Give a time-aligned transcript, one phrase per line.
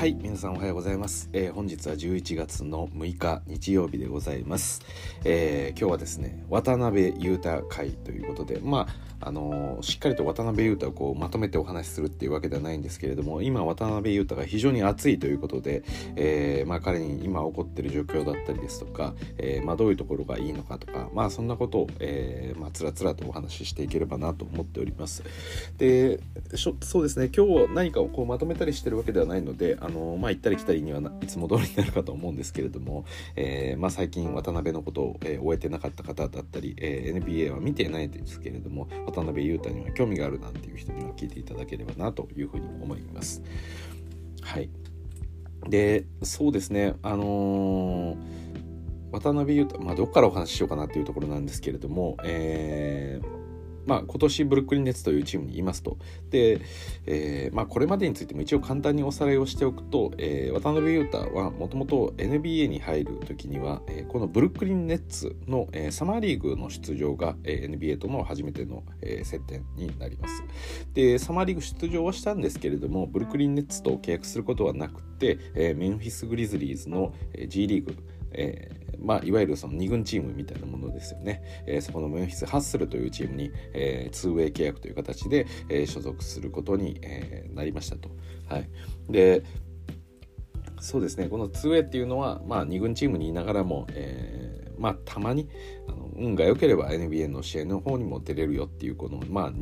[0.00, 4.80] はい皆さんおはようございます、えー、本日は11月の6日日曜日でございます、
[5.26, 15.82] えー、今日はですね渡辺裕太会ということでまああのしっかりと渡辺裕太をこうまとめてお話しするっていうわけではないんですけれども今渡辺裕太が非常に熱いということで、
[16.16, 25.22] えー、まあ、彼に今起こってる状況だったりですとか、えー、まあ、どういうところがいいのかとかまあそんなことを、えー、まあ、つらつらとお話ししていければなと思っております。
[25.76, 26.20] で
[26.52, 33.04] そうですね今日何かをこうまとめたりしてるわけではないのであのまあ行ったり来たりにはいつも通りになるかと思うんですけれども、
[33.36, 43.42] えまあ、最近渡辺のことを、え終えてなかった方だったり、え NBA は見てないですけれども渡辺裕太には興味があるなんていう人には聞いていただければなというふうに思います。
[44.42, 44.70] はい。
[45.68, 48.16] で、そうですね、あのー、
[49.12, 53.39] 渡辺裕太、まあ、どっからお話ししようかなっていうところなんですけれども、えー
[53.90, 55.98] まあ、今年ブルックリン・ネッツというチームにいますと。
[56.30, 56.60] で、
[57.06, 70.44] えーまあ、これまでについても一応簡単におさらいをしておくと、えー、渡辺裕太はもともと NBA に入る時には、えー、このブルックリン・ネッツの、えー、サマーリーグの出場が、えー、NBA との初めての、えー、接点になります。
[70.94, 77.96] で、サマーリーグ出場はしたんですけれども、ブルックリン・ネッツと契約することはなくて、えー、メンフィス・グリズリーズの、えー、G リーグ、
[78.30, 88.10] えーまあ、いわゆるその2軍チームみたいなものですよね、えー、そこのメンフィス・ハッスルというチームに、えー、2ウェイ契約という形で、えー、所属することに、えー、なりましたと。
[88.48, 88.68] はい、
[89.08, 89.42] で
[90.80, 95.48] そうですねこの 2way っていうのは、まあ、2軍チームにいながらも、えーまあ、たまに
[95.88, 99.52] あの運が良ければ NBA の試合の方にも出れるよっていうこの、まあ、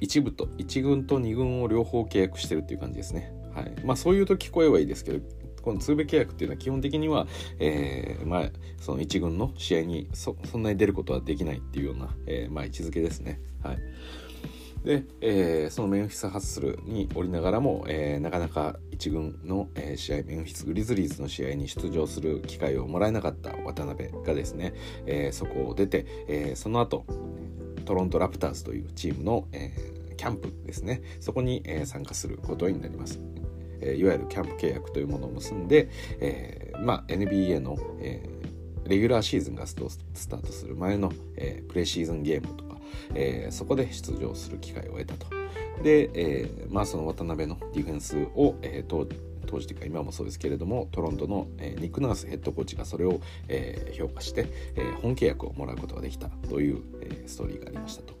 [0.00, 3.32] 一部と1軍と2軍を両方契約してるっていう感じですね。
[3.54, 5.20] はいまあ、そういうと聞こえはいいですけど
[5.62, 7.26] この通ベ契約っていうのは基本的には、
[7.58, 13.40] えー、まあ、その1軍の試合にそんなに出ることはできないっていうような、えー、まあ、位置づけですね。
[13.62, 13.78] はい
[14.84, 24.74] で、えー、そのメンフィス・ハッスルにおりながらも、えー、なかなか1軍の、えー、試合メンフィス・グリズリーズの試合に出場する機会をもらえなかった渡辺がですね、
[25.06, 27.06] えそこを出て、えその後
[27.84, 29.72] トロント・ラプターズというチームの、え
[30.16, 33.20] キャンプですねそこに、え参加することになります。
[33.82, 35.88] えいわゆるキャンプ契約というものを結んで、
[36.20, 42.76] えー、まあ、NBA の、えー、レギュラーシーズンがスタートする前の、え、プレシーズンゲームとか、
[43.14, 45.26] えそこで出場する機会を得たと。
[45.82, 49.06] で、えまあ、その渡辺のディフェンスを、え当
[49.52, 58.14] 当時というか今もそうですけれどもトロントの、えー、ニック・ナースヘッドコーチがそれを、えー、評価して、えー、本契約をもらうことができたという、えストーリーがありましたと。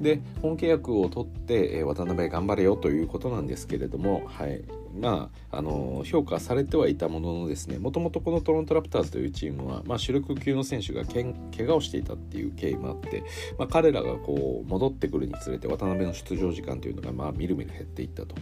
[0.00, 4.62] で本契約を取って、え渡辺頑張れよということなんですけれども、はい
[4.98, 13.22] まあ、あの評価されてはいたもののですねもともとこのトロントラプターズというチームは、まあ、主力級の選手がけん怪我をしていたっていう経緯もあって、
[13.58, 18.34] まあ、彼らがこう戻ってくるにつれて渡辺の出場時間というのが、まあ、みるみる減っていったと。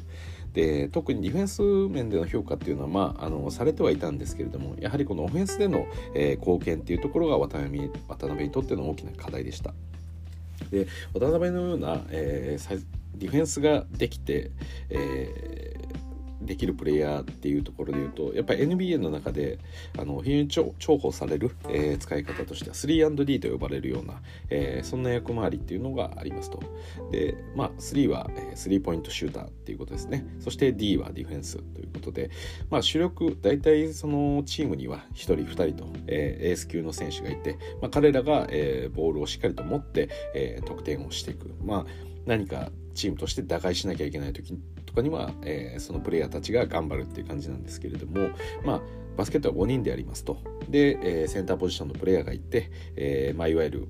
[0.53, 9.75] で特にディフェンス面での評価っていうのは、まあ、あのされてはいたんですけれどもやはりこのオフェンスでの、えー、貢献っていうところが渡辺渡辺にとっての大きな課題でした。
[10.71, 12.85] で渡辺のような、えー、
[13.17, 14.51] ディフェンスができて、
[14.89, 15.75] え
[16.47, 19.59] できるプレイヤーっていうところで言うとやっぱり NBA の中で
[19.99, 24.21] あの非常に重宝される、えー、使い方としては 3&D と呼ばれるような、
[24.51, 26.61] えー、そんな役回りっていうのがありますと。
[27.11, 30.27] でまあ3は、えー、スリーポイントシューターっていうことですね。
[30.41, 32.31] そして D はディフェンスということで
[32.71, 41.55] まあ主力大体そのチームには1人2人と、えー、エース級の選手がいて、まあ、彼らが、えー、ボールをしっかりと持って、えー、得点をしていく。
[41.65, 41.87] まあ
[42.27, 44.53] 何かチームとして打開しなきゃいけない時
[44.85, 48.31] とかには、えー、そのプレイヤーたちが頑張るっていう感じなんですけれども
[48.65, 48.83] まあ
[49.17, 50.39] バスケットは5人でやりますと。
[50.69, 53.89] で、えー、センターポジションのプレイヤーがいて、えーまあ、いわゆる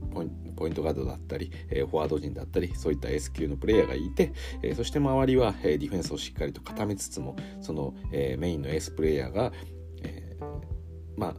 [0.55, 9.53] ポイントガードだったり、えー、フォワード陣だったりそういった S 級のプレイヤーがいて、えー、そして周りは、えー、ディフェンスをしっかりと固めつつもその、えー、メインの S プレイヤーが、
[10.03, 11.35] えー、まあ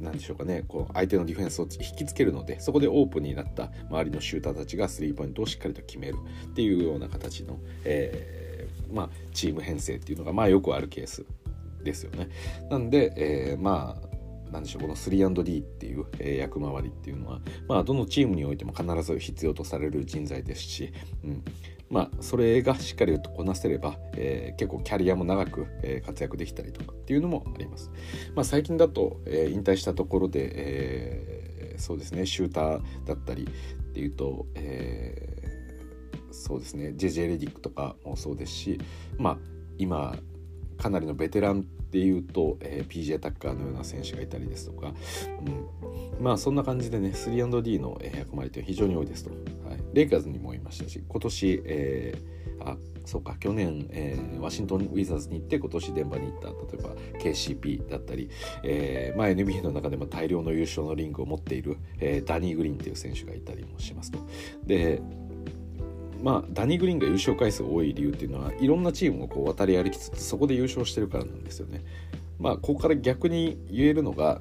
[0.00, 8.37] 何でしょうかねこう相手のディフェンスを引きつけるのでそこでオープンになった周りのシューターたちがスリーポイントをしっかりと決めるっていうような形の、えー、
[8.92, 11.24] まあ、チーム編成っていうのがまあよくあるケース
[11.82, 12.28] ですよね。
[12.70, 14.08] なんで、えー、まあ
[14.52, 20.92] なんでしょうこの 3&D っていう、えー、役回りっていうのは、まあ、どのチームにおいても必ず必要とされる人材ですし、
[21.22, 21.44] うん、
[21.90, 27.90] まあ、それがしっかりとこなせれば、えー、結構キャリアも長く、えー、活躍できたりとかっていうのもあります。
[28.34, 35.47] まあ、最近だと、えー、引退したところで、えー、そうですねシューターだったりっていうと、えー、
[36.30, 36.94] そうですね。
[36.96, 38.80] JJ レディックとかもそうですし、
[39.18, 39.38] まあ、
[39.78, 40.16] 今
[40.78, 44.92] かなりのベテランっていうと、えー、PJ タッカーのような選手がいたりですとか、
[46.18, 52.76] うん、まあそんな感じでね 3&D の役割って非常に多いですと、はい、レイカーズにもいましたし今年、えー、あ
[53.06, 56.48] そうか去年、えー、ワシントン・ウィザーズに行って今年デンバーに行った。
[56.48, 58.28] 例えば KCP だったり、
[58.62, 64.18] えーまあ、NBA の中でも大量の優勝のリングを持っている、えー、ダニー・グリーンっていう選手がいたりもしますと。
[64.66, 65.00] で
[66.22, 71.84] まあ、ダニ・グリーンが優勝回数多い理由っていうのはいろんなチームをこう渡り歩きつつそこで優勝してるからなんですよね。
[72.38, 74.40] まあここから逆に言えるのが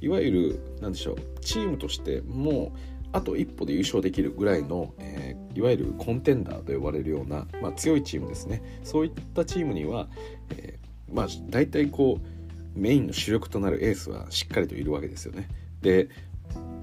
[0.00, 2.78] いわゆる何でしょうチームとしてもう
[3.12, 10.08] あと一歩で優勝できるぐらいの、えー、いわゆるコンテンダーと呼ばれるような、まあ、強いチームですねそういったチームには、
[10.56, 15.48] えー、まあ大体こうメインの主力となるエースはしっかりといるわけですよね。
[15.82, 16.08] で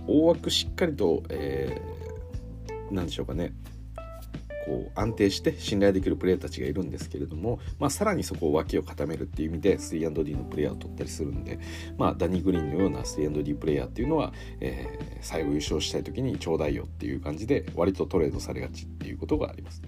[0.07, 3.53] 大枠しっかりと、えー、何でしょうかね
[4.65, 11.59] こう安定して信頼できるプレーヤーたちがいるんですけれども、まあ、さらにそこを脇を固めるっていう意味で 3&D のプレイヤーを取ったりするんで、
[11.97, 19.81] まあ、ダニー・グリーンのような 3&D プレイヤーっていうのは、えー、最後優勝したい時にちょうだいよっていう感じで割とトレードされがちっていうことがあります。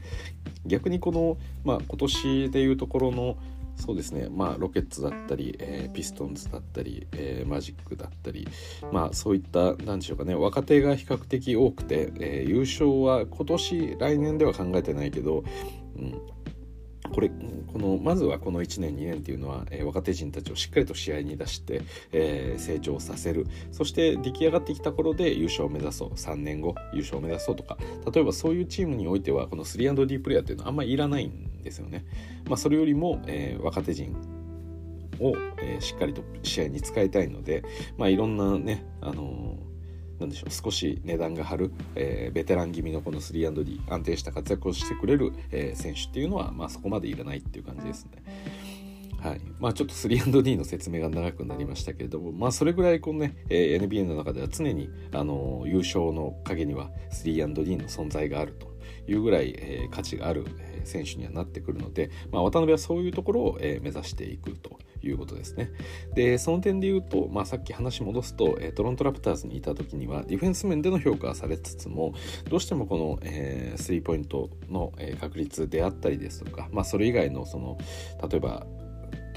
[0.65, 3.37] 逆にこの、まあ、今年でいうところの
[3.75, 4.27] そうですね。
[4.29, 8.47] まあロケッツだったり、えー、ピストンズだったり、えー、マジックだったり
[8.91, 10.35] まあそういった何でしょうかね。
[10.35, 15.43] 若手が比較的多くて、えー、優勝は今年来年では考えてないけど、
[15.97, 16.21] うん、
[17.11, 17.29] これ
[17.71, 21.81] このまずはこの1年2年っていうのは、えー、若手陣たちをしっかりと試合に出して、
[22.11, 23.47] えー、成長させる。
[23.71, 26.09] そして出来上がってきた頃で優勝を目指そう。
[26.11, 27.77] 3年後優勝を目指そうとか。
[28.13, 32.05] 例えばそういうチームにおいてはこの 3&D プレイヤーっていうのはあんまりいらないんですよね。
[32.47, 34.15] まあ、それよりも、えー、若手陣
[35.19, 37.63] を、えしっかりと試合に使いたいので、
[37.97, 39.57] まあ、いろんなね、あの
[40.19, 48.11] なんでしょう少し値段が張る、えー、ベテラン気味のこの 3&D 安定した活躍をしてくれる、え、選手っていうのは、まあ、そこまでいらないっていう感じですね。
[49.19, 58.71] はいまあ、ちょっと 3&D の説明が長くなりましたけれども、まあ、それぐらいこのね、えー、NBA の中では常に、あの優勝の陰には 3&D の存在があると
[59.07, 60.45] いうぐらい、え、価値がある、
[60.83, 65.71] 選手にはなってくるので、まあ、渡辺はそういうところを、え、目指していくということですね。
[66.15, 72.13] で、その点で言うと、まあ、さっき話戻すと、えトロントラプターズにいた時には、ディフェンス面での評価はされつつも、
[72.49, 77.77] どうしてもこの、え、スリーポイントの、え確率であったりですとか、まあ、それ以外の、その、
[78.27, 78.65] 例えば、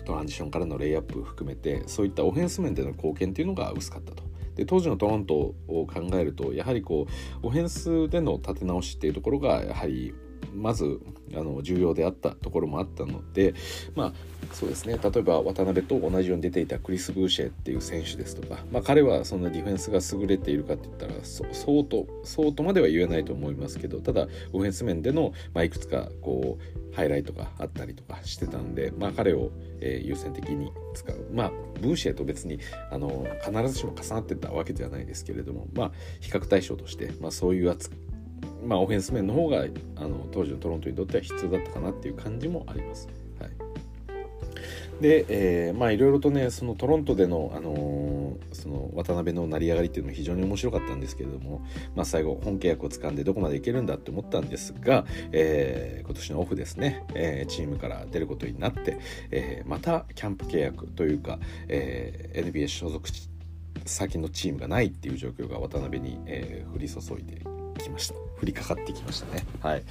[0.05, 4.23] トランジションからのレイアップ含めて、そういったオフェンス面での貢献っていうのが薄かったと。
[4.55, 7.07] で当時のトロントを考えるとやはりこ
[7.43, 10.15] うオフェンスでの立て直しっていうところがやはり
[10.55, 11.01] まず
[11.35, 13.55] あの重要であったところもあったので
[13.95, 14.13] まあ
[14.53, 14.99] そうですね。
[15.03, 21.45] 例えば渡辺と同じように出ていたクリス・ブーシェっていう選手ですとか、まあ、彼はそんなディフェンスが優れているかって言ったらそ
[21.81, 31.27] うとそうとまでは言えないと思いますけどただオフェンス面での、まあ、いくつかこうハイライトがあったりとかしてたんで、まあ、彼を、えー、優先的に使う。
[31.33, 32.61] まあブーシェと別に
[32.91, 37.99] あの必ずしも重なってたわけではないですけれどもまあ比較対象として、まあ、そういう扱い
[38.65, 39.65] まあ、オフェンス面の方が
[39.97, 43.09] あの当時のトロントにとっては必要だったかなっていう感じもあります。
[43.41, 51.65] はい、で、えー、まあいろいろとねそのトロントでの、あのー、その渡辺の成り上がりっていうのも非常に面白かったんですけれども、
[51.95, 58.99] まあ、最後本契約を掴んでどこまでいけるんだって思ったんですが、えー、今年のオフですね、えー、チームから出ることになって、
[59.31, 61.39] えー、またキャンプ契約というか、
[61.69, 63.09] えー、NBA 所属
[63.87, 67.43] 先のチームがないっていう状況が渡辺に、えー、降り注いで
[67.83, 69.45] きました降りかかってきましたね。
[69.61, 69.83] はい。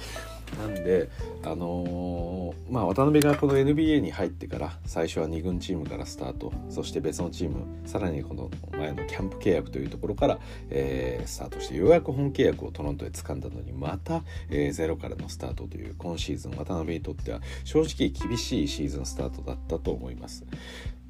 [0.58, 1.10] なんで
[1.42, 10.38] あのー、まあ渡辺がこの NBA に入ってから最初は2軍チームからスタートそして別のチームさらにこの前のキャンプ契約というところから、
[10.70, 20.44] えー、スタートしてようやく本契約をトロントで掴んだのにまた、えー、ゼロからのスタートという今シーズン渡辺にとっては正直厳しいシーズンスタートだったと思います。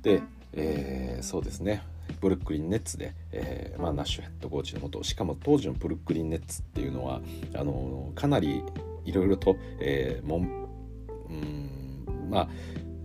[0.02, 1.82] で、えー、そうですね。
[2.20, 7.20] ブルックリン・ネッツで、えー、まあ、ナッシュヘッドコーチのもとしかも当時のブルックリン・ネッツっていうのは
[7.54, 8.62] あのかなり
[9.04, 12.48] いろいろと、えー、もうんまあ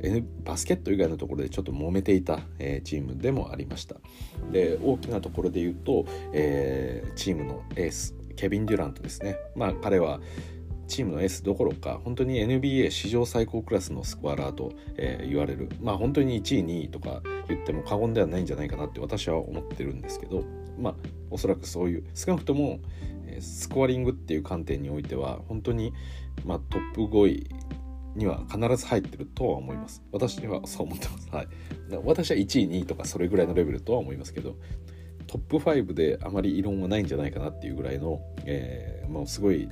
[0.02, 3.98] N バスケット以外のところでちょっと揉めていた、えー、チームでもありました。
[4.52, 9.38] で大きなところで言うと、えー、チームのエースケビン・デュラントですね。
[9.56, 10.22] まあ彼は
[10.90, 15.70] チームのエースどころか本当に NBA 史上最高クラスのスコアラーと、えー、言われる。
[15.82, 20.44] まあ本当に1位2位とか言っても過言ではないんじゃないかなって私は思ってるんですけど
[20.78, 20.96] まあ
[21.30, 22.80] おそらくそういう少なくとも、
[23.28, 25.94] え、スコアリングっていう観点においては本当に、
[26.44, 27.50] まあ、トップ5位
[28.16, 30.04] には必ず入ってるとは思います。
[30.12, 31.30] 私はそう思ってます。
[31.30, 31.48] はい。
[32.04, 34.56] 私は1位2位とかそれぐらいのレベルとは思いますけど
[35.30, 39.70] トップ5であまり異論はないんじゃないかなっていうぐらいの、えー、もうすごい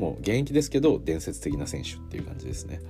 [0.00, 2.80] もう現役ですけど伝説的な選手っていう感じですね。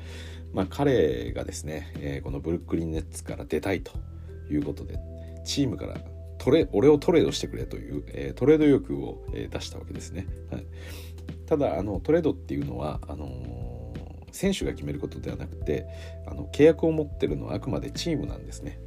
[0.53, 3.93] まあ、彼がですね、えー、このブルックリン・ネッツから出たいと
[4.49, 4.99] いうことで
[5.45, 5.97] チームから
[6.39, 10.27] トレ俺をトレードしてくれという、えー、トレード欲を、えー、出したわけですね。
[10.51, 10.67] はい、
[11.47, 13.93] ただあのトレードっていうのはあの
[14.31, 15.87] 選手が決めることではなくて
[16.27, 18.79] あの契約を持ってるのはあくまでチームなんですね。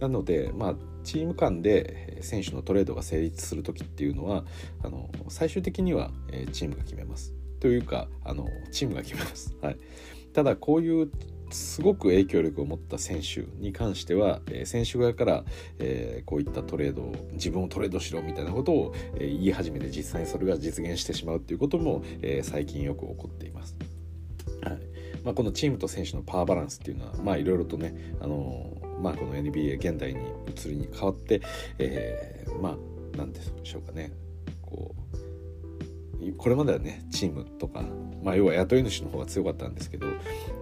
[0.00, 4.44] なので、まあ、チーム間で選手のトレードが成立する時っていうのは
[4.82, 6.10] あの最終的には
[6.52, 7.41] チームが決めます。
[7.62, 9.56] というかあのチームが決めます。
[9.62, 9.76] はい、
[10.32, 11.08] ただこういう
[11.50, 15.44] すごく影響力を持った選手に関しては、えー、選手側から、
[15.78, 23.76] えー、こういったトレードを自分をトレードしろみたいなことを、えー、言い始めて実際にそれが実現してしまうっていうことも、え最近よく起こっています。
[24.62, 24.78] はい
[25.22, 31.40] まあ、このチームと選手のパワーバランスっていうのはまあいろいろとね、あのまあ、この NBA 現代に移りに変わって、
[31.78, 32.76] えまあ
[33.16, 34.12] 何でしょうかね
[34.62, 35.31] こう
[36.36, 37.82] これまではねチームとか、
[38.22, 40.06] まあ、要は雇い主の方が強かったんですけど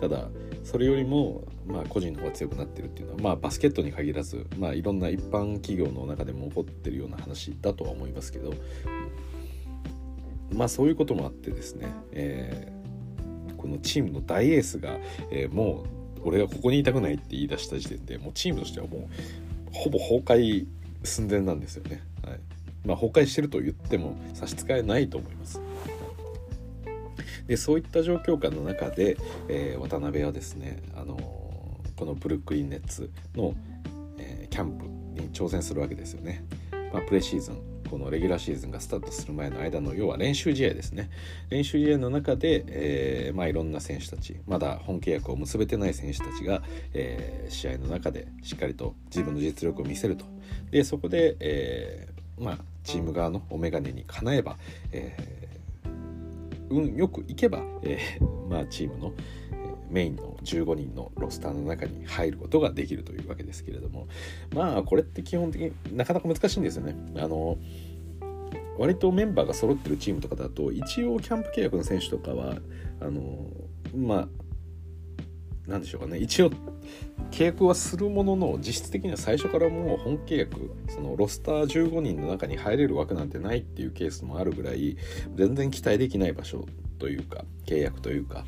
[0.01, 0.29] ただ
[0.65, 8.53] それよりも、まあ、個人の方が強くなってるっていうのは、まあ、バスケットに限らず、まあ、いろんな一般企業の中でも起こってるような話だとは思いますけど、
[10.53, 14.99] まあそういうこともあってですね、えー、このチームの大エースが、
[15.31, 15.85] えー、も
[16.17, 20.67] う俺がここにいたくないって言い出した時点でもうチームとしてはもうほぼ崩壊
[21.03, 22.03] 寸前なんですよね。
[22.85, 25.61] まあ、崩壊してると言っても差し支えないと思います。
[27.47, 29.17] でそういった状況下の中で、
[29.49, 33.55] えー、渡辺はですね、あのー、このブルックリンネッツの、
[34.19, 34.87] えー、キャンプ
[35.21, 36.45] に挑戦するわけですよね。
[36.93, 41.11] まあ、プレシーズンこのレギュラーシーズンがスタートする前の間の要は練習試合ですね
[41.49, 46.63] 練習試合の中で、えー、まあ、いろんな選手たちまだ本契約を結べてない選手たちが、
[46.95, 50.25] えー、試合の中でしっかりと自分の実力を見せると
[50.71, 54.57] でそこで、えー、まあ、チーム側のお眼鏡にかなえば、
[54.93, 55.17] え
[56.71, 59.13] 運よくいけば、えー、まあ、チームの
[59.91, 64.07] メインの15人のロスターの中に入ることができるというわけですけれども
[64.55, 66.95] まあこれって基本的になかなか難しいんですよね。
[67.17, 67.59] あの
[68.79, 72.57] 割とメンバーが揃ってるチームとかだと一応キャンプ契約の選手とかは
[73.01, 73.51] あの
[73.95, 74.29] まあ
[75.67, 76.51] 何でしょうかね一応
[77.31, 84.97] 契約はするものの実質的には最初からもう本契約そのロスター15人の中に入れる枠なんてないっていうケースもあるぐらい
[85.35, 86.67] 全然期待できない場所
[86.99, 88.45] というか契約というか、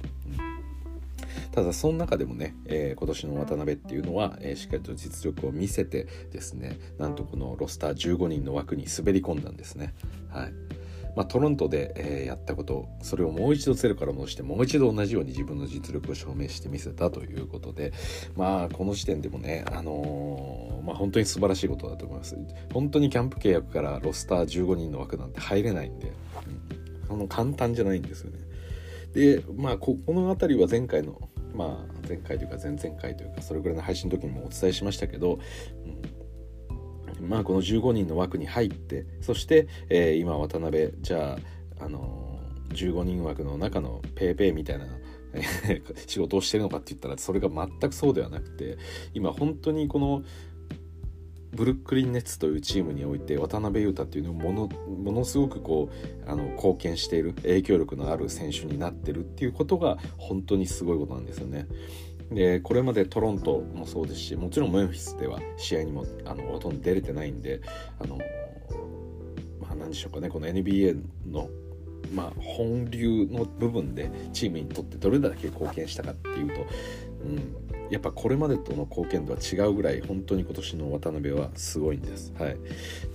[1.52, 9.94] ただその中でもね、えー、今年の渡辺っていうのは、えー、しっかりと実力を見せてですねなんとこのロスター15人の枠に滑り込んだんですね。
[10.30, 10.71] はい
[11.14, 17.92] まあ、トロントで、えー、やったことそれをもう一度ゼロから戻してもう一度同じように自分の実力を証明してみせたということで
[18.36, 22.36] まあこの時点でもねあのー、まあ本当に素晴らしいことだと思います。
[22.72, 26.12] 本当にキャンプ契約からロスター15人の枠なんて入れないんで、
[27.08, 28.38] うん、あの簡単じゃないんですよね。
[29.12, 31.20] でまあここの辺りは前回の
[31.54, 35.38] まあ前回というか前々回というかそれぐらいの配信の時にもお伝えしましたけど、
[35.84, 36.11] うん。
[37.22, 41.38] まあ、この15人の枠に入ってそして、えー、今渡辺じゃ
[41.80, 44.86] あ、あのー、15人枠の中の PayPay みたいな
[46.06, 48.76] 仕事をしてるのかって言ったらそれが全くそうではなくて
[49.14, 50.22] 今本当にこの
[51.52, 55.90] ブルックリン・ネッツというチームにおいて渡辺裕太っていうのをものものすごくこ
[56.26, 61.66] うあの貢献している影響力のある選手になってるっていうことが本当にすごいことなんですよね。
[62.34, 67.60] でこれまでトロントもそうですしもちろんメンフィスでは試合にもあのほとんど出れてないんで
[68.00, 68.18] あの、
[69.60, 71.48] まあ、何でしょうかねこの NBA の、
[72.14, 76.66] まあ、本流の部分でチームにとってどれだけ貢献したかっていうと、
[77.24, 82.32] うん、やっぱこれまでとの貢献度は違うぐらい本当に今年の渡辺はすごいんです。
[82.38, 82.56] はい、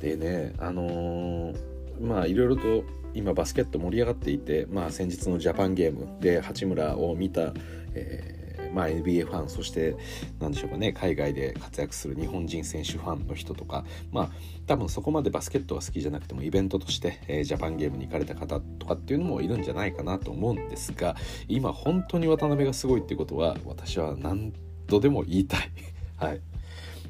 [0.02, 1.56] でねあのー、
[2.00, 2.84] まあいろいろと
[3.14, 7.54] 今バスケット盛り上がっていて、まあ、先日のジャパンゲームで八村を見た、
[7.96, 8.37] えー
[8.74, 9.96] まあ、NBA ファンそして
[10.40, 14.30] 何でしょうかね海外で活躍する日本人選手ファンの人とかまあ
[14.66, 21.16] 多分そこまでバスケットが好きじゃなくてもイベントとして、えー、ジャパンゲームに行かれた方とかっていうのもいるんじゃないかなと思うんですが
[21.48, 24.54] 今本当に渡辺がすごいっていうことは私は何
[24.88, 25.72] 度でも言いたい。
[26.18, 26.42] はい、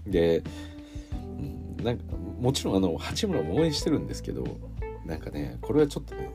[0.06, 0.44] で
[1.82, 2.04] なんか
[2.40, 4.46] もちろんあの八村も応援してるんですけど
[5.06, 6.30] なんかねこれはちょっとね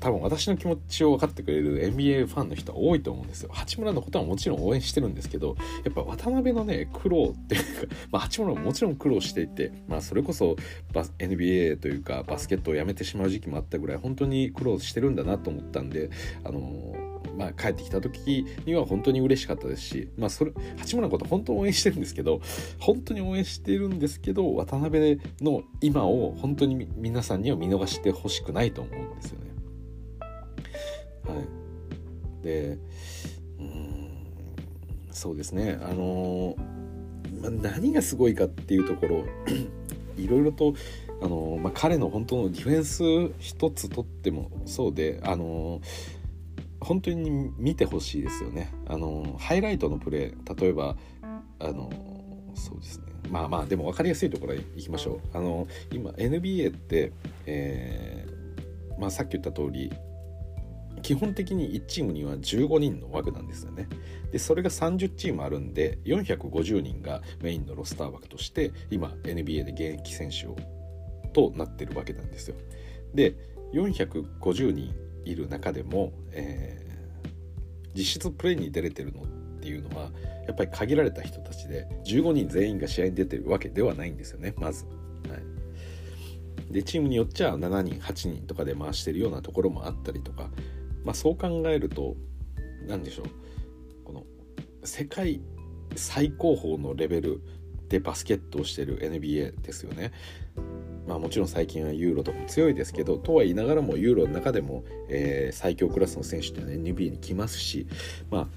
[0.00, 3.50] 多分私の気持ちを分かってくれる NBA ファンの人は多いと思うんですよ。
[3.52, 10.56] 八村のことはもちろん応援してるんですけど、やっぱ渡辺のね、苦労っていうか、 まあ八村ももちろん苦労していて、まあそれこそ
[10.92, 16.10] バ NBA というかバスケットをやめてしまう時期もあったぐらい本当に苦労してるんだなと思ったんで、
[16.44, 16.94] あの
[17.36, 22.40] まあ、帰ってきた時には本当に嬉しかったですし、まあ、それ八村のこと本当に応援してるんですけど
[22.78, 29.55] 本当に応援してるんですけど渡辺の今を本当に皆さんには見逃してほしくないと思うんですよね。
[31.26, 31.40] は
[32.40, 32.78] い、で
[33.58, 33.96] うん
[35.10, 35.78] そうですね。
[35.82, 36.56] あの
[37.40, 39.24] まあ、何がすごいかっていうところ
[40.16, 40.74] いろいろと
[41.22, 43.02] あの、まあ、彼の本当のディフェンス
[43.38, 45.80] 一つとってもそうであの
[46.80, 48.72] 本当に見てほしいですよね。
[48.86, 50.96] あのハイライトのプレー例えば
[51.58, 51.90] あの
[52.54, 53.06] そうですね。
[53.30, 55.36] まあまあでも分かりやすいところへ行きましょう。
[55.36, 57.12] あの今 NBA って、
[57.46, 59.92] えーまあ、さっき言った通り
[61.06, 63.88] 基本的に1チームには15人の枠なんですよね。
[64.32, 70.56] でそれが30チームあるんで450人がメインのロスター枠として今 NBA で現役選手を
[71.32, 72.56] となってるわけなんですよ。
[73.14, 73.36] で
[73.72, 74.92] 450人
[75.24, 79.26] いる中でも、えー、実質プレーに出れてるのっ
[79.60, 80.10] ていうのは
[80.48, 84.86] やっぱり限られた人たちで15人全員が試合に出てるわけではないんですよねまず。
[86.70, 90.50] でチームによっちゃ7人8人とかで回してるようなところもあったりとか、
[91.06, 92.16] まあ、そう考えると
[92.88, 93.26] 何でしょう
[94.04, 94.24] この
[94.82, 95.40] 世界
[95.94, 97.40] 最高峰のレベル
[97.88, 100.10] でバスケットをしてる NBA ですよね。
[101.06, 107.86] まあもちろん最近はユーロとかも強いですけどとは言いながらもユーロの中でも、えー、最強クラスの選手っていうのは NBA に来ますし
[108.28, 108.48] まあ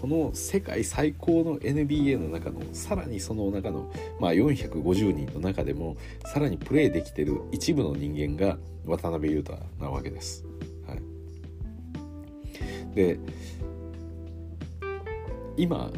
[0.00, 8.56] この世界最高の NBA の中のさらにその中の、まあ、450人の中でもさらにプレーできてる一部の人間が
[8.86, 10.45] 渡辺裕太なわけです。
[12.94, 13.18] で
[15.56, 15.90] 今、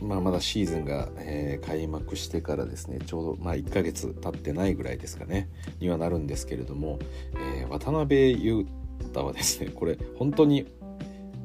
[0.00, 5.48] まあ、まだシーズンが、えー、開幕してからですねちょうど、まあ、1ヶ月経ってないぐらいですかね
[5.80, 6.98] にはなるんですけれども、
[7.34, 8.66] えー、渡辺裕
[9.04, 10.66] 太はですねこれ本当に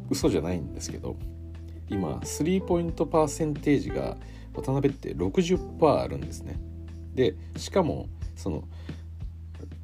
[0.09, 1.15] 嘘じゃないんですけど
[1.89, 4.17] 今スリーポイントパーセンテージが
[4.53, 6.59] 渡辺って60%あるんですね。
[7.13, 8.63] でしかもその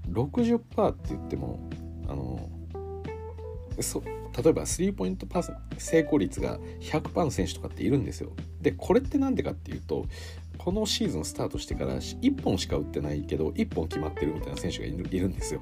[0.10, 1.60] 60%って言っても
[2.08, 2.50] あの
[3.80, 4.04] そ
[4.36, 8.32] 例えばスリーポイントパー成功率が100%の選手とかっているんですよ。
[8.62, 10.06] でこれって何でかっていうと
[10.58, 15.62] このシーズンスタートしてから1本しか打ってないけど1本決まってるみたいな選手がいるんですよ。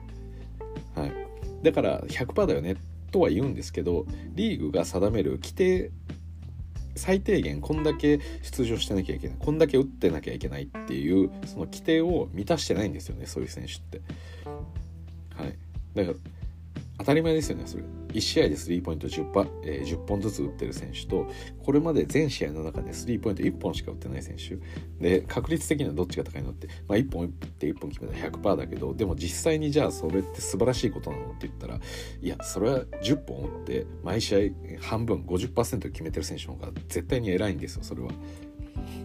[0.96, 1.12] はい。
[1.64, 2.76] だから100%だよね
[3.12, 5.92] とは言うんですけどリーグが定める規定
[6.96, 14.02] 最低限こんだけ出場してなきゃいけないこんだけ打ってなきゃいけないっていうその規定を満たしてないんですよねそういう選手って。
[15.36, 15.58] はい、
[15.96, 16.16] だから
[17.02, 17.64] 当たり前ですよね。
[17.66, 17.84] それ。
[18.14, 21.30] 1試合でスリーポイント 10, パ、えー、10本ずつ打ってる選手と
[21.64, 24.58] これまで全試合の中でスリーポイント1本しか打ってない選手。
[25.00, 31.80] で確率的にはどっちが高いのって、まあ、1本打って1本決めたら100%だけどでも実際にじゃあそれって素晴らしいことなのって言ったら
[32.22, 38.10] いやそれは10本打って毎試合半分50%決めてる選手の方が絶対に偉いんですよそれは。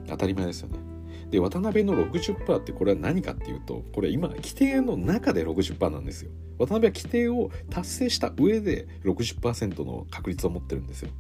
[0.09, 0.96] 当たり前ですよね。
[1.31, 6.31] で渡辺の60%ってこれは何かっていうとこれ今規定の中で60%なんですよ。
[6.59, 11.11] 渡辺は規定を達成した上で60%の確率を持ってるんですよ。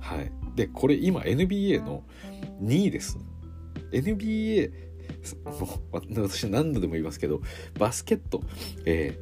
[0.00, 0.32] はい。
[0.56, 2.04] でこれ今 NBA の
[2.62, 3.18] 2位です。
[3.92, 4.72] NBA
[6.16, 7.40] 私何度でも言いますけど
[7.78, 8.42] バスケット、
[8.84, 9.18] え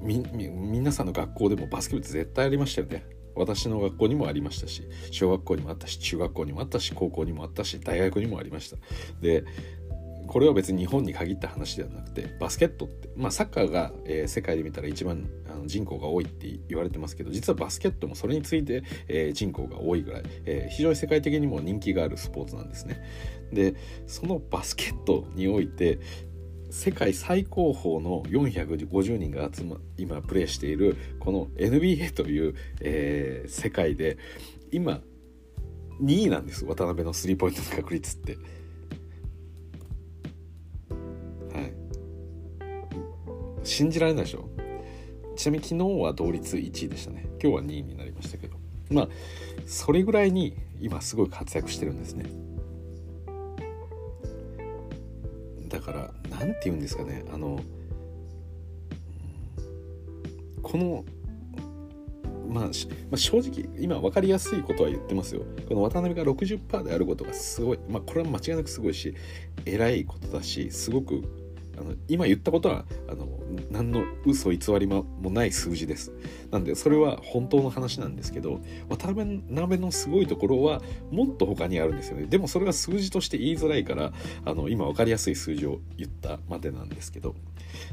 [0.00, 3.15] ー、み皆さんの学校でもバスケット絶対ありましたよね。
[3.36, 8.76] 私の学校にもありましたし小学校にもあったし中学校にもあったし高校にもあったし大学にもありました
[9.20, 9.44] で
[10.26, 23.02] これは別に日本に限った話ではなくてバスケットって、まあ、サッカーが、えー、世界で見たら一番あの人口が多いって言われてますけど実はバスケットもそれについて、えー、人口が多いぐらい、えー、非常に世界的にも人気があるスポーツなんですね。
[23.52, 23.74] で
[24.06, 26.00] そのバスケットにおいて
[26.76, 34.18] 世界最高峰の450人が集ま今プレーしているこの NBA という、えー、世界で
[34.70, 35.00] 今
[36.02, 36.66] 2位なんです。
[36.66, 38.36] 渡辺のスリーポイントの確率って。
[41.54, 41.72] はい、
[43.64, 44.46] 信じられないでしょ？
[45.34, 47.26] ちなみに昨日は同率1位でしたね。
[47.42, 48.58] 今日は2位になりましたけど。
[48.90, 49.08] まあ
[49.64, 52.26] それぐらいに今すごい活躍してるんですね。
[55.68, 57.60] だから何て言うんですかねあの
[60.62, 61.04] この
[62.48, 62.70] まあ、ま
[63.12, 65.42] あ、正直今分かりやすいことは言ってますよ。
[65.68, 69.14] この渡辺が60%であることがすごいまあこれは間違いなくすごいし
[69.64, 71.22] 偉いことだしすごく
[71.78, 73.28] あの今言ったことはあの
[73.70, 76.12] 何の嘘偽りもない数字です。
[76.50, 82.26] なんでそれは本当の話なんですけど渡辺のすごいところはもっと他にあるんですよね。
[82.26, 84.12] でもそれが数字として言いづらいから
[84.44, 87.34] あの今分かりやすい数字を言ったまでなんですけど。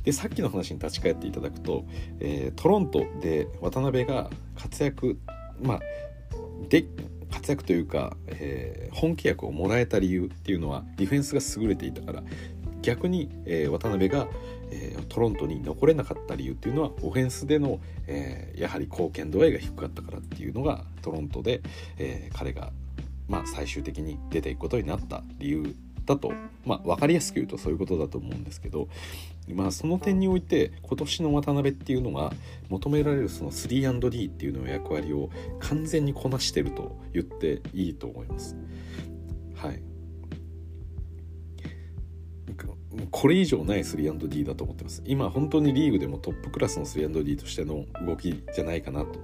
[0.03, 1.85] でさっきの話に立ち返っていただくと、
[2.19, 5.19] えー、トロントで渡辺が活躍
[5.61, 5.79] まあ
[6.69, 6.85] で
[7.31, 12.23] 活躍というか、えー、本契約をもらえた理由っていうのはディフェンスが優れていたから
[12.83, 14.27] 逆に、えー、渡辺が、
[14.69, 21.61] えー、トロントに残れなかった理由っていうのはオフェンスでの、えー、やはり貢献度合いが低かったからっていうのがトロントで、
[21.97, 22.71] え彼が、
[23.27, 26.33] まあ、最終的に出ていくことになった理由だと、
[26.65, 28.89] まあ、分かりやすく言うとそういうことだと思うんですけど、
[29.47, 32.33] まあ、その点において今年の渡辺っていうのが
[32.69, 38.57] 求められるその 3&D っていうの役割を完全にこなしてると言っていいと思います。
[39.55, 39.92] はい
[43.11, 45.01] これ以上ない 3&D だと思ってます。
[45.05, 49.19] 今本当にリーグでもトップクラスの 3&D としての動きじゃないかなと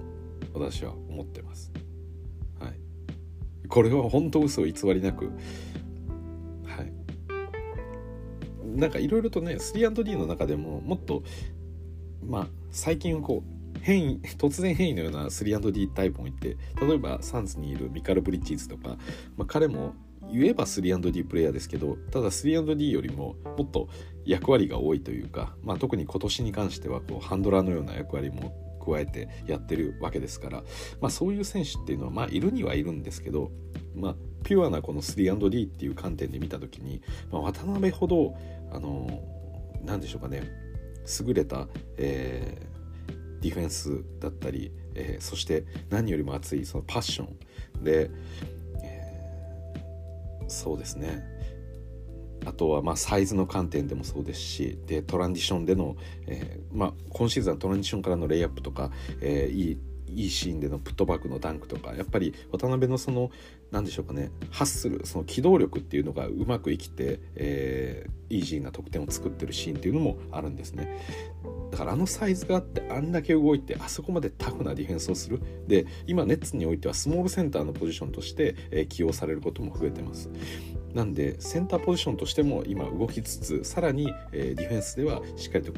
[0.54, 1.72] 私は思ってます。
[2.58, 2.74] はい。
[3.68, 5.26] これは本当嘘偽りなく
[6.66, 6.92] はい。
[8.78, 11.22] なんかいろいろとね 3&D の中でももっと
[12.26, 18.96] まあ最近こう変異突然変異のような 3&D タイプもいて例えばサンズにいるミカル・ブリッジーズとか、
[19.36, 19.94] まあ、彼も
[20.32, 23.88] 言えば 3&D プレイヤーですけどただ 3&D よりももっと
[24.24, 30.62] 役割が多いというか、まあ、特に今年に関してはこうハンドラーのような役割も加えてやってるわけですから、
[31.00, 33.50] まあ、そういう選手っていうのはまあいるにはいるんですけど、
[33.94, 34.14] まあ、
[34.44, 38.34] ピュアなこの 3&D っていう観点で見た時に、まあ、渡辺ほど
[38.72, 39.22] あの
[39.84, 40.50] 何でしょうかね
[41.26, 47.28] 優れた、えー、ディフェンスだったり、えー、そして何よりも熱いそのパッショ
[47.80, 48.10] ンで
[50.50, 51.24] そうですね。
[52.46, 59.78] あとはまサイズの観点でもそうですしでトランジションでの、えー、まあ、今シーズンはトランジションからのレイアップとか、えー、いい
[60.12, 63.30] いいシーンでのプットバックのダンクとかやっぱり渡辺のその
[63.70, 64.30] 何でしょうかね。
[64.50, 70.98] 発するその機動力っていうのがうまく生きて、えー、イージーな得点を作ってるシーンっていうのもあるんですね。
[71.70, 75.40] だからあのサイズがあってあんだけ動いてあそこまでタフなディフェンスをする。
[75.68, 80.30] で今ネッツにおいてはスモールセンターのポジションとして、えー、起用されることも増えてます。
[80.92, 85.72] なんでセンターポジションとしても今動きつつさらに、えー、ディフェンスではしっかりと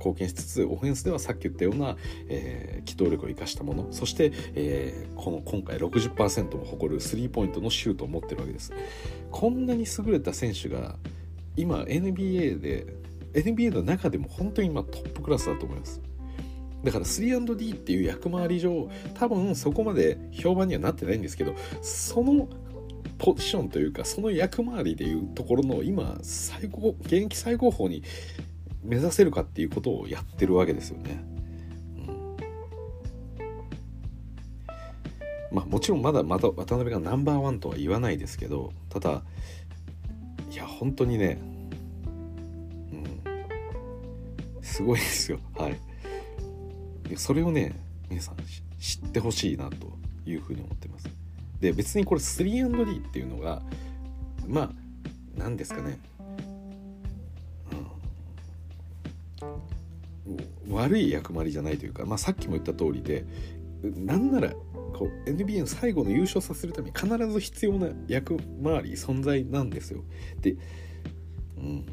[0.00, 1.96] 貢献しつつオフェンスではさっき言ったような、
[2.28, 8.72] えー、機動力を生かしたものそして、えー、この今回60%も誇るスリーポイントのシュートを持ってるわけです。
[9.30, 10.96] こんなに優れた選手が
[11.56, 12.86] 今 NBA で
[13.34, 16.00] NBA の中でも本当に今トップクラスだと思います。
[16.84, 22.48] だから 3&D っていう役回り上多分そこまで評判にはなってないんですけどその
[23.18, 28.02] ポジションというかその役回りでいうところの今最高現役最高峰に
[28.82, 31.22] 目指せるかっていうことをやってるわけですよね。
[31.96, 32.00] う
[35.54, 39.22] ん、まあもちろんまだまた渡辺がナンバーワンとは言わないですけどただ
[40.50, 41.38] いや本当にね、
[42.92, 43.20] うん、
[44.62, 45.38] すごいですよ。
[45.56, 45.78] はい。
[47.16, 47.74] それをね
[48.08, 48.36] 皆さん
[48.78, 49.92] 知ってほしいなと
[50.26, 51.08] いうふうに思ってます。
[51.60, 53.62] で別にこれ 3&D っていうのが
[54.46, 54.70] まあ
[55.36, 55.98] 何ですかね。
[60.68, 63.24] 悪い役回りじゃないというか、まあ、さっきも言った通りで
[63.82, 64.50] なんなら
[64.92, 70.04] こう NBA の最後の優勝させるために必ず必要な役回り存在なんですよ。
[70.40, 70.56] で、
[71.56, 71.86] うん、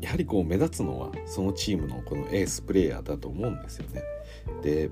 [0.00, 4.02] やはりこう目立つのはそのチームのこのエースプレーヤーだと思うんですよね。
[4.62, 4.90] で、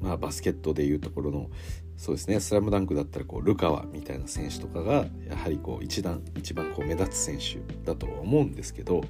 [0.00, 1.50] まあ、バスケットでいうところの
[1.96, 9.02] そうですね「スラムダンクだったらこうルカワみたいな選手とかがやはりこう一段一番こう目立つ選手だとは思うんですけど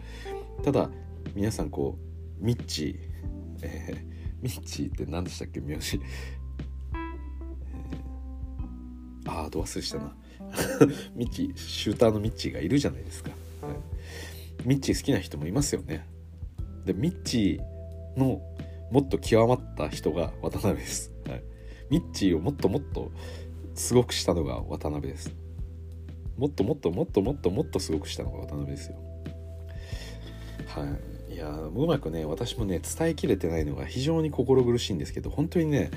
[0.62, 0.90] ただ
[1.34, 1.98] 皆さんこ
[2.40, 2.96] うミッチー、
[3.62, 10.16] えー、ミッチーって何でしたっけ名字、えー、ああど忘れしたな。
[11.14, 13.30] ミッチーシューターのミッチーがいるじゃないですか、
[13.62, 16.06] はい、ミッチー好きな人もいますよね。
[16.84, 18.42] でミッチーの
[18.90, 21.42] もっと極まった人が渡辺です、はい、
[21.90, 23.10] ミッチーをもっともっと
[23.74, 25.34] すごくしたのが渡辺です。
[26.36, 28.96] もっともっともっともっともっとすごくしたのが渡辺ですよ。
[30.66, 31.13] はい。
[31.34, 35.90] いやうまくね私もね伝えきれてないのが非常に心苦しいんですけど本当にね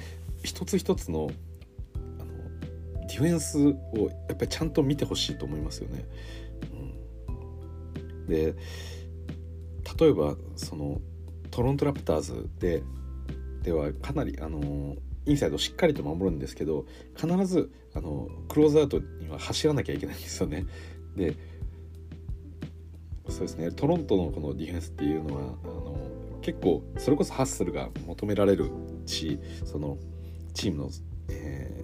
[0.43, 1.29] 一つ一つの
[1.95, 6.05] あのディフェンスをやっぱりちゃんと見てほしいと思いますよね。
[8.17, 8.55] うん、で
[9.99, 11.01] 例えばその
[11.51, 12.81] トロントラプターズで
[13.61, 14.95] ではかなりあの
[15.27, 20.65] インサイドしっかりと守るんですけど必ずあのクローズアウトには走らなきゃいけないんですよね。
[21.15, 21.35] で
[23.29, 23.71] そうですね。
[23.71, 25.97] トロントのこのディフェンスっていうのはあの
[26.41, 28.71] 結構それこそハッスルが求められる
[29.05, 29.97] しその
[30.53, 30.89] チームの、
[31.29, 31.83] え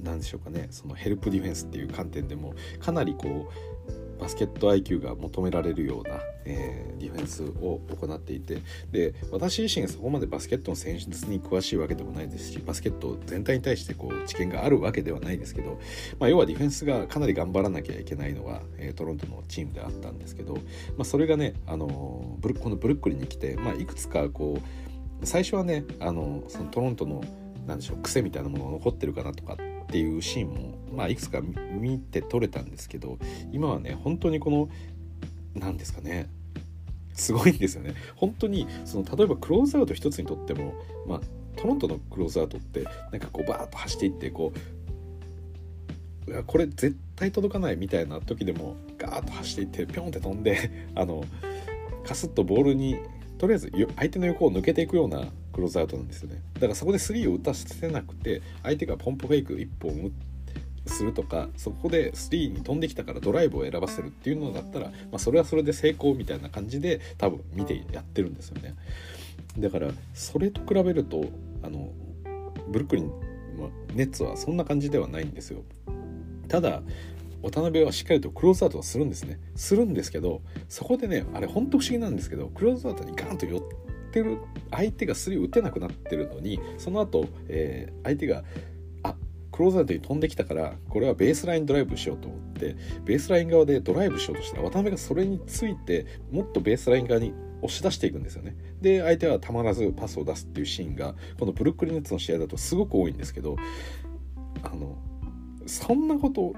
[0.00, 0.68] ー、何でしょうかね。
[0.70, 3.73] そのヘルプディフェンスっていう観点でもかなりこう
[4.24, 8.58] バスケット IQ が求められるようなえー、ディフェンスを行っていて
[8.92, 15.80] で私自身がそこまでバスケットの戦術に詳しいわけでもないですしバスケット全体に対してこう知見があるわけではないですけど、
[16.18, 20.60] まあ、要はディフェンスがかなり頑張らなきゃいけないのが、えー、トロントのチームであったんですけど、ま
[21.00, 24.60] あ、それがねあのブルこのブルックリンに来て、まあ、いくつかこ
[25.22, 27.22] う最初はねあのそのトロントの
[27.66, 33.18] なんでしょう癖みたいなものが残ってるかなとかっていうシーンも、まあ、いくつか見て取れたんですけど
[33.52, 34.68] 今はね本当にこの
[35.54, 36.28] 何ですかね
[37.14, 37.94] すごいんですよね。
[38.16, 40.74] 本当にその例えばクローズアウト一つにとっても、
[41.06, 41.20] まあ、
[41.56, 44.52] トロントのクローズアウトってなんかこうバーッと走っていってこ
[46.26, 51.24] うこれ絶対届かないみたいな時でもガーッと走っていってピョンって飛んであの
[52.04, 52.98] カスッとボールに
[53.38, 56.42] とりあえず相手の横を抜けていくようなクローズアウトなんですよね。
[56.54, 60.34] だからそこで3を打たせなくて相手がポンプフェイク1本打って
[60.86, 68.74] するとかそこで3に飛んできたからドライブを選ばせるっていうのだったら、まあ、それはそれで成功みたいな感じで多分見てやってるんですよね。
[69.58, 71.24] だからそれと比べると
[71.62, 71.92] あの
[72.68, 73.06] ブルックリン、
[73.58, 75.62] まあ、ネッツはそんな感じではないんですよ。
[76.48, 76.82] ただ
[77.42, 79.38] 渡辺はしっかりとクローズアウトはするんですね。
[79.54, 83.76] するんですけどそこでねあれほんと不思議なんですけどクローズアウトにガンと寄って
[84.14, 84.38] てる
[84.70, 88.44] 相手が3を打てなくなってるのにその後、えー、相手が
[89.02, 89.16] あ
[89.50, 98.56] クローズアウトに飛んできたからこれはベースラインドライブしようと思ってベースライン側でドライブしようとしたら渡辺がそれについてもっとベースライン側に押し出していくんですよね。
[98.80, 103.56] で相手はたまらずパスを出すっていうシーンがこのブルックリンネッツの試合だとすごく多いんですけど
[104.62, 104.98] あの
[105.66, 106.52] そんなこと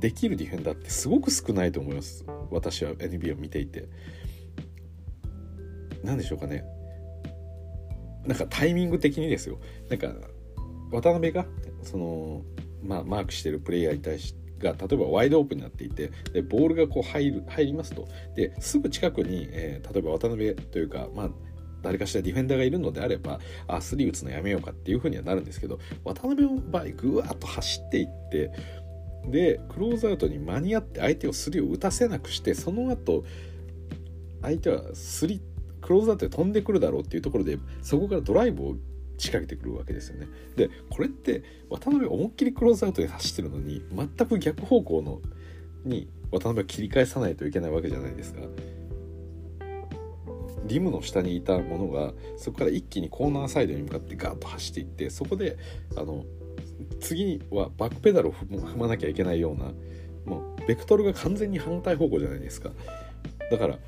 [0.00, 2.24] できるディフェンダーってすごく少ないと思います。
[2.50, 3.88] 私は NBA を見ていて。
[6.02, 6.64] 何でしょうかね。
[8.26, 9.58] なんかタイミング的にですよ。
[9.88, 10.12] なんか
[10.90, 11.46] 渡辺が
[11.82, 12.42] その、
[12.82, 18.08] まあ、マークしてるプレイヤーに対してが例えばワイドオープンになっていてでボールがこう入る入りますと。
[18.34, 21.30] ですぐ近くに、えー、例えば渡辺というかまあ
[21.82, 28.50] 誰かしらディフェンダーがいるのであればあスリー打つのやめようかっていう風にはなるんですけど渡辺の場合ぐわっと走っていって
[29.28, 33.24] でクローズアウトに間に合って相手をスリーを打たせなくしてその後
[34.42, 35.40] 相手はスリー
[35.86, 38.76] クローズアウトで飛んでくるだろうっていうところでそこからドライブを
[39.18, 40.26] 仕掛けてくるわけですよね。
[40.56, 45.20] でこれって渡辺思いっきりクローズアウトで走ってるのに全く逆方向の
[45.84, 48.40] に渡辺は切り返さないといけないわけじゃないですか。
[50.64, 55.56] リムの下にいたものがそこから一気にコーナーサイドに向かってガーッと走っていってそこで
[55.96, 56.24] あの
[57.00, 59.72] 次はバックペダルを踏まなきゃいけないような
[60.24, 62.70] もうベクトルが完全に反対方向じゃないですか
[63.50, 63.78] だから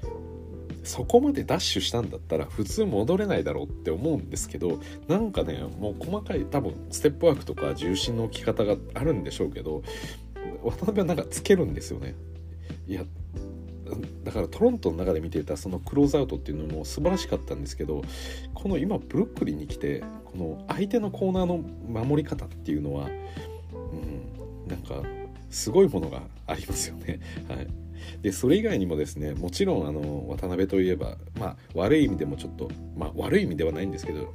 [0.88, 9.82] そこまでダッシュしたんだったら普通戻れないだろうって思うんですけどなんかねもう細かい多分ステップワークとか重心の置き方があるんでしょうけど
[10.62, 12.14] 渡辺はなんかつけるんですよね
[12.86, 13.04] いや
[14.24, 18.02] だからトロントの中で見ていたそのクローズアウトっていうのも素晴らしかったんですけど
[18.54, 21.58] この今ブルックリンに来てこの相手のコーナーの
[22.02, 25.06] 守り方っていうのは、うん、なんか
[25.50, 27.20] すごいものがありますよね。
[27.46, 27.87] はい
[28.22, 34.32] でそれ以外にもですねもちろんあの渡辺といえば、まあ、悪い意味でもちょっと、まあ、悪い意味ではないんですけど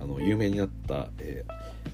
[0.00, 1.44] あの有名になった、え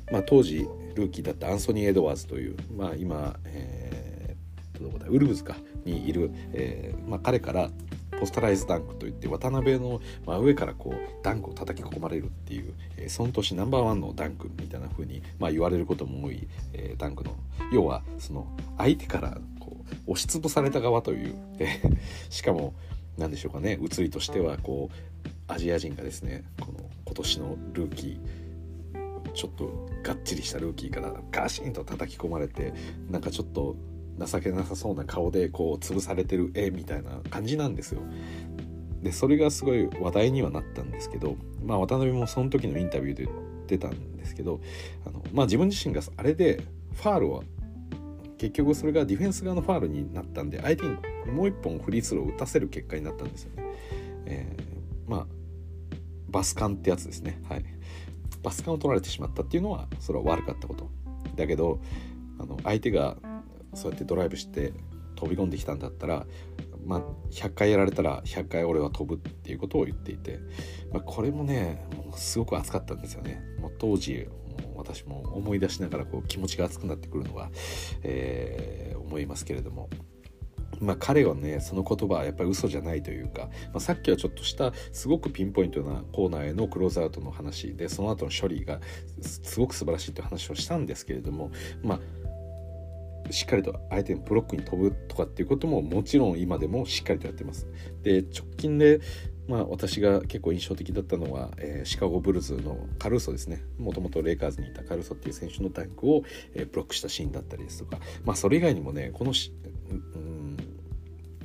[0.08, 7.70] ー、まあ、当時ルーキーだったアンソニー・エドワーズという、まあ、今、えー、どこだウルブズかにいる、えー、まあ、彼から
[8.18, 17.34] ポスタライズダンクといって渡辺の真上からこうダンクを叩き込まれるっていう、えー、その年ナンバーワンのダンクみたいな風にまあ言われることも多い、えー、ダンクの
[17.72, 19.38] 要はその相手から
[20.07, 21.81] 押しつぶされた側という、え
[22.31, 22.74] しかも
[23.18, 32.72] 何でしょうかね移りとしてはこうアジア人がですねこの今年のルーキーちょっとがっちりしたルーキーからガシンと叩き込まれて
[33.11, 33.76] なんかちょっと
[34.18, 38.03] 情けなさそうな顔でこう潰されてる絵みたいな感じなんですよ。
[39.03, 44.61] でそれがすごい話題にはなったんですけど、まあ、渡辺もその時のインタビューで言ってたんですけど
[45.07, 47.42] あの、まあ、自分自身があれでファールは
[48.40, 50.96] 結局それがディフェンス側のファールになったんで相手に
[51.31, 53.64] もう一本フリースローを打たせる結果になったんですよね。
[54.24, 55.26] えー、まあ
[56.31, 57.38] バスカンってやつですね。
[57.50, 57.64] はい。
[58.42, 60.88] バスカンを取られてしまったっていうのはそれは悪かったこと。
[61.37, 61.83] だけど
[62.38, 63.18] あの相手が
[63.74, 64.72] そうやってドライブして
[65.16, 66.26] 飛び込んできたんだったら、
[66.87, 70.38] まあ、100回やられたら100回俺は飛ぶっていうことを言っていて、
[70.94, 73.42] まあ、これもねもうすごく熱かったんですよね。
[73.61, 74.26] もう当時
[74.75, 77.51] 私も思い出しながらこう気持ちが熱くなってくるのは、
[78.03, 79.88] えー、思いますけれども。
[80.81, 88.81] まあ、彼はねその言葉はやっぱり嘘じゃないというか、まあ、さっきはちょっとしたすごくピンポイントなコーナーへのクローズアウトの話でその後の処理が
[89.20, 91.51] すごく素晴らしいという話をしたんですけれども
[91.83, 92.01] まあ
[93.31, 97.66] しっかりと相手のブロックに飛ぶとかっていうことももちろん今でもしっかりとやってます。
[98.03, 99.01] で直近で
[99.50, 103.64] まあ、私が結構印象的だったのは、えー、シカゴブルズのカルーソですね。
[103.78, 106.22] もともとレイカーズにいたカルーソっていう選手のタンクを、
[106.54, 109.52] えー、ブロックしたシーンだったりですとか、まあ、それ以外にもねこのし、
[109.90, 110.56] うん、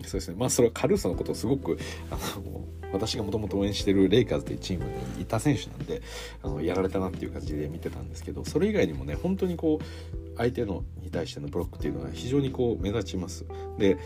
[0.03, 0.35] そうですね。
[0.37, 1.79] まあそれはカルーソのことをすごく
[2.11, 2.63] あの
[2.93, 6.03] 私がもともと応援してるレイカーズというチームにいた選手なんで
[6.43, 13.45] あのやられたなっていう感じで見てたんですけどそれ以外にもね本当にこう相手のに対してのブロックっていうのが非常にこう目立ちます。
[13.79, 13.97] で、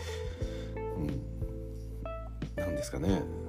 [0.96, 1.06] うん、
[2.56, 3.39] なんですかね。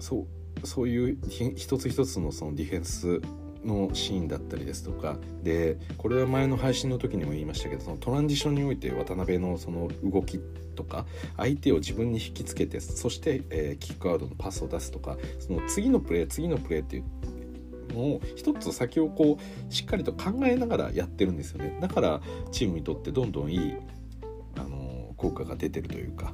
[0.00, 0.26] そ
[0.64, 1.18] うそういう
[1.56, 3.20] 一つ一つのそのディフェンス
[3.64, 10.40] のシーンだったりですとかでこれは前の配信の時にも言いましたけどそのトランジションにおいて渡辺のその動き
[10.74, 11.06] とか
[11.36, 17.04] 相手を自分に引きつけてそして、えー、キックアウトのパスを出すとかその次のプレー次のプレーっていう
[17.94, 21.78] のを一つ先をこうしっかりと考えながらやってるんですよね。
[21.80, 22.20] だから
[22.52, 23.74] チームにとってどんどんいい
[24.56, 26.32] あの効果が出てるというか。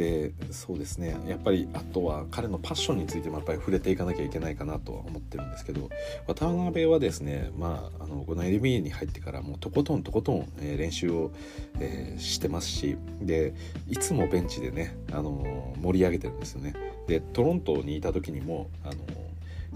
[0.00, 5.90] でそうですねやっぱりあとは彼のパッションについてもやっぱり触れていかなきゃいけないかなとは思ってるんですけど
[6.26, 11.32] 渡辺はですねまああのこの NBA に入ってからもうとことんとことん、えー、練習を、
[11.80, 13.52] えー、してますしで
[13.90, 16.74] いつもベンチでね、あの盛り上げてるんですよね。
[17.06, 18.94] でトロントにいた時にも、あの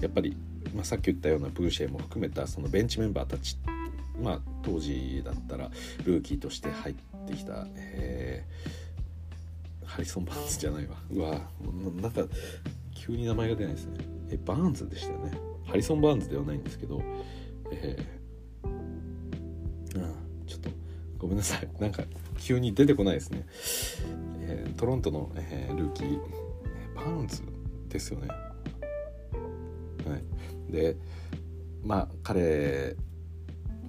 [0.00, 0.37] やっぱり、
[0.74, 3.58] まあ、さっき言ったようなブーシェも含めたそのベンチメンバーたち
[4.22, 5.70] まあ当時だったら
[6.04, 6.94] ルーキーとして入っ
[7.26, 8.84] てきた、えー
[9.94, 10.96] ハリソン・バーンズじゃないわ。
[11.09, 11.40] うわ
[12.02, 12.22] なんか
[12.96, 13.98] 急に名前が出ないですね。
[14.28, 15.38] えバーンズでしたよね。
[15.64, 17.00] ハリソン・バーンズではないんですけど。
[17.70, 20.14] えー、うん
[20.48, 20.70] ちょっと
[21.16, 21.68] ごめんなさい。
[21.78, 22.02] なんか
[22.40, 23.46] 急に出てこないですね、
[24.40, 26.18] えー、トロントの、えー、ルーキー
[26.96, 27.42] バーンズ
[27.88, 28.26] ですよね。
[28.26, 28.35] は
[30.68, 30.72] い。
[30.72, 30.96] で
[31.85, 32.96] まあ彼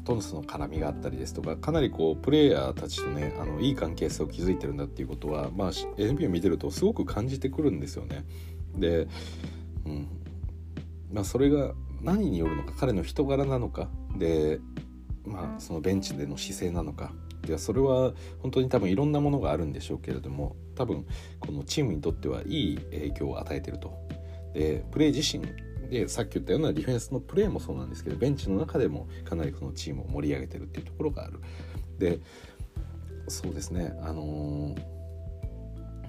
[0.05, 8.23] トンスの絡みがあったりですとかかなりこうプレイヤーたちとねあのいい関係性を築いてるんだっていうことは、まあ、NBA を見てるとすごく感じてくるんですよね。
[8.77, 9.07] で、
[9.85, 10.07] うん
[11.11, 14.59] まあ、それが何によるのか彼の人柄なのかで、
[15.25, 17.11] まあ、そのベンチでの姿勢なのか
[17.47, 21.05] いやそれは本当に多分いろんなものがあるんでしょうけれども多分
[21.39, 23.93] このチームにとってはいい影響を与えてると。
[24.53, 25.45] でプレー自身
[25.89, 31.39] でさっき言ったようなディフェンスのプレーもそうなんですけどベンチの中でもかなりこのチームを盛り上げてるっていうところがある。
[31.97, 32.19] で
[33.27, 34.75] そうですねあの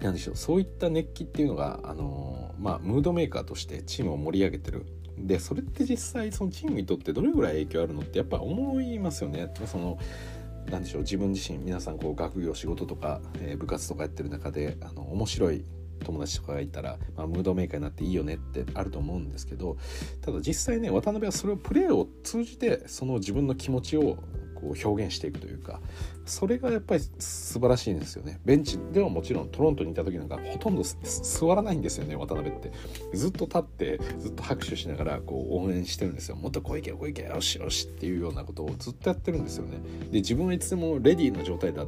[0.01, 4.85] ー、なんでしょうそういった熱気っていうのが、あのー、まあ、ムードメーカーとしてチームを盛り上げてる
[5.19, 9.51] でそれって実際そのチームにとってどれぐらい影響あるのってやっぱ思いますよね。
[9.65, 9.99] その
[10.71, 15.65] なんでしょう自分自身皆さんこう学業仕事とか、えー、部活とかやってる中であの面白い
[16.05, 19.77] 友達とかがいたら、まあ、ムードメーカーになっていいよねってあると思うんですけど
[20.21, 24.19] ただ実際ね渡辺はそれをプレーを通じてその自分の気持ちを
[24.57, 25.81] こう表現していくというか
[26.25, 28.41] それがやっぱり素晴らしいんですよね。
[28.45, 32.73] ベンチではもちろんトロントにいた時なんかほとんど座らないんですよね渡辺って。
[33.15, 36.37] ずっと立ってずっと拍手しながらこう応援してるんですよ。
[36.37, 39.79] もっとこういけこういけよしよしっていうようなことをずっとやってるんですよね。
[40.11, 41.87] で自分はいつでもレディーの状態だ。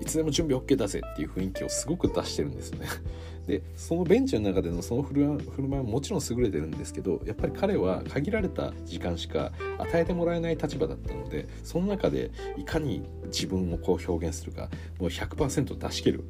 [0.00, 2.86] いつでも準備 OK だぜっていう雰囲気をすごく出してるんですね
[3.46, 16.24] でそのベンチの中でのその振る舞いはもちろん優れてるんですけどやっぱり彼は限られた時間しか与えてもらえない立場だったのでその中でいかに自分をこう表現するかもう100%出し切る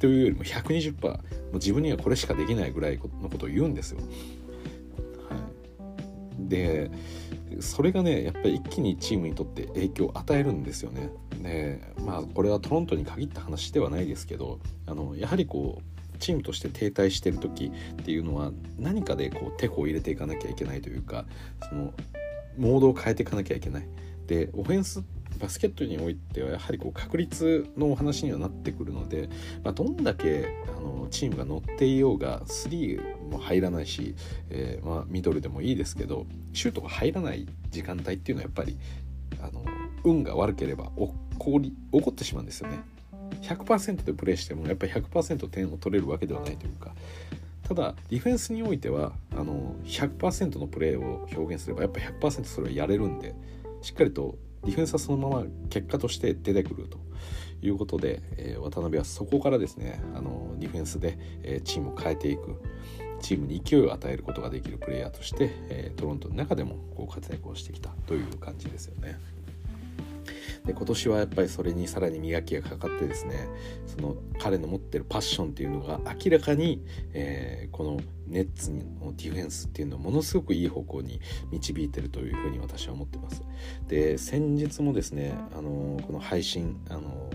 [0.00, 1.18] というよりも120%も
[1.52, 4.00] う自分にはこれしかできないぐらいのことを言うんですよ。
[6.50, 6.90] で
[7.60, 11.10] それがねやっぱり一気にチームにとって影響を与えるんですよね。
[11.42, 21.24] でまあこれはトロントに限った話ではないですけどあのやはりこうチームとして停滞してる時っていうのは何かでこう手を入れていかなきゃいけないというか
[21.70, 21.94] その
[22.58, 23.88] モードを変えていかなきゃいけない。
[24.26, 25.02] でオフェンス
[25.40, 29.28] バスケットにおいてはやはりこう確率のお話にはなってくるので、
[29.64, 34.14] まあ、どんだけあのチームが乗っていようが3も入らないし、
[34.50, 38.76] えー、まあ、ミドルでもいいですけどシュートが入らない時間帯っていうのはやっぱり
[39.42, 39.64] あの
[40.04, 40.90] 運が悪ければ起
[41.38, 42.80] こり起こってしまうんですよね。
[43.42, 46.92] 100%でプレーしてもやっぱり100%点を取れるわけではないというか
[47.62, 53.34] ただディフェンスにおいてはあの100%のプレーを表現すればやっぱ100%それはやれるんで
[53.82, 56.98] しっかりとディフェンスはそのまま結果として出てくると
[57.62, 62.60] いうことで、えー、渡辺はそこからですねあのディフェンスで、えー、チームを変えていく
[63.20, 69.18] チームに勢いを与えることができるプレイヤーとして、えー、トロントの中でもこう活躍をしてきたという感じですよね。
[70.64, 73.48] で今年はやっぱりそれにさらに磨きがかかってですね
[73.86, 76.82] その彼の持ってるパッションっていうのが明らかに、
[77.14, 78.00] えー、この
[78.30, 81.20] ネッツのディフェンスっていうのをものすごくいい方向に
[81.50, 83.42] 導いてるというふうに私は思ってます。
[83.88, 87.30] で先日もですねあのこの配信あの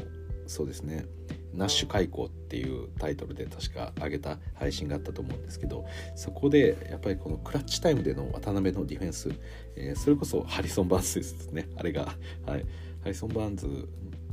[0.48, 1.06] そうですね
[1.54, 5.86] ナッシュ開口っていうタイトルで確か上げた配信があったと思うんですけど
[6.16, 9.30] そこでやっぱりこのクラッチタイムでの渡辺のディフェンス、
[9.76, 12.14] えー、それこそハリソン・バーンズですねあれが、
[12.46, 12.66] はい、
[13.04, 13.68] ハリソン・バーンズ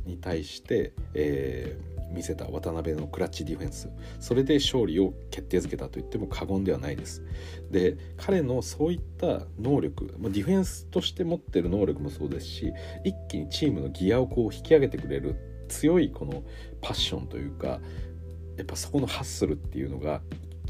[0.05, 3.89] に対して、えー、見せた渡辺のクラッチディフェンス。
[4.19, 7.23] それで勝利を決定づけたと言っても過言ではないです。
[7.71, 15.35] で彼のそういった能力ディフェンスとして持ってる能力もそうですし一気にチームのギアをこう引き上げてくれる
[15.69, 16.43] 強いこの
[16.81, 17.79] パッションというか
[18.57, 20.21] やっぱそこのハッスルっていうのが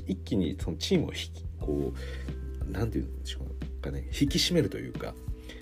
[0.07, 5.13] 一気にそのチームを引きこう何て言うんでしょうかね引き締めるというか。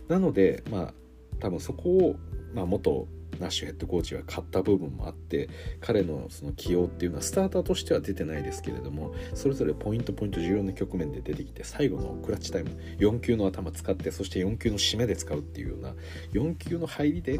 [0.07, 0.93] なのでまあ
[1.39, 2.15] 多分そこを、
[2.53, 3.07] まあ、元
[3.41, 5.49] ナッシュヘッドコーチは買った部分もあって
[5.81, 12.69] 彼のその起用っていうのはスターターとしては出てないですけれどもそれぞれポイントポイント重要な局面で出てきて最後のクラッチタイム
[12.99, 15.93] 4球の頭使ってそして4球の締めで使うっていうような
[16.33, 17.39] 4球の入りで、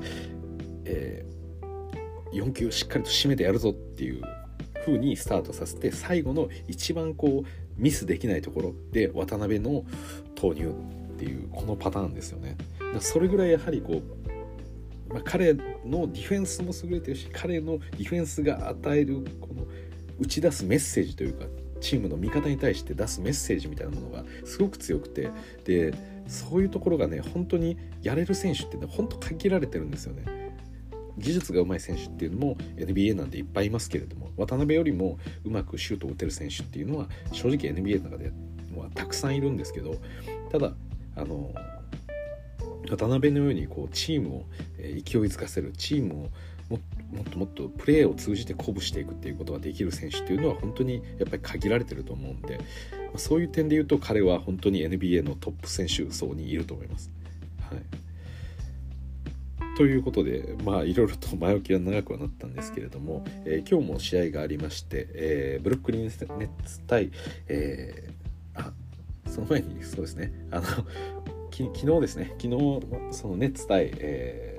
[0.86, 4.22] えー、4球しっかりと締めてやるぞっていう
[4.86, 9.86] 風にスタートさせて最後の一番こうミスできないところで渡辺の
[10.36, 10.74] 投入
[11.16, 12.58] っていうこのパターンですよね。
[13.00, 14.21] それぐらいやはりこう、
[15.14, 19.66] まあ、彼のディフェンスも優れてるし彼のディフェンスが与えるこの
[20.20, 21.46] 打ち出すメッセージというか
[21.82, 25.32] チームの味方に対して出すメッセージみたいなものがすごく強くて
[25.66, 25.94] で
[26.28, 30.42] そういうところがね本当にやれる選手ってね本当限られてるんですよね。
[31.18, 38.32] 技術が上手い選手っていうのも NBA なんていっぱいいますけれども渡辺よりもうまくシュートを打てる選手っていうのは正直 NBA の中で
[38.76, 39.96] はたくさんいるんですけど
[40.52, 40.74] ただ
[41.16, 41.52] あの
[42.98, 44.46] 渡辺のようにこうチームを
[44.78, 46.30] 勢いづかせるチームを
[46.70, 52.60] もっともっとプレーを通じて鼓舞していくっていうことができる選手っていうのは本当にやっぱり限られてると思うんで
[53.18, 57.12] そういう点で言うと彼は本当に NBA のトップ選手層にいると思います。
[57.70, 57.82] はい
[59.78, 67.10] ということでまあいろいろと前置きは長くはなったんですけれども、えー、今日も試合がありまして、えー、ブルックリンネッツ対、
[67.48, 68.74] えー、あ
[69.28, 70.66] その前にそうですねあの
[71.52, 72.34] き昨日ですね。
[72.40, 72.82] 昨日
[73.12, 74.58] そのネッツ対、え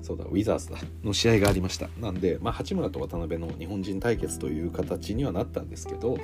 [0.00, 1.88] ー、そうだウィザーズだの試合がありました。
[2.00, 6.16] なんで、まあ、八村と渡辺の日本人対決という形にはなったんですけど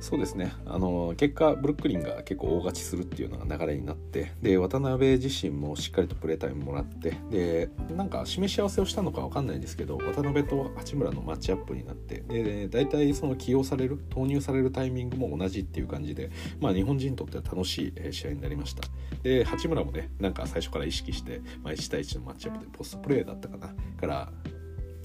[0.00, 0.52] そうですね。
[0.64, 16.30] あの結果ブルックリンが結構大勝ちするっていうのが流れになってで渡辺自身もしっかりとプレータイムもらってでなんか示し合わせをしたのか分かんないんですけど渡辺と八村のマッチアップになってで大体その起用される投入されるタイミングも同じっていう感じで、
[16.60, 18.82] まあ、日本人にとっては楽しい試合になりました。
[19.22, 23.68] で八村もねなんか最初から意識して、まあ、1対1のマッチアップでポストプレーだったかな
[24.00, 24.32] から、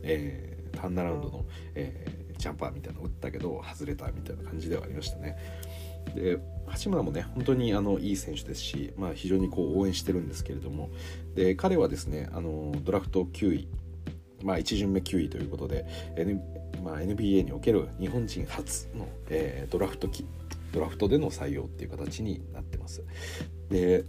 [0.03, 5.35] えー、ターンナラウンドの、えージャンパーみたいなの打ったけど外れたみたいな感じではありましたね。
[6.13, 6.37] で
[6.67, 10.91] 八村もね本当にあのいい選手ですし、まあ、非常にこう応援してるんですけれども
[11.33, 13.67] で彼はですねあのドラフト9位、
[14.43, 16.39] まあ、1巡目9位ということで、N
[16.83, 20.23] まあ、NBA における日本人初の、えー、ドラフト期
[20.71, 23.03] ドラフトでの採用っていう形になってます。
[23.69, 24.03] で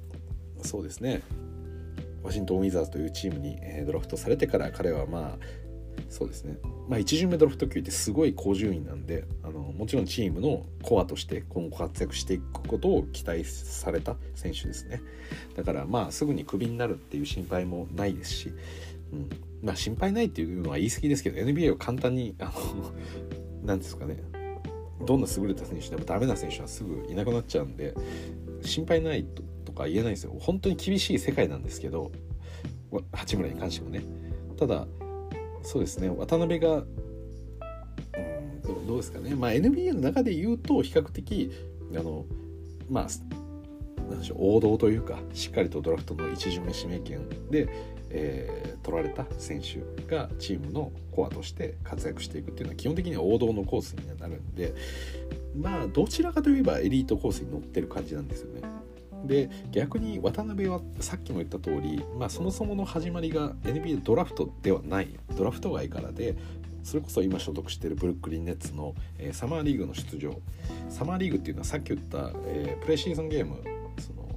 [0.63, 1.23] そうですね
[2.23, 3.57] ワシントン・ウィザーズというチームに、
[3.87, 5.47] ドラフトされてから彼はまあ
[6.09, 15.03] そうですね、まあ、1巡目ドラフト級ってすごい高順位なんであのもちろんチームのコアとして今後活躍していくことを期待された選手ですね。
[15.55, 18.53] だからまあすぐにクビになるっていう心配もないですし、
[19.13, 19.29] うん。
[19.63, 22.53] まあ、心配ないっていうのは言い過ぎですけど NBA を簡単にあの
[23.65, 24.23] 何ですかね。
[25.05, 27.95] どんな優れた選手でもダメな選手はすぐいなくなっちゃうんで
[28.63, 29.27] 心配ない
[29.65, 30.35] とか言えないんですよ。
[30.39, 32.11] 本当に厳しい世界なんですけど
[33.13, 34.03] 八村に関してもね。
[34.57, 34.87] ただ
[35.67, 36.85] そうですね渡辺がう
[38.73, 41.51] んどうですかね、まあ、NBA の中で言うと比較的
[41.93, 42.25] あの
[42.89, 43.07] まあ
[44.09, 47.69] なんでしょう王道というかしっかりとドラフトの1巡目指名権で、
[48.11, 54.73] えー、取られた選手がチームのコアとして活躍していくっていうのは基本的には王道のコースになるんで
[55.57, 58.63] まあどちらかといえばエリートコースに乗ってる感じなんですよね。
[59.27, 66.37] で逆に渡辺はさっきも言った通り、まあ、そもそもの始まりが NBA ドラフトではないドラフト外からで
[66.87, 70.41] それこそ今所属しているブルックリンネッツの、えー、サマーリーグの出場。
[70.89, 73.61] サマーリーグっていうのはさっき言った、えー、プレシーズンゲーム
[73.99, 74.29] その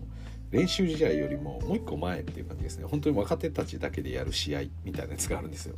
[0.49, 2.85] 練習試合よりももう一個前っていう感じですね。
[2.85, 5.75] 本当に若手たちだけでやる試合みたいなやつがあるんですよ、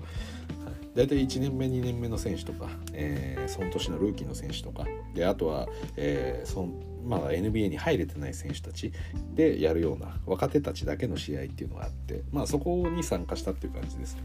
[0.63, 4.85] はい、大体1年目2年目の選手とか、えー、その年のルーキーの選手とか。
[5.13, 6.71] であとは、えー、その
[7.05, 8.91] まだ NBA に入れてない選手たち
[9.33, 14.23] でやるような若手たちだけの試合っていうのがあって、まあ、そこに参加したっていう感じですね。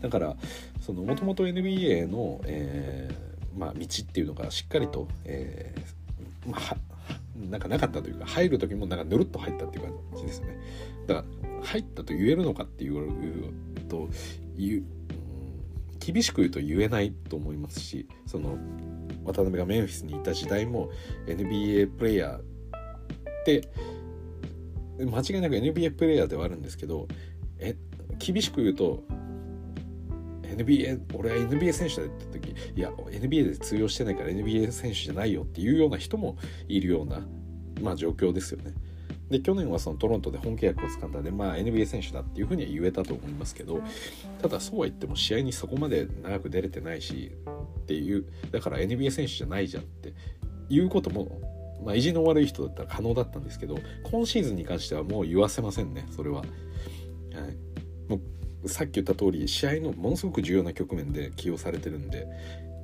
[0.00, 0.36] だから
[0.88, 6.76] もともと NBA の、えーまあ、道っていうのがしっかりと、えーまあ、
[7.50, 10.58] なんかなかったというか入る時もなんかぬるっと入ったっていう感じですね。
[11.06, 11.24] だか
[11.60, 13.52] ら入ったと言えるのかっていう
[13.88, 14.08] と
[14.56, 14.82] 言う
[16.12, 18.56] 厳しく言うと言えないと思いますしその
[19.24, 20.90] 渡辺がメンフィスにいた時代も
[21.26, 22.42] NBA プレイヤーっ
[23.44, 23.68] て
[24.98, 27.06] 間違いなく NBA プレイヤーではあるんですけど
[27.58, 27.76] え
[28.18, 29.04] 厳しく言うと
[30.42, 36.38] NBA 俺は NBA 選手だって言った時いや NBA で通用してないから NBA 選手じゃないよっていうような人も
[36.68, 37.20] いるような、
[37.82, 38.72] まあ、状況ですよね。
[39.30, 43.82] で去年はそのトロントで本契約を掴んだで、まあ、NBA 選手だっていうふうには言えたと思いますけど
[44.40, 47.32] ただそうは言っても試合にそこまで長く出れてないし
[47.82, 50.14] っていうだから NBA 選手じゃないじゃんって
[50.70, 51.40] いうことも、
[51.84, 53.78] まあ、意地の悪い人だったら可能だったんですけど
[54.10, 56.38] 今シーズンに関してはもう言わせませんねそれは。
[56.38, 56.48] はい、
[58.08, 58.18] も
[58.64, 62.26] うさっき言った通り試合のものすごく重要な局面で起用されてるんで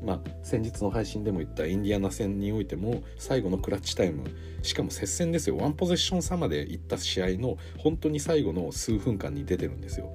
[0.03, 4.24] まあ、先日の配信でも言ったインディアナ戦においても最後のクラッチタイム
[4.62, 10.12] しかも接戦ですよワンポゼッション差までいった試合の本当に最後の数分間に出てるんですよ。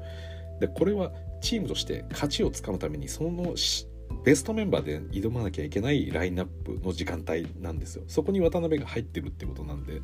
[0.59, 1.11] でこれは
[1.41, 3.55] チームとして勝ちをつかむためにその
[4.23, 8.03] ベストメンバーで挑まなきゃいけないラインナップの時間帯なんですよ。
[8.07, 10.01] そこに渡辺が入ってるってことなんで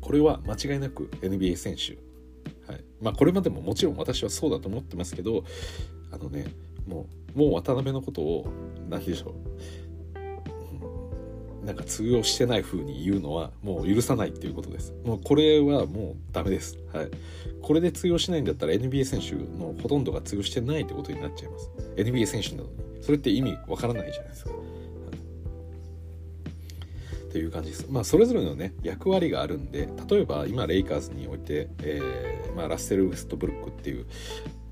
[0.00, 1.98] これは間違いなく NBA 選手
[2.66, 5.44] はいまあ、これまでももちろん私はそうだと思ってますけど
[6.10, 6.46] あのね
[6.86, 8.46] もうもう渡辺のことを
[8.88, 9.34] 何でしょ
[11.62, 14.94] う、なんか通用してない風に言うのはもう許さないっていうことです。
[15.04, 16.78] もうこれはもうダメです。
[16.92, 17.10] はい。
[17.62, 21.70] これで通用しないんだったら NBA 選手のほとんどが通用してないってことになっちゃいます。
[21.96, 22.68] NBA 選手なのに。
[23.00, 24.50] それって意味わからないじゃないですか。
[27.32, 27.86] という感じです。
[27.90, 34.06] まあ、それぞれのね役割があるんで例えば今レイカーズにおいて、えーまあ、ラッセル・ウェストブルックっていう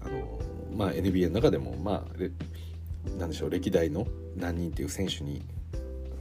[0.01, 0.39] あの
[0.73, 4.07] まあ、NBA の中でもまあなんでしょう歴代の
[4.37, 5.43] 何人という選手に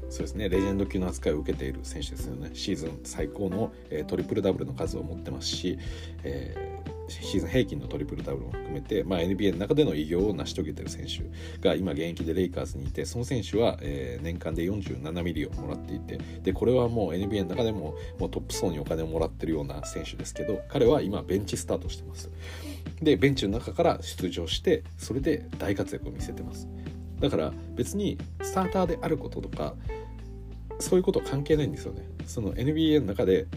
[0.09, 2.51] そうですねレジェンド級の扱いを受けている選手ですよね。
[2.53, 5.79] シーズン最高の、えー、トリプルダブルの数を持ってますし、
[6.23, 11.24] えー、シーズン平均のトリプルダブルも含めて、まあ、NBA の中での偉業を成し遂げてる選手
[11.59, 22.30] が今現役でレイカーズにいてその選手は、えー、年間で47ミリをもらっていてでこれはもう NBA の中でももうトップ層にお金をもらってるような選手ですけど彼は今ベンチスタートしてます。
[23.01, 26.68] でベンチの中から出場してそれで大活躍を見せてます
[27.20, 29.76] だから別にスターターであることとか
[30.80, 33.47] そういうこと関係ないんですよねその NBA の中で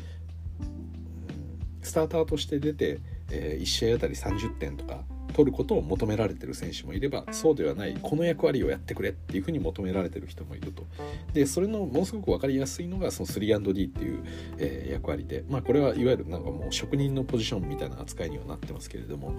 [1.85, 2.99] スターターとして出て、
[3.31, 5.05] えー、1試合あたり30点とか
[5.35, 10.87] 取ることを求められてる選手もいればそうではないこの役割をやってくれっていうふうに求められてる人もいると。
[11.33, 14.25] でそれのものすごく分かりやすいのがその 3&D っていう、
[14.59, 19.35] えー、役割でまあこれはいわゆるなんかもう職人のポジションみたいな扱いにはなってますけれども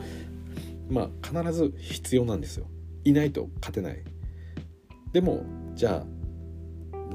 [0.90, 2.68] まあ必ず必要なんですよ。
[3.06, 4.04] いないと勝てない。
[5.14, 6.15] でもじゃあ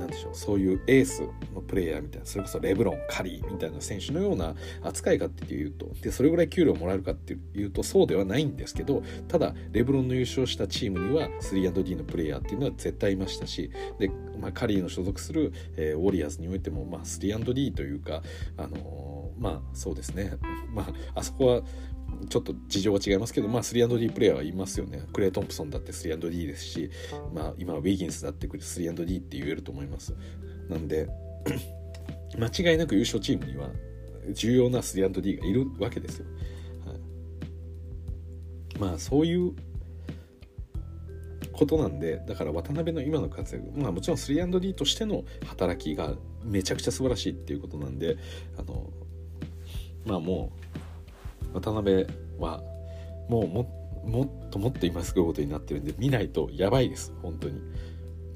[0.01, 1.23] 何でしょうそういうエース
[1.55, 18.23] のプレイヤーみたいなそれこそレブロンカリーみたいな選手のような扱いかっていうとでそれぐらい給料もらえるかっていうとそうではないんですけどただレブロンの優勝したチームには 3&D のプレイヤーっていうのは絶対いましたしで、まあ、カリーの所属する、えー、ウォリアーズにおいても、まあ、3&D というか
[18.57, 20.33] あのー、まあそうですね。
[20.73, 21.63] まああそこは
[22.29, 25.03] ちょっと事情は違いますけど、まあ、3&D プレイヤーはいますよね。
[25.13, 26.91] クレイ・トンプソンだって 3&D ですし、
[27.35, 30.15] まあ、今はウィギンスだって 3&D って言えると思います。
[30.69, 31.09] なんで、
[32.39, 33.71] 間違いなく優勝チームには
[34.33, 36.27] 重要な 3&D がいるわけですよ。
[36.87, 39.55] はい、まあ、そういう
[41.61, 48.17] ことなんでだから渡辺の今の活躍まあもちろん 3&D としての働きがめちゃくちゃ素晴らしいっていうことなんで
[48.57, 48.91] あの
[50.07, 50.60] まあもう
[51.53, 52.07] 渡辺
[52.39, 52.63] は
[53.29, 57.61] もうももっともっと今すごいことになってるんで見ないとやばいです本当に。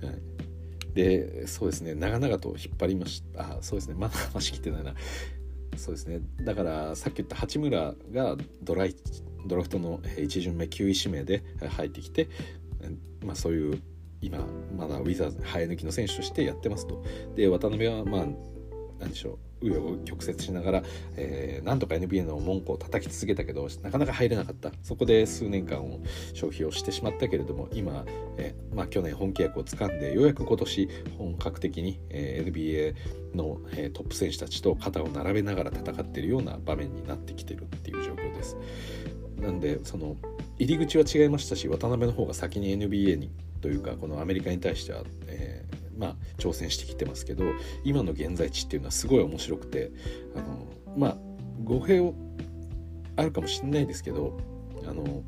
[0.03, 1.95] はい、でそうですね。
[1.95, 3.57] 長々と引っ張りました。
[3.57, 3.95] あそうですね。
[3.95, 4.95] まだ話しきってないな。
[5.77, 6.21] そうですね。
[6.43, 8.95] だからさっき言った八村がドライ
[9.47, 12.29] ドラフトの1巡目9位指名で入ってきて、
[13.25, 13.83] まあ、そういう
[14.21, 14.39] 今
[14.77, 17.03] まだウィザーズ生え抜きの選手としてやってますと。
[17.35, 18.27] で渡辺はまあ
[18.99, 20.82] 何でしょう紆余曲折しながら、
[21.16, 26.01] えー、なんとか NBA の文句を叩き続けたけどなかなか入れなかったそこで数年間を
[26.34, 28.05] 消費をしてしまったけれども今、
[28.36, 30.88] えー、まあ、去年本契約をつかんでようやく今年
[31.18, 38.57] 本格的に、えー、NBA の、えトップ選手たちと肩を並べながら戦っているような場面になってきてるっていう状況です。
[39.40, 40.16] なんでその
[40.59, 43.30] 入り口は違いましたし渡辺の方が先に NBA に
[43.61, 47.45] というかこのアメリカに対しては、えーまあ、挑戦してきてますけど
[47.84, 49.92] 今の現在地っていうのはすごい面白くて
[50.34, 50.66] あの
[50.97, 51.16] まあ
[51.62, 52.14] 語弊を
[53.16, 54.38] あるかもしれないですけど
[54.86, 55.22] あの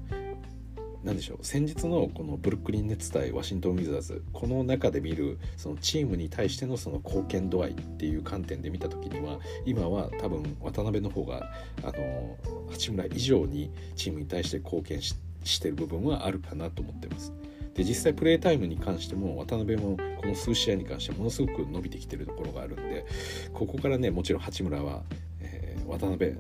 [1.07, 11.49] 何でしょう先日のこのブルックリン・ネッツ対ワシントン・ウィザーズこの中で見るそのチームに対してのその貢献度合いっていう観点で見た時には今は多分渡辺の方が
[11.85, 12.37] あの
[12.71, 15.15] 八村以上にチームに対して貢献し
[15.61, 17.33] てる部分はあるかなと思ってます。
[17.77, 23.05] で実際プレータイムに関しても渡辺もこの数試合に関してものすごく伸びてきてるところがあるんで
[23.53, 25.03] ここからねもちろん八村は、
[25.41, 26.37] えー、渡辺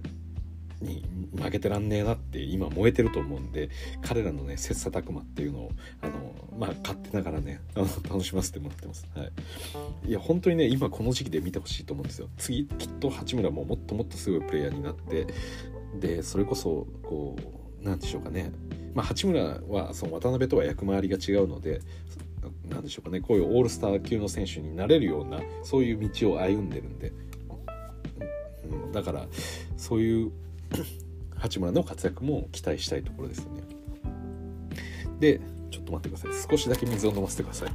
[0.80, 3.68] に負けてらんねえなって今燃えてると思うんで
[4.02, 5.70] 彼らのね切磋琢磨っていうのを
[6.00, 6.12] あの
[6.58, 12.28] まあ勝手ながらねあの楽しませてもらってます、はい、いや本当にね今この時期で見てほしいと思うんですよ。
[12.38, 15.26] 次きっと八村ももっともっとすごいプレイヤーになって
[16.00, 17.36] でそれこそこ
[17.82, 18.52] うなんでしょうかね。
[18.96, 21.82] まあ八村はその渡辺とは役回りが違うので
[22.70, 27.12] なんでしょうかねこういうオールスター級の選手になれるようなそういう道を歩んでるんで、
[28.64, 29.26] うん、だから
[29.76, 30.32] そういう
[31.36, 33.62] 八村の活躍も期待したいところですよね。
[35.20, 35.40] で
[35.70, 36.50] ちょっと待ってください。
[36.50, 37.68] 少しだけ水を飲ませてください。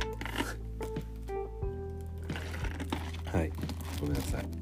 [3.38, 3.52] はい。
[4.00, 4.61] ごめんなさい。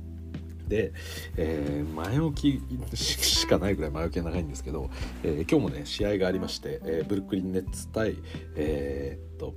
[0.70, 0.94] で、
[1.36, 4.90] えー、前置きしかないぐらい前置きが長いんですけど、
[5.24, 8.16] えー、今日もね試合がありまして、えー、ブルックリン・ネッツ対
[8.56, 9.54] えー、っと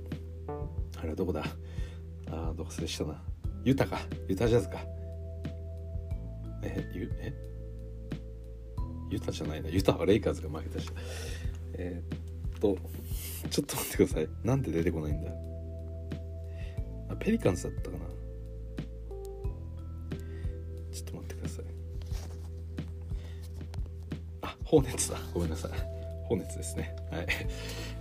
[0.97, 1.45] あれはどこだ？
[2.29, 3.21] あどこでしたな。
[3.63, 3.99] ユタか。
[4.27, 4.79] ユタジャズか。
[6.63, 7.33] えゆえ？
[9.09, 9.69] ユタじゃないな。
[9.69, 10.89] ユタはレイカーズが負けたし。
[11.73, 12.77] えー、っと
[13.49, 14.29] ちょっと待ってください。
[14.43, 15.31] なんで出てこないんだ？
[17.19, 18.02] ペリカンズだったかな？
[24.73, 25.17] あホーネッツだ。
[25.33, 25.71] ごめんなさい。
[26.25, 26.95] ホーネッツですね。
[27.11, 27.27] はい、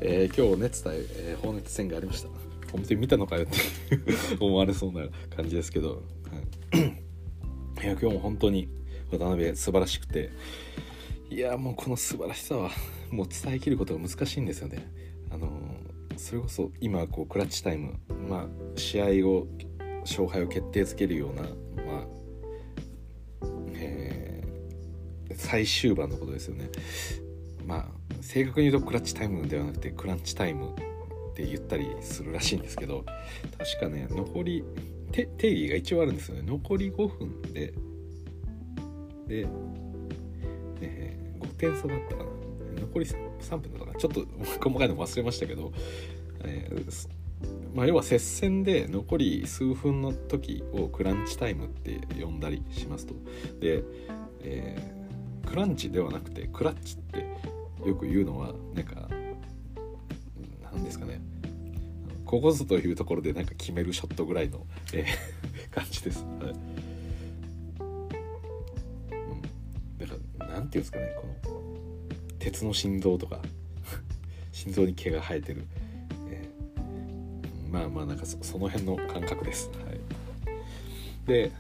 [0.01, 2.29] えー、今日熱対、えー、ホーネッツ戦がありました。
[2.73, 3.59] 本当に見たのかよって
[4.41, 5.07] 思われそうな
[5.37, 6.03] 感じですけど、
[6.71, 8.69] はい、いや今日も本当に
[9.11, 10.31] 渡辺素晴らしくて。
[11.31, 12.71] いやもうこの素晴らしさは
[13.11, 14.87] もう伝えきることが難しいんですよね。
[15.31, 15.51] あの
[16.19, 17.99] それこそ今こうクラッチタイム、
[18.29, 18.47] まあ、
[18.77, 19.47] 試合を
[20.03, 21.45] 勝敗を決定づけるような、
[25.43, 26.71] 最終盤のことですよね。
[27.67, 33.05] まあ正確に言うとクラッチタイムではなくてクランチタイムって言ったりするらしいんですけど
[33.59, 34.65] 確かね残り
[35.13, 36.43] 定義が一応あるんですよね。
[36.47, 37.75] 残り5分で
[39.27, 39.47] で、
[40.81, 42.31] えー、5点差だったかな。
[42.81, 43.95] 残り3分だかな。
[43.95, 44.27] ちょっと
[44.61, 45.73] 細かいの忘れましたけど、
[46.45, 47.09] えー、
[47.75, 53.15] まあ、要は接戦で残り数分の時をクランチタイムって呼んだりしますと。
[53.61, 53.83] で、
[54.41, 55.02] えー、
[55.47, 57.27] クランチではなくてクラッチって
[57.89, 59.09] よく言うのはなんか
[60.73, 61.21] 何ですかね。
[62.25, 66.25] ここぞというところでなんか決めるショットぐらいの、えー、感じです。
[66.41, 66.83] はい。
[70.73, 73.41] ていうんですかねこの鉄の心臓とか
[74.51, 75.65] 心臓に毛が生えてる、
[76.29, 79.71] えー、まあまあなんかその辺の感覚です。
[79.85, 81.53] はい、で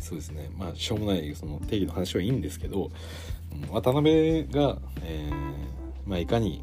[0.00, 0.50] そうですね。
[0.56, 2.90] まあしょうもないその定義の話はいいんですけど
[3.70, 5.68] 渡辺が、えー
[6.06, 6.62] まあ、いかに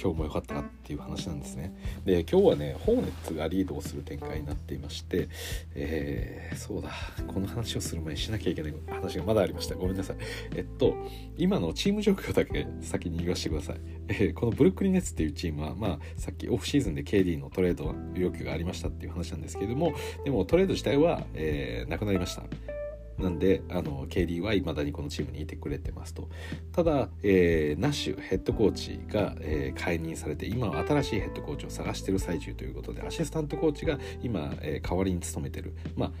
[0.00, 1.74] 今日も良かったなっていう話なんですね。
[2.06, 5.28] で今日はねホーネッツがリードをする展開になっていまして、
[5.74, 6.90] えー、そうだ
[7.26, 10.16] この話をする前にしなきゃいけない話がまだありましたごめんなさい。
[10.56, 10.94] えっと
[11.36, 13.76] 今のチーム状況だけ先に言わせてください。
[14.08, 19.92] えー、このブルックリン・ネッツっていうチームはまあさっきオフシーズンで KD のトレード要求がありましたっていう話なんですけれども
[20.24, 22.79] でもトレード自体は、えー、なくなりました。
[23.20, 26.28] なんであの KD はいまだにこのチームにいてくれてますと。
[26.72, 35.74] ただ、えー、ナッシュヘッドコーチが、えー、解任されて今は新しいヘッドコーチを探してる最中ということでアシスタントコーチが今、えー、代わりに務めてる。
[35.96, 36.12] まあ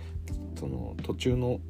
[0.58, 1.60] その途中の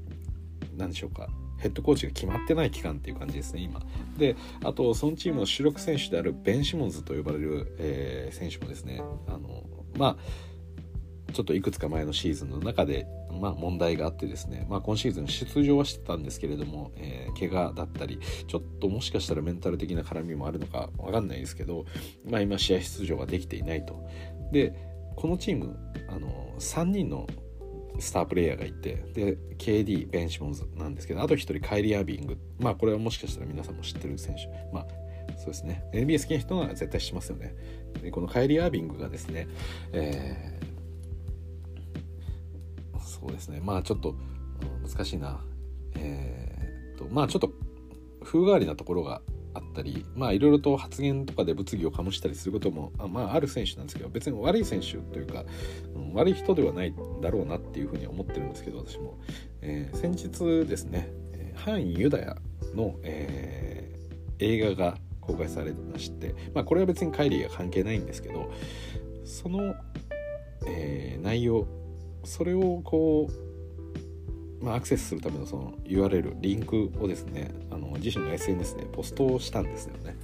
[0.76, 1.28] 何でしょうか
[1.58, 3.80] ヘッドコーチが決まってない期間っていう感じですね今。
[4.18, 9.62] であとそのチームの主力選手であるベン・シモンズと呼ばれる、えー、選手もですねあの
[9.96, 10.16] まあ
[11.32, 13.06] ちょっといくつか前のシーズンの中で、
[13.40, 21.84] まあ、問題があってですね、まあ、今シーズン出場はしてたんですけれども、えー、怪我だったりちょっともしかしたらメンタル的な絡みもあるのか分かんないですけど、
[22.28, 24.06] まあ、今試合出場ができていないと。
[24.52, 24.74] で
[25.16, 25.76] このチーム
[26.08, 27.26] あの3人の
[27.98, 32.38] スタープレイヤーがいてで KD ベンシモンズなんですけどあと1人カイリー・アービング。
[32.58, 34.46] まあこれはもしかしたら皆さんも知ってる選手。
[34.72, 34.86] まあ
[35.36, 35.84] そうですね。
[35.92, 37.54] NBA 好きな人は絶対知ってますよね。
[38.02, 39.46] でこのカイリー・アービングがですね、
[39.92, 40.59] えー
[43.20, 43.60] そうですね。
[43.62, 44.14] まあちょっと、
[44.86, 45.40] 難しいな。
[45.96, 47.52] えー、っとまあちょっと
[48.24, 49.22] 風変わりなところが
[49.54, 55.44] あったりまあいろいろと発言とかで物議を醸したりすることもあ,、まあ、ある選手なんですけど別に悪い選手というか、
[55.94, 59.18] うん、悪い人ではないだろうなっていうふうに思ってるんですけど私も、
[59.60, 61.10] えー、先日ですね
[61.56, 62.36] 「範囲ユダヤ
[62.74, 68.50] の」えー、映画が公開されまして、まあ、これは別にカイリーが関係ないんですけど
[69.24, 69.74] その、
[70.66, 71.66] えー、内容
[72.24, 73.28] それをこ
[74.60, 80.16] う、まあ、アクセスするためのその URL リンクをですねあの自身の SNS でポストをしたんですよね。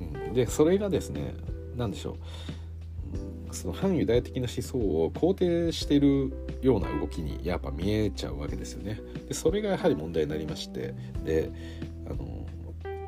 [0.00, 1.34] うん、でそれがですね
[1.76, 6.32] 何でしょうその反ユダヤ的な思想を肯定している
[6.62, 9.00] ような動きにやっぱ見えちゃうわけですよね。
[9.28, 11.50] でそれがやはり問題になりましてで
[12.06, 12.46] あの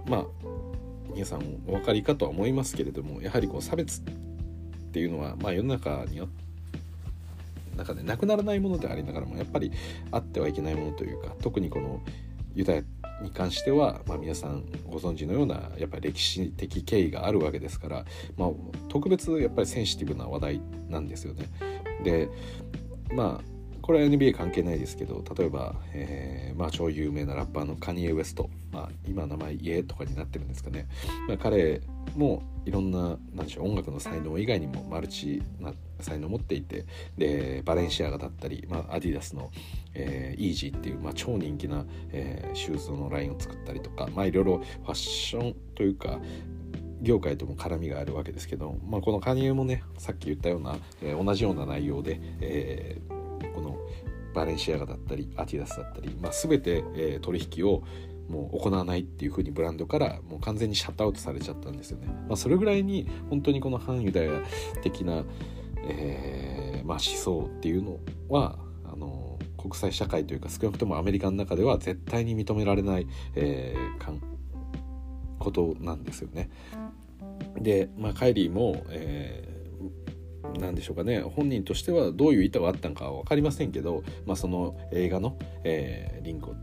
[0.07, 0.26] まあ
[1.14, 4.05] 皆さんお分かりかとは思いますけれどもやはりこう差別っ
[4.93, 6.28] ていうのは、まあ、世の中によ
[7.76, 9.72] 中でなくならないものでありながらもやっぱり
[10.10, 12.00] あってはいけないものというか特にこの
[12.54, 12.82] ユダヤ
[13.22, 18.04] に関しては、まあ、皆さんご存知のようなやっぱり歴史的経緯があるわけですから、
[18.36, 18.50] まあ、
[18.88, 21.46] 特別やっぱりセンシティブな話題なんですよね。
[22.02, 22.28] で
[23.14, 23.51] まあ
[23.83, 30.89] これは NBA 関係ないですけど例えば、えー、まあ、超有名なラッパーのカニエ・ウエスト、まあ、今名前イエとかになってるんですかね、
[31.28, 31.80] まあ、彼
[32.16, 36.85] もいろんな何でしょう音楽の才能以外にもマルチな才能を持っていて
[37.16, 39.51] でバレンシアガだったり、まあ、アディダスの、
[39.95, 46.20] えー、 YEEZY っていう、まあ、超人気な、えー、シューズのラインを作ったりとか、まあ、いろいろファッションというか
[47.01, 53.21] 業界とも絡みがあるわけですけど、まあ、このカニエもねさっき言ったような、えー、同じような内容で、えー、
[53.55, 53.76] この
[54.34, 57.82] バレンシアガだったりアディダスだったり、まあ、全て、えー、取引を
[58.28, 62.07] もう行わないっていう風にブランドからもう完全にシャットアウトされちゃったんですよね。
[62.28, 64.40] まあ、それぐらいに本当にこの反ユダヤ
[64.82, 65.24] 的な、
[65.84, 68.59] えーまあ、思想っていうのは
[68.90, 74.20] あの国際社会というか少なくともアメリカの中では絶対に認められない、えー、かん
[75.38, 76.51] ことなんですよね。
[77.59, 79.51] で、まあ、カイリーも、えー、
[80.59, 86.55] なんでしょうかね本人としてはどういう意図があったのかは分かりませんけど、まあ、その映画の、えー、リンクを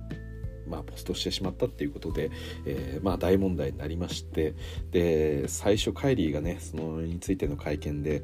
[0.70, 2.30] まあ、ポストしてしまったっていうことで、
[2.66, 4.54] えー、まあ、大問題になりまして
[4.92, 8.24] で最初カイリーがねそのについての会見で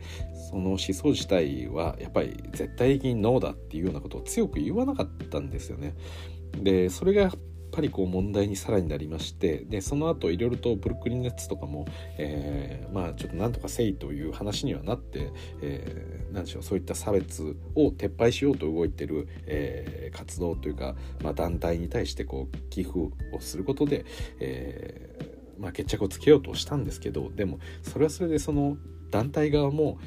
[0.52, 5.96] その思想自体はやっぱり絶対的にノーだっていうようなことを強く言わなかったんですよね。
[6.62, 7.32] でそれが
[7.76, 11.86] ぱりこう問題にさらになりましてでその後いろいろとブルックリンネッツとかも、
[12.18, 24.06] えー、まあちょっとなんとかせいという話にはなって、えー、なんでしょうそういった差別を撤廃しようと動いてる、えー、活動というか、まあ、団体に対してこう寄付をすることで、
[24.40, 28.78] えーまあ、決着をつけようとしたんですけどでもそれはそれでその
[29.10, 30.00] 団体側も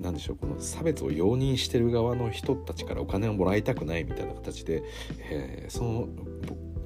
[0.00, 4.82] 何でしょうこの差別を容認してる側の人たちからお金をもらいたくないみたいな形で、
[5.30, 6.08] えー、その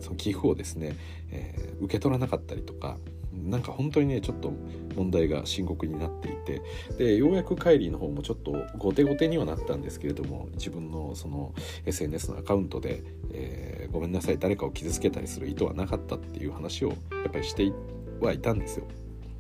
[0.03, 0.96] その寄付をですね、
[1.30, 2.98] えー、受け取らなかったりとか
[3.32, 4.53] なんか本当にねちょっと
[4.94, 6.62] 問題が深刻になっていて
[6.98, 11.55] でようやくカイリーの方もちょっと後手後手にはなったんですけれども自分のその
[11.86, 16.94] SNS のアカウントで、えー、ごめんなさい誰かを傷つけたりする意図はなかったっていう話をや
[17.28, 17.72] っぱりして
[18.20, 18.86] はいたんですよ。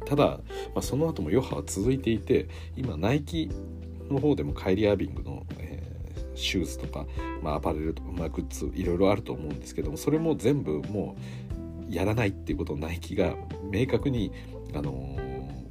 [0.04, 0.40] ただ、ま
[0.76, 3.50] あ、その後も余波は続いていて今ナイキ
[4.10, 5.46] の方でもカイリー・アービングの、
[6.42, 7.06] シューズとか、
[7.42, 11.16] まあ、アパレルとか、まあ、グッズいろいろあると思うんですけどもそれも全部も
[11.88, 13.34] うやらないっていうことをナイキが
[13.70, 14.32] 明確に、
[14.74, 14.90] あの、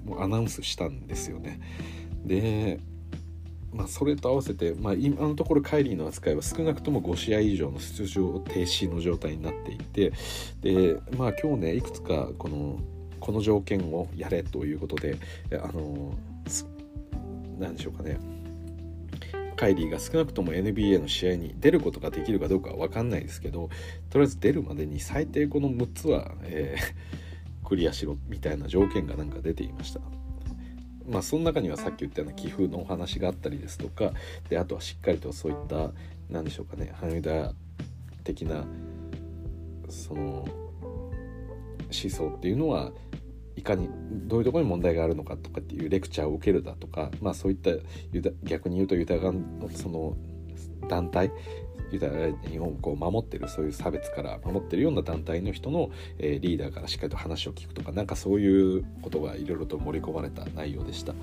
[0.06, 1.60] もうアナウンスしたんですよね。
[2.26, 2.80] で
[3.74, 10.12] まあ、それと合わせて、まあ、今のところカイリーの扱いは少なくとも5試合以上の出場停止の状態になっていて
[10.62, 12.80] で、まあ、今日ねいくつかこの
[13.22, 15.18] この条件をやれということで
[15.54, 16.18] あの
[17.60, 18.20] 何でしょうかね
[19.62, 23.70] カイリーが少なくとも NBA の試合に出ることができるかどうかは分かんないですけど
[24.10, 30.02] とりあえず出るまでに最低この6つは、えー、 クリアしろみたいな条件がなんか出ていました。
[31.08, 34.14] まあその中にはさっき言ったような寄付のお話があったりですとか
[34.50, 35.92] であとはしっかりとそういった
[36.28, 37.54] 何でしょうかね羽田
[38.24, 38.66] 的な
[39.90, 40.50] その思
[41.92, 42.92] 想っていうのは
[43.62, 47.72] いかにどういうところに問題があるのかとかっていうレクチャーを受けるだとか、まあ、そういった
[48.44, 50.18] 逆に言うとユダヤのその
[50.90, 51.32] 団体
[51.92, 61.14] ユダヤ人をこう守ってるそういう差別から守ってるような団体の人の、えー、リーダーからしっかりと話を聞くとかなんかそういうことがいろいろと盛り込まれた内容でした。
[61.14, 61.18] で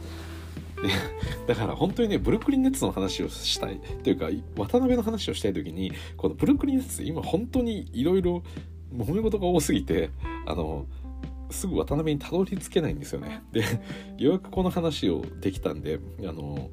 [1.49, 4.26] だから本当にねブルックリン・ネッツの話をしたいというか
[4.57, 8.45] 渡辺の話をしたい時にこのブルックリン・ネッツ今本当にいろいろ
[8.95, 10.11] 揉め事が多すぎて
[10.47, 10.86] あの
[11.51, 13.43] すぐ渡辺にたどり着けないんですよね。
[13.53, 13.63] で
[14.19, 16.71] ようやくこの話をできたんであの、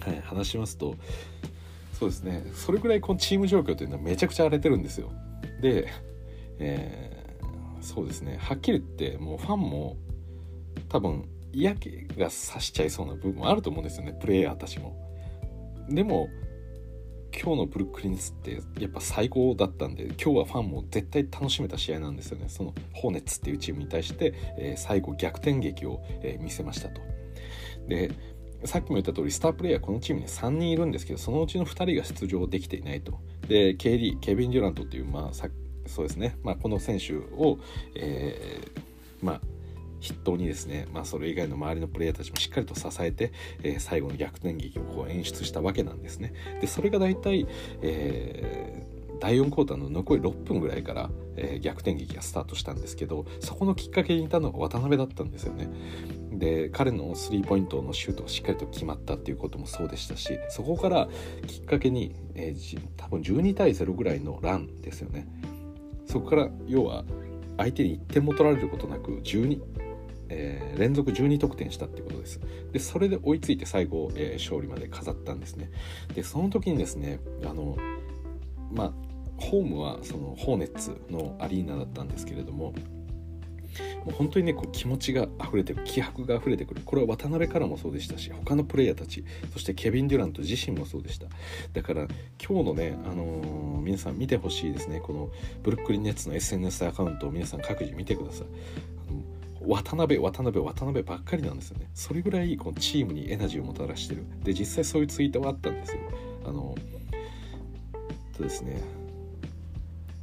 [0.00, 0.96] はい、話しますと
[1.92, 5.12] そうですねそれぐらいこのチーム状況というのはめちゃくちゃ荒れてるんですよ。
[5.60, 5.88] で、
[6.58, 9.96] えー、そうですねはっきり言ってもうファンも
[10.88, 14.96] 多分嫌気がさしちゃいそうな部分もあると思うんですよねプレイヤーたちも。
[15.88, 16.28] でも
[17.40, 27.00] 今日のブルックリンズってやっぱ最高だったんで今日はファンも絶対楽しめた試合なんですよねそのホーネッツっていうチームに対して、えー、最後逆転劇を、えー、見せましたと。
[27.86, 28.10] で
[28.64, 33.20] さっきも言った通りスタープレイヤーこのチームに3人いるんですけどそのうちの2人が出場できていないと。
[33.46, 35.48] で KD ケビン・デュラントっていうまあ
[35.86, 37.58] そうですね、まあ、この選手を、
[37.94, 39.40] えー、まあ
[40.00, 43.32] 筆頭にですね、まあ、それ以外の周りのプレイヤーたちもしっかりと支えて、
[43.62, 46.32] えー、最後の逆転劇をこう演出したわけなんですね。
[46.60, 47.46] でそれが大体、
[47.82, 55.68] えー、第4クォーターの残り6分ぐらいから、えー、逆転劇がスタートしたんですけどそこのきっかけにいたのが渡辺だったんですよね。
[56.32, 61.08] で彼のスリーポイントのシュートがしっかりと決まったっていうこともそうでしたしそこから
[61.48, 65.26] きっかけに、えー、多分12対0ぐらいのランですよね。
[66.06, 67.04] そこから要は
[67.58, 69.60] 相手に1点も取られることなく12、
[70.28, 72.40] えー、連続12得点したっていうことです。
[72.72, 75.70] でそれで追いついて最後、えー、勝利まで飾ったんですね。
[76.14, 77.76] でその時にですねあの
[78.72, 78.92] まあ
[79.38, 82.74] ホームはそのホーネッツのアリーナだったんですけれども
[84.04, 86.82] もう本当にねこう気持ちが溢れてる気迫が溢れてくる。
[86.84, 91.26] これは渡辺からもそうでしたし他のプレイヤーたちそしてケビン・デュラント自身もそうでした。
[91.72, 92.08] だから
[92.44, 95.00] 今日のね、あのー、皆さん見てほしいですね。
[95.00, 95.30] この
[95.62, 98.97] ブルックリン・ネッツの SNS アカウントを皆さん各自見てください。
[99.68, 106.00] 渡辺渡辺渡辺ばっかりなんですよねそれぐらいこのチームにエナジーをもたらしてるで実際そういうツイートはあったんですよ
[106.46, 106.74] あの
[108.34, 108.82] とですね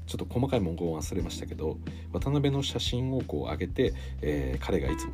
[0.08, 1.78] ちょっと細かい文言を忘れましたけど
[2.12, 5.12] 渡辺の写真をこう上げて、えー、彼がいつも、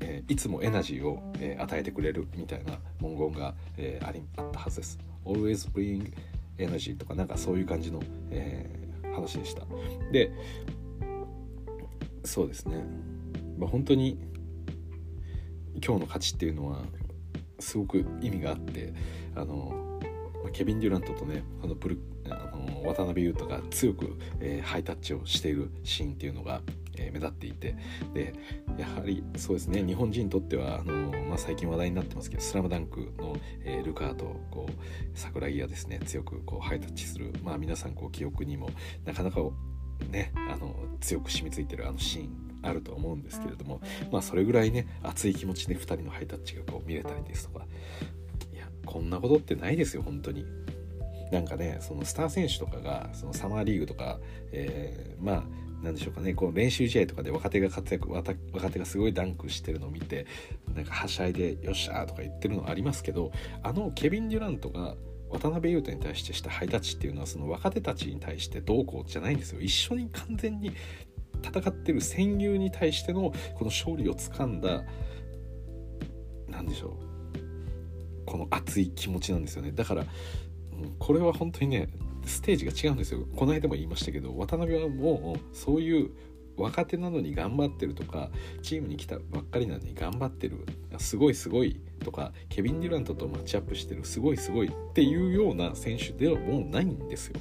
[0.00, 4.98] えー、いつもエナジーを、えー、与えてくれるみたいな文言が、え、ありあったはずです。
[5.24, 6.12] Always bring
[6.58, 8.00] energy とかなんかそういう感じの、
[8.30, 8.70] え、
[9.12, 9.62] 話でした。
[10.12, 10.30] で
[12.26, 12.84] そうですね、
[13.58, 14.18] まあ、本当に
[15.84, 16.82] 今日の勝ちっていうのは
[17.58, 18.92] すごく意味があって
[19.34, 20.00] あの
[20.52, 21.98] ケビン・デュラントとねあのブル
[22.30, 26.60] あの渡辺裕太が強く、えー、ハイタッチをしているシーンっていうのが、
[26.98, 27.76] えー、目立っていて
[28.14, 28.34] で
[28.78, 34.72] やはりそうですね日本人にとってはあの、まあ、最近話題になってますけど「スラムダンクの、えー、ルカーとこう
[35.14, 38.70] 桜木がですね強くこうハイタッチする、まあ、皆さんこう記憶にも
[39.04, 39.40] なかなか
[40.10, 43.80] ねあの強く染みついてるあのシーンあると思うんですけれども
[44.10, 47.66] まあそれぐらいね熱い気持ちで2人のハイタッチがこう見れたりですとか
[48.52, 50.44] いやこんなことってないですよ本当に
[51.30, 54.18] なんかねそのスター選手とかがそのサマーリーグとか、
[54.52, 55.42] えー、まあ
[55.82, 60.26] なんでしょうかねこう練習試合とかで若手が活躍若手がすごいダンクしてるのを見て
[60.74, 63.30] なんかはしゃいで「よっしゃ!」とか言ってるのありますけど
[63.62, 64.96] あのケビン・デュラントが
[65.30, 69.60] 渡辺裕太に対してしたハイタッチっていうのはその若手たちに対してどうこうじゃないんですよ。
[69.60, 70.72] 一緒に完全に
[71.42, 74.84] 戦ってる戦友に対してのこの勝利をつかんだ
[76.48, 78.26] 何でしょう。
[78.26, 79.72] この熱い気持ちなんですよね。
[79.72, 80.04] だから
[80.98, 81.88] これは本当にね
[82.24, 83.26] ステージが違うんですよ。
[83.36, 86.10] この間も言いましたけど渡辺はもうそういう
[86.56, 88.30] 若手なのに頑張ってるとか
[88.62, 90.64] チームに来たばっかりなのに頑張ってる
[90.98, 97.40] すごいすごいとかケビン・デュラントとマッチアップしてるすごいすごいっていうような選手ではもうないんですよ。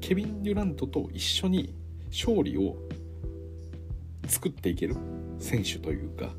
[0.00, 1.74] ケビン・デュラントと一緒に
[2.10, 2.76] 勝利を
[4.26, 4.96] 作っていける
[5.38, 6.30] 選手というか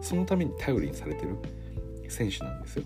[0.00, 1.36] そのために頼りにされてる
[2.08, 2.84] 選手なんですよ。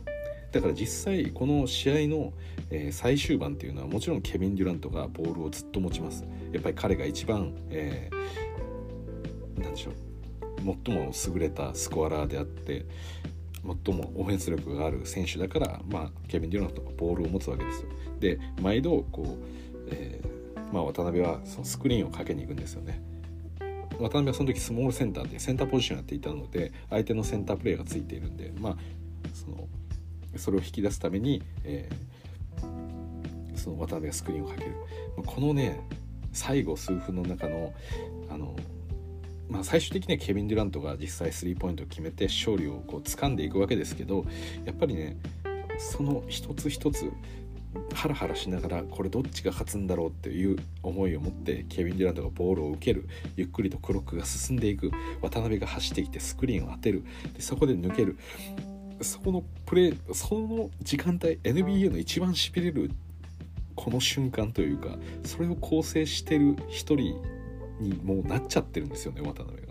[0.56, 2.32] だから実際この試合の、
[2.70, 6.24] え、最終盤っていうのはもちろんケビン・デュラントがボールをずっと持ちます。
[6.50, 9.94] やっぱり彼が一番、えー、なんでしょう
[10.84, 12.86] 最も優れたスコアラーであって
[13.84, 17.88] 最もオフェンス力がある選手だから、まあ、ケビン・デュラントがボールを持つわけですよ。
[18.18, 23.02] で毎度こう、えー、まあ、渡辺はそのスクリーンをかけに行くんですよね。
[23.98, 28.76] 渡辺はその時スモールセンターでセンターポジションやっていたので相手のセンタープレーがついているんでまあ
[29.32, 29.68] その
[30.36, 34.74] それを引き出すために、えー、その渡辺がスクリーンをかける。
[35.24, 35.80] このね
[36.32, 37.72] 最後数分の中の
[38.28, 38.54] あの、
[39.48, 44.26] まあ、最終的にはケビン・デュラントが実際スリーポイントを決めて勝利をこう掴んでいくわけですけど
[44.64, 45.16] やっぱりね
[45.78, 47.10] その一つ一つ
[47.94, 53.08] ハラハラしながらこれどっちが勝つんだろうっていう思いを持ってケビン・デュラントがボールを受ける。
[53.36, 54.90] ゆっくりとクロックが進んでいく。
[55.20, 57.04] 渡辺が走ってきてスクリーンを当てる。
[57.34, 58.18] でそこで抜ける。
[59.00, 62.90] そこのプレーその時間帯 NBA の一番しびれる
[63.74, 67.20] この瞬間というかそれを構成してる一人
[67.78, 69.66] にもうなっちゃってるんですよね渡辺が。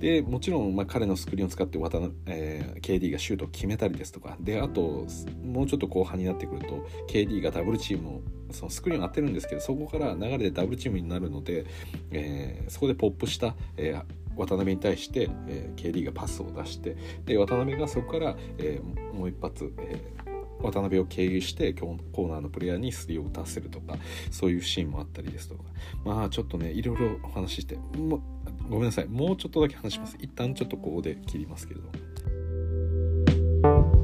[0.00, 5.06] でもちろん、まあ、彼のスクリーンを使って渡、えー、KD がシュートを決めたりですとかであと
[5.44, 11.66] もうちょっと後半になってくると KD がダブルチームをそのスクリーンを当てるんですけどそこから流れでダブルチームになるので、
[12.10, 14.04] えー、そこでポップした、えー、
[14.36, 23.96] 渡辺に対して、えー、KD がパスを出してで渡辺がそこから、えー、もう一発、えー、渡辺を経由して今日コーナーのプレイヤーにスリーを打たせるとか
[24.30, 25.64] そういうシーンもあったりですとか。
[26.04, 28.22] まあちょっとねいろいろお話ししても
[28.68, 29.06] ごめんなさい。
[29.06, 30.16] もうちょっとだけ話します。
[30.20, 31.86] 一旦ちょっとここで切りますけれど。
[33.68, 34.01] も。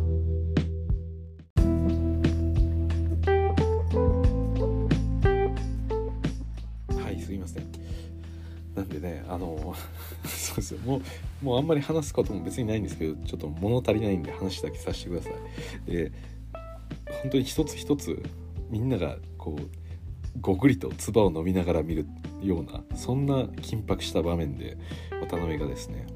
[10.88, 15.90] もうもうあんまり話すことも別にないんですけどちょっと物足りないんで話だけさせてください。
[15.90, 16.12] で
[17.22, 18.22] 本当に一つ一つ
[18.70, 19.68] みんながこう
[20.40, 22.06] ごくりと唾を飲みながら見る
[22.42, 24.78] ようなそんな緊迫した場面で
[25.22, 26.06] 渡辺がですね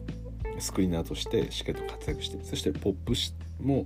[0.58, 3.14] スクリーナーとしてしっかりと活躍してそしてポップ
[3.62, 3.84] も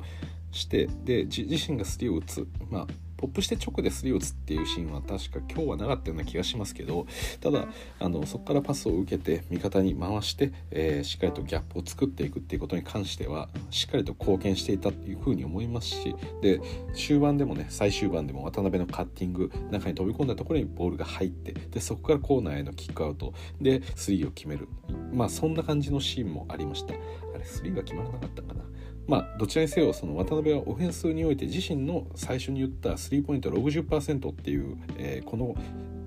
[0.52, 2.46] してで自身がスリーを打つ。
[2.70, 2.86] まあ
[3.16, 7.06] ポップして直でスリーを打つっていうシーンは確か今日はなかったような気がしますけど
[7.40, 7.66] ただ
[7.98, 16.60] あのそこからパスを受けて味方に回して、えー、しっかりとギャップを作っていくっていうことに関してはしっかりと貢献していたっていうふうに思いますしで
[16.94, 24.68] 終盤でもね最終盤でも渡辺のカッティング中に飛び込んだところにボールが入ってでそこからコーナーへのキックアウトでスリーを決める。
[25.12, 26.94] まあそんな感じのシーンもありました。
[26.94, 28.64] あれスリーが決まらなかったかな。
[29.06, 35.54] まあ、どちらにせよその渡辺はオフェンスにおいて自身の最初に言ったスリーポイント60%っていう、えー、この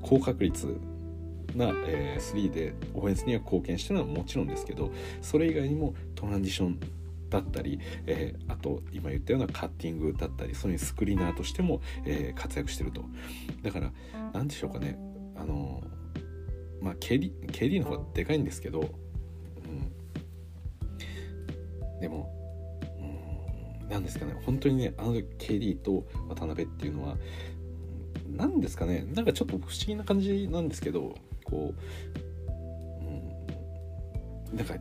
[0.02, 0.78] 高確率
[1.56, 4.91] な、えー、3でオフェンスには貢献してるのはもちろんですけど
[5.22, 6.80] それ以外にもトランジション
[7.30, 13.06] だったり、えー、あと今言ったようなカッティングだったりそれにスクリーナーとしても、えー、活躍してると。
[13.62, 13.91] だから
[14.34, 14.97] 何でしょうかね。
[15.36, 15.84] あの
[16.82, 18.84] まあ KD, KD の方がでかいんですけど、う
[21.97, 22.39] ん、でも
[23.90, 24.36] なんですかね。
[24.46, 27.18] 本当にねあの KD と渡辺っていうのは
[28.36, 29.06] 何ですかね。
[29.14, 32.52] なんかちょっと不思議な感じなんですけどこう、
[34.52, 34.76] うん、なんか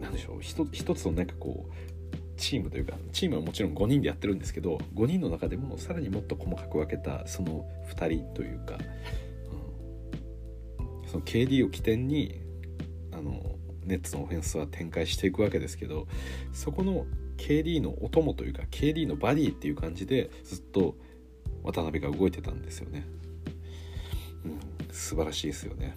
[0.00, 0.38] なんでしょう。
[0.40, 1.72] 一一つのなんかこう
[2.38, 8.78] チームというかチームはもちろん5人でやってるんですけど5人の中でもさらにもっと細かく分けたその2人というか、
[11.02, 12.40] うん、その KD を起点に
[13.12, 13.49] あの
[13.90, 16.06] ネッツのオフェンスは展開していくわけですけど
[16.52, 20.94] そこの KD のお供というか KD のバディっていう感じでずっと
[21.62, 23.06] 渡辺が動いてたんですよね。
[24.44, 25.96] うん、素晴らしいですよね。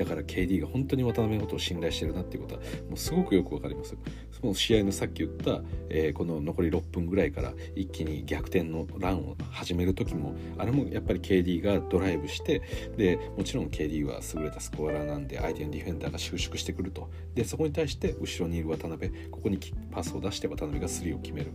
[0.00, 3.94] だから KD が本当に渡辺のことを信頼してるなっていうことはもうすごくよくわかります。
[4.32, 12.62] その試合のさっき言った、えー、この残り6分ぐらいから一気に逆転のランを始める時もあれもやっぱり KD がドライブして
[12.96, 17.10] でもちろん KD は優れたスコアラーなんで相手のディフェンダーが収縮してくると。
[17.34, 19.58] でそこに対して後ろにいる渡辺ここに
[19.90, 21.52] パスを出して渡辺がスリーを決める。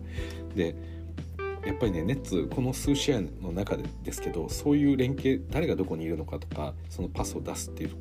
[0.53, 0.75] で
[1.65, 7.95] やっぱりねネッツこの数試合の中でですけどそういう連携誰がどこにいるのかとかそのパスを出すっていう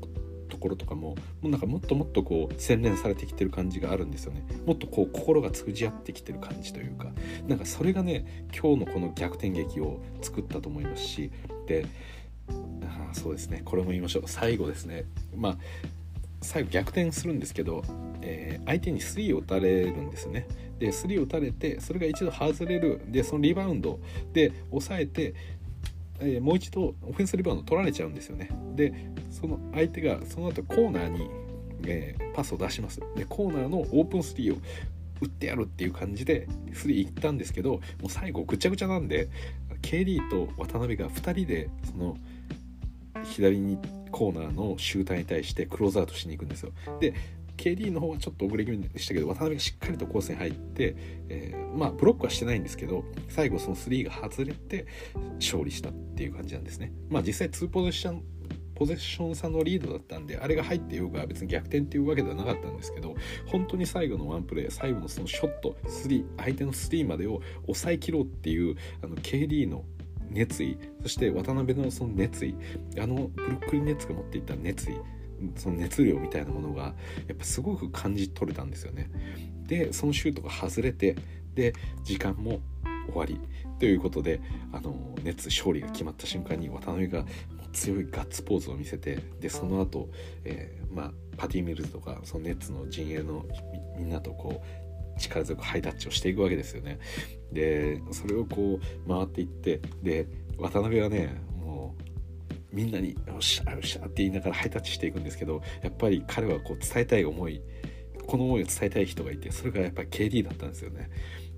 [0.48, 4.44] ところとかももうなんかもっともっとこう洗練されてきてる感じがあるんですよね。
[4.66, 7.12] もっとこう心が通じ合ってきてる感じというか。
[7.48, 11.30] なんかそれがね今日のこの逆転劇を作ったと思いますし。
[11.66, 11.86] で
[12.82, 13.62] あそうですね。
[13.64, 14.22] これも言いましょう。
[14.26, 15.04] 最後ですね。
[15.36, 15.58] まあ
[16.40, 17.82] 最後逆転するんですけど、
[18.20, 20.46] えー、相手に3を打たれるんですね。
[20.78, 23.00] で3を打たれてそれが一度外れる。
[23.08, 23.98] でそのリバウンド
[24.32, 25.34] で抑えて
[26.20, 28.50] えー、もう一度オフェンスリバウンド取られちゃうんですよね。
[28.74, 28.92] で
[29.30, 31.28] その相手がその後コーナーに、
[31.86, 33.00] えー、パスを出します。
[33.16, 34.58] でコーナーのオープンスリーを
[35.20, 39.28] 打ってやるっていう感じでスリー行ったんですけどもう最後ぐちゃぐちゃなんで
[39.82, 42.16] KD と渡辺が2人でその
[43.24, 43.78] 左に
[44.10, 46.72] コーナーのシューターに対してクローズアウトしに行くんですよ。
[47.00, 47.14] で
[47.56, 50.96] KD の方はちょっと遅れ気味でしたけど渡辺がしっかりとコースに入って、
[51.28, 54.86] えー、まあブロックはしてないんですけど最後その3が外れて
[55.36, 56.92] 勝利したっていう感じなんですね。
[57.08, 58.22] まあ実際2ポゼッション
[58.74, 63.14] ポゼッション差のリードだったんであれが入ってようが別に逆転っていうわけではなかったんですけど
[63.46, 69.84] 本当に最後のワンプレー最後のそのショット3相手の3までを抑えきろうっていうあの KD の
[70.28, 72.56] 熱意そして渡辺のその熱意
[72.98, 74.96] あのブルックリン・ネッツが持っていた熱意
[75.56, 76.94] その熱量みたいなものが
[77.26, 79.10] やっぱすごく感じ取れたんですよね。
[79.66, 81.16] でそのシュートが外れて
[81.54, 81.74] で
[82.04, 82.60] 時間も
[83.08, 83.40] 終わり
[83.78, 84.40] ということで
[84.72, 87.24] あの熱勝利が決まった瞬間に渡辺が
[87.72, 90.08] 強いガッツポーズを見せてでその後、
[90.44, 93.44] えー、まあパティ・ミルズとかそのネッツの陣営の
[93.98, 94.62] みんなとこ
[95.16, 96.98] う力強くハイタッチをしていくわけですよね。
[97.52, 100.26] でそれをこう回っていってで
[100.58, 101.36] 渡辺はね
[102.74, 107.62] みんなに「よっしゃよっしゃ」って言いながらハイタッチしていくんですけどやっぱり彼はこう伝えたい思い
[108.26, 111.10] この思いを伝えたい人がいてそれがやっぱり KD だったんですよね。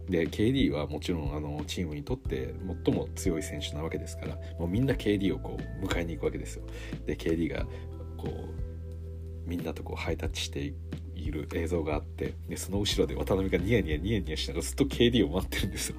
[0.09, 2.55] で KD はもちろんあのチームにとって
[2.85, 6.65] 最も強い選手なわけですからもうみんな KD をこう迎えに行くわけですよ。
[7.07, 7.67] で KD が
[8.17, 10.75] こうみんなとこうハイタッチして
[11.15, 15.97] いる映像があってでその後ろで渡辺がニヤニヤニヤニヤしながらずっと KD を待ってるんですよ。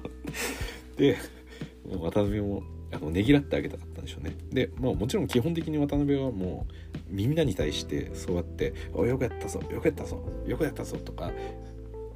[0.96, 1.16] で
[1.86, 6.72] 渡辺もあのねぎらってあげたかったんでしょうねで、まあ、もちろん基本的に渡辺はもう
[7.08, 11.30] みんなに対してそうやって「およくやったぞよくやったぞよくやったぞ」とか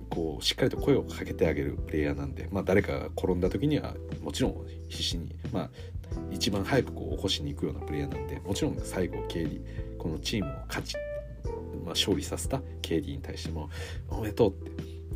[0.09, 5.70] こうしっかりと声をかけてあげるプレイヤーなんで、まあ、誰かが転んだ時にはもちろん必死に、まあ、
[6.31, 9.61] 一番早くこう起こしに行くようなプレイヤーなんでもちろん最後 KD
[9.99, 13.70] このチームを勝ち、まあ、勝利させた KD に対しても
[14.11, 14.55] 「おめでとう」っ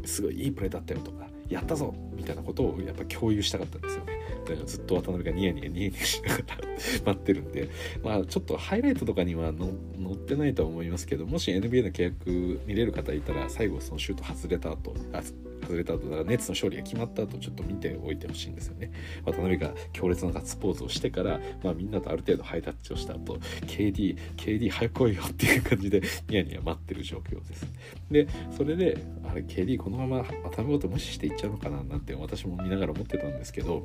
[0.00, 4.15] て「すごいいいプレーだったよ」とか「やったぞ!」みたいなことをやっぱ共有したかったんですよね。
[4.54, 6.44] ずっと渡辺がニヤニヤニヤニヤしながら
[7.06, 7.68] 待ってるんで
[8.02, 9.68] まあちょっとハイライトとかには載
[10.12, 15.22] ってないとは思いますけどもし NBA の契約見れる方いたら最後そのシュート外れた後あ
[15.66, 18.92] 外れた後だからネッツの勝利が決まった後ちょっと見ておいてほしいんですよね。
[19.24, 27.66] 渡辺が強烈なガッツポーズをしてから、まあ、みんなとある程度ハイタッチをした後 KD KD 早く来いよっていう感じでニヤニヤ待ってる状況です。
[28.10, 33.82] でそれであれ KD このまま渡辺ごと無視していっちゃうのかななんて私も見ながら思ってたんですけど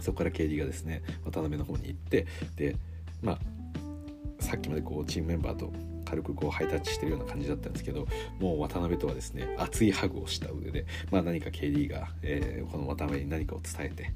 [0.00, 2.76] そこから KD がですね渡辺の方に行ってで
[3.22, 3.38] まあ
[4.42, 5.72] さっきまでこうチームメンバーと
[6.04, 8.06] 軽くこうハイタッチしてるような感じだったんですけど
[8.38, 14.12] もう渡辺とはですね熱いハグをした上で、まあ、何か KD が、えー、この渡辺に何かを伝えて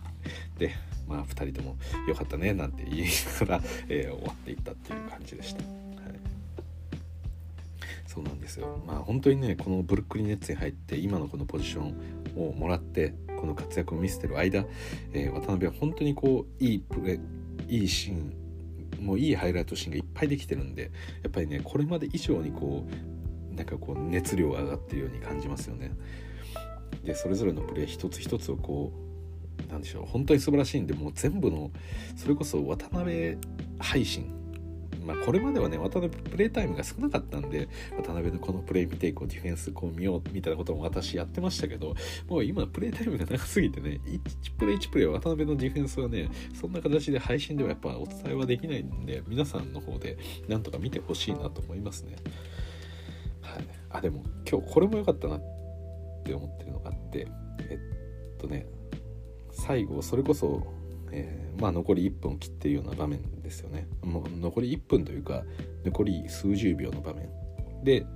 [0.59, 0.75] で、
[1.09, 1.77] まあ、2人とも
[2.07, 3.09] 「よかったね」なんて言い
[3.41, 5.86] ながら、えー、終わっていったっていう感じでした。
[8.17, 11.95] そうなんですよまあ本当にねこのブルックリンネッツに入って今のこのポジション
[12.35, 14.65] をもらってこの活躍を見せてる間、
[15.13, 17.21] えー、渡辺は本当にこういいプレ
[17.69, 20.85] いいシーンもういいハイライトシーンがいっぱいできてるんで
[21.23, 22.89] やっぱりねこれまで以上にこ
[23.53, 25.93] うなんかこう熱量が上がってるように感じますよね。
[27.05, 28.93] でそれぞれのプレー一つ一つをこ
[29.69, 31.71] うなんでしょう本当に素晴らしいんでもう全部の
[32.17, 33.37] それこそ渡辺
[33.79, 34.36] 配信
[35.07, 41.95] まあ、これまではね渡辺プレイタイムが少なかったんで渡辺のこのプレイ見ていこうディフェンスこう見ようみたいなことも私やってましたけど
[42.29, 44.21] もう今プレイタイムが長すぎてね1
[44.59, 46.29] プレイ1プレイ渡辺のディフェンスはね
[46.61, 52.17] そんな形で配信ではやっぱお伝えはできないんで皆さんの方でなんとか見てほしいなと思いますね。
[53.43, 55.41] はい、あでも今日これも良かったなっ
[56.25, 57.29] て思ってるのがあって
[57.71, 57.79] え
[58.35, 58.67] っとね
[59.53, 60.67] 最後それこそ
[61.13, 63.87] えー、まあ、残り1分切ってるような場面ですよね。
[64.03, 65.45] もう残り1分というか
[65.85, 67.29] 残り数十秒の場面。
[67.85, 68.07] で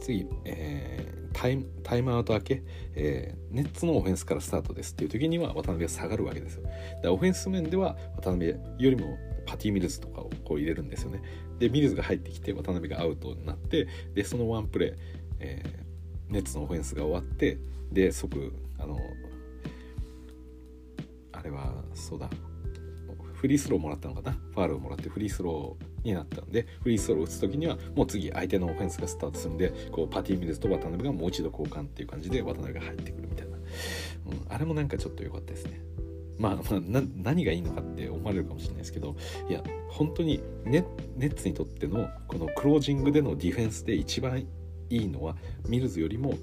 [0.00, 2.62] 次、えー、タイムタイムアウト明け、
[2.94, 6.62] えー、ネッツのオフェンスからスタートですっていう時には渡辺が下がるわけですよ。
[7.02, 11.22] でオフェンス面では渡辺よりもパティ・ミルズとかをこう入れるんですよね。
[11.58, 14.94] でミルズが入ってきて渡辺がアウトになってでそのワンプレー、
[15.40, 17.58] えー、ネッツのオフェンスが終わって
[17.92, 18.98] で即あの
[21.42, 22.30] れはそうだ。
[23.34, 24.32] フリースローもらったのかな？
[24.32, 33.62] ファールをもらってフリースローになったんでフリースローを打つ時にはもう次相手のオフェンスがスタートするんでこうパティ・ミルズと渡辺がもう一度交換っていう感じで渡辺が入ってくるみたいな、うん、
[34.48, 35.80] あれもなんかちょっと良かったですね。
[36.38, 39.16] まあ、まあ、何がいいのかって思われるかもしれないですけど
[39.48, 40.84] いや本当にネ
[41.16, 44.46] ネッツにとってのこのクロージングでのディフェンスで一番い
[44.90, 45.36] いのは
[45.68, 46.34] ミルズよりも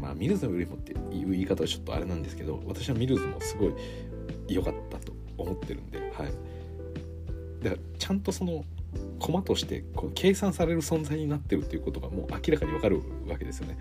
[0.00, 3.74] まあミルズよりもっていう言い方はちょっとあれなんですけど私はミルズもすごい
[4.48, 6.10] 良かったと思ってるんで、はい、
[7.62, 8.64] だからちゃんとその
[9.18, 13.78] 駒としてこう計算される存在になってるっていうことがもう明らかに分かるわけですよね。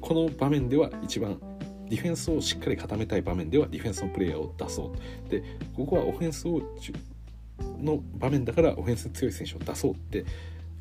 [0.00, 1.38] この場面では一番
[1.88, 4.92] ディフェンスをしっかり固めたい場面ではディフェンスのプレイヤーを出そ
[5.26, 5.42] うで
[5.74, 6.60] ここはオフェンスを
[7.78, 10.24] の場面だからオフェンス強い選手を出そうって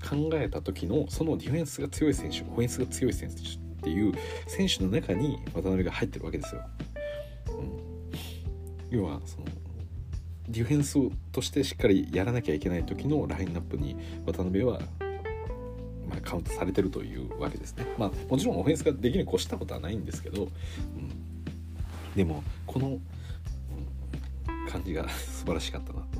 [0.07, 4.13] 考えた時のそのディフェンスが強い選手オフェンスが強い選手っていう
[4.47, 6.61] 選手の中に渡辺が入ってるわけですよ。
[7.49, 9.45] うん、要はその
[10.49, 10.97] ディフェンス
[11.31, 14.79] としてしっかりやらなきゃいけない時のラインナップに渡辺は、
[16.09, 17.85] まあ、カウントされてるというわけですね。
[17.97, 20.51] まあ、もちろんオフェンスができるに越したことはないんですけど、うん、
[22.15, 22.99] でもこの、うん、
[24.69, 26.16] 感じが 素晴らしかったなと。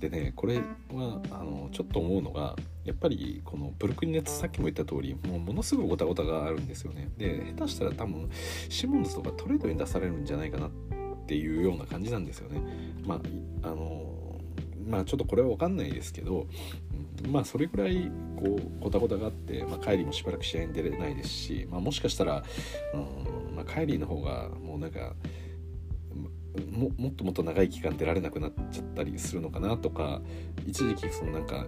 [0.00, 0.58] でねこれ
[0.92, 7.10] はあのちょっと思うのがやっぱりこのブルックリンネッツさっきも言った通りもうものすごいごたごたがあるんですよね。
[7.16, 8.30] で下手したら多分
[8.68, 10.70] シモンズとかトレードに出されるんじゃないかなっ
[11.26, 12.60] ていうような感じなんですよね。
[13.06, 13.16] ま
[13.62, 14.40] ああの
[14.86, 16.46] まあちょっとこれは分かんないですけど、
[17.24, 22.42] うん、まあそれぐらいこうごたごたがあって、まあ、カイリーもしばらく試合に出れないですし、まあ、もしかしたら、
[22.94, 25.14] うんまあ、カイリーの方がもうなんか
[26.58, 30.20] ももっともっと長い期間出られなくなっちゃったりするのかなとか
[30.66, 31.66] 一時期そのなんか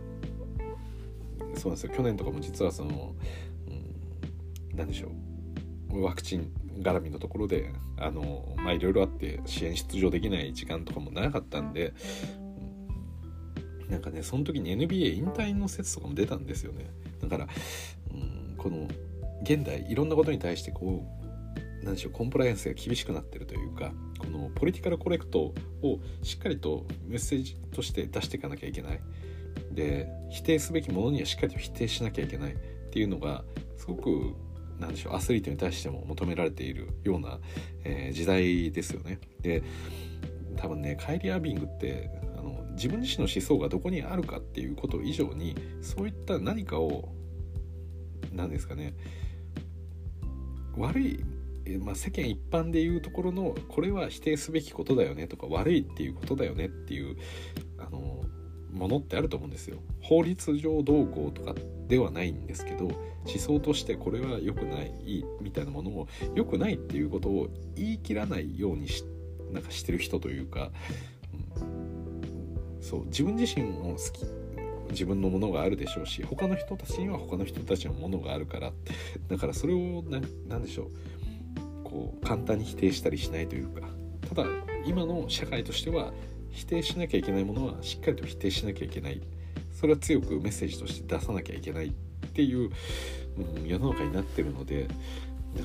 [1.55, 1.93] そうなんですよ。
[1.95, 3.15] 去年とかも実はその、
[3.69, 5.09] うん、何でしょ
[5.93, 6.03] う。
[6.03, 6.53] ワクチン
[6.83, 11.93] 絡みのところであのまあいろいろあって支援出場できない時間とかも長かったんで、
[13.85, 16.91] うん、なんかねその時に NBA 引退の説とかも出たんですよね。
[17.21, 17.49] だから、
[18.15, 18.89] うん、この
[19.43, 21.20] 現代いろんなことに対してこう
[21.83, 29.01] 何でしょうコンプライアンスが厳しくなってるというかこのポリティカルコレクトをしっかりとメッセージとして出していかなきゃいけない
[29.73, 32.57] で否定すべきものにはしっかりと否定しなきゃいけないっ
[32.91, 33.45] ていうのが
[33.77, 34.35] すごく
[34.79, 37.39] なんでしょうアスリートに対しても求められているような、
[37.85, 39.19] えー、時代ですよね。
[39.43, 39.63] で
[40.57, 47.11] 多分ねカイリー・アービングってあの自分自身の思想がどこにあるかっていうこと以上にそういった何かを
[48.33, 48.95] 何ですかね
[50.77, 51.25] 悪い、
[51.79, 57.17] まあ、世間一般でいうところのこれは否定すべきことだよねとか悪いっていうことだよねっていう
[57.79, 58.25] あの
[58.73, 59.79] ものってあると思うんですよ。
[60.01, 61.55] 法律上どうこうとか
[61.89, 69.05] ではないんですけど思想としてこれは良くないみたいなものを良くないっていうことを言い切らないようにし
[69.53, 70.71] なんかしてる人というか、
[71.61, 74.25] うん、そう自分自身も好き
[74.91, 78.73] 自分のものがあるでしょうし他の人たちには他の人たちのものがあるから
[79.29, 80.05] だからそれを
[80.49, 80.91] 何でしょう
[81.91, 83.89] こう簡単に否定したりしないというか
[84.29, 84.47] ただ
[84.87, 86.13] 今の社会としては
[86.51, 89.21] 否定しなきゃいけないものはしっかりと否定しなきゃいけない。
[89.73, 91.91] それは強くメッセージとして出さなきゃいけないっ
[92.35, 92.71] ていう、
[93.57, 94.89] うん、世の中になってるので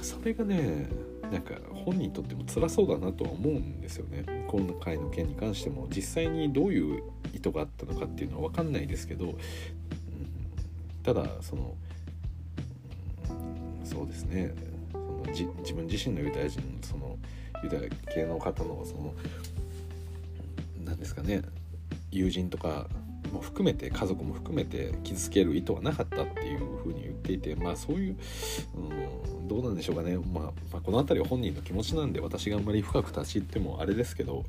[0.02, 0.88] それがね
[1.32, 4.24] なんか本人にとっても辛そうだなとは思うんですよね。
[4.48, 5.88] 今回の件に関しても。
[5.90, 7.04] 実際にどういう
[7.34, 9.38] 意図があったのかっていうのは分かんないですけど、うん、
[11.04, 11.76] ただその、
[13.84, 14.54] そうですね。
[15.36, 17.18] じ自分自身のユダヤ人その
[17.64, 19.14] ユダヤ系の方のその
[20.84, 21.42] 何ですかね
[22.12, 22.88] 友人とか
[23.32, 28.18] も含めて家族も含めて傷つける意図はなかったっていうふうに言っていてまあそういう、
[28.76, 34.46] うん、どうなんでしょうかね、まあ、まあ、この辺りは本人の気持ちなんで私があんまり深く立ち入ってもあれですけど、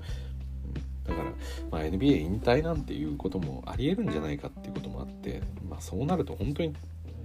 [1.07, 1.31] だから、
[1.71, 6.75] まあ、NBA 引退なんていうこともありえるんじゃないかっていうこともあって、まあ、そうなると本当に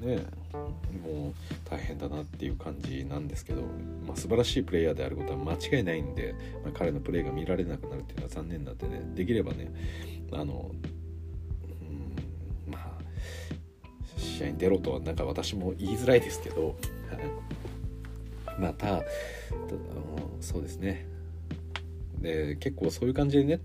[0.02, 0.26] ね
[1.04, 1.34] もう
[1.70, 3.62] 大変だなっていう感じなんですけど、
[4.06, 9.72] まあ、素晴らしいプレイヤーであることは間違いないんで、まあ、彼のプレーが見られなくなるっていうのは残念なんでねできればね
[10.34, 10.72] あの、
[12.68, 12.92] うん、まあ
[14.18, 16.76] 試合に出ろとはなんか私も言いづらいですけど
[18.60, 19.02] また
[20.40, 21.08] そうですね。
[22.20, 23.60] で結構そういう感じでネ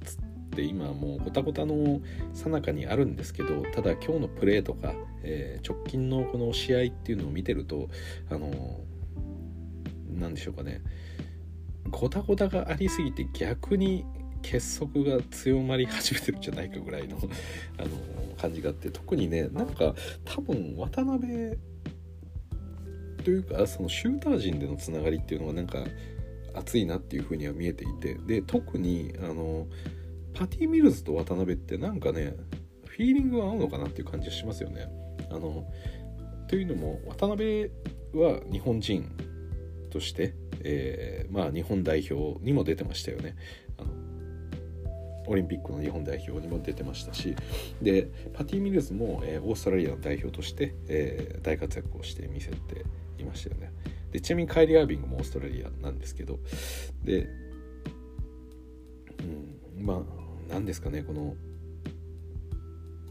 [0.57, 2.01] ッツって今もうごたごたの
[2.33, 7.89] さなかにあるんですけどただ今日のプレーとか、えー、直近のこの試合っていうのを見てると
[8.31, 8.81] あの
[10.09, 10.81] 何でしょうかね。
[11.91, 14.05] ごたごたがありすぎて逆に
[14.43, 17.17] 結束が強まり始めてるんじゃないかぐらいの
[17.79, 21.57] あの感じがあって特にねなんか多分渡辺
[23.23, 25.85] というかそのシューター陣でのつながりっていうのはなんか
[26.55, 29.67] 熱いなっていうふうには見えていてで特にあの
[30.37, 32.37] パティ・ミルズと渡辺ってなんかね
[32.87, 34.89] フィーリングは合うのかなっていう感じがしますよね。
[35.31, 35.67] あの
[36.49, 37.71] というのも渡辺
[38.13, 39.11] は日本人
[39.91, 43.35] として、えー、まあ、日本代表にも出てましたよね。
[43.79, 43.91] あの
[45.27, 47.35] オリンピックの日本代表にも出てましたし
[47.83, 52.85] でパティ・ミルズも、えー、オーストラリアの代表として、えー、大活躍をして見せて
[53.19, 53.73] いましたよね。
[54.13, 56.39] でちなみにカイリー・アービングもオーストラリアなんですけど
[57.03, 57.29] で、
[59.77, 61.35] うん、まあ何ですかねこの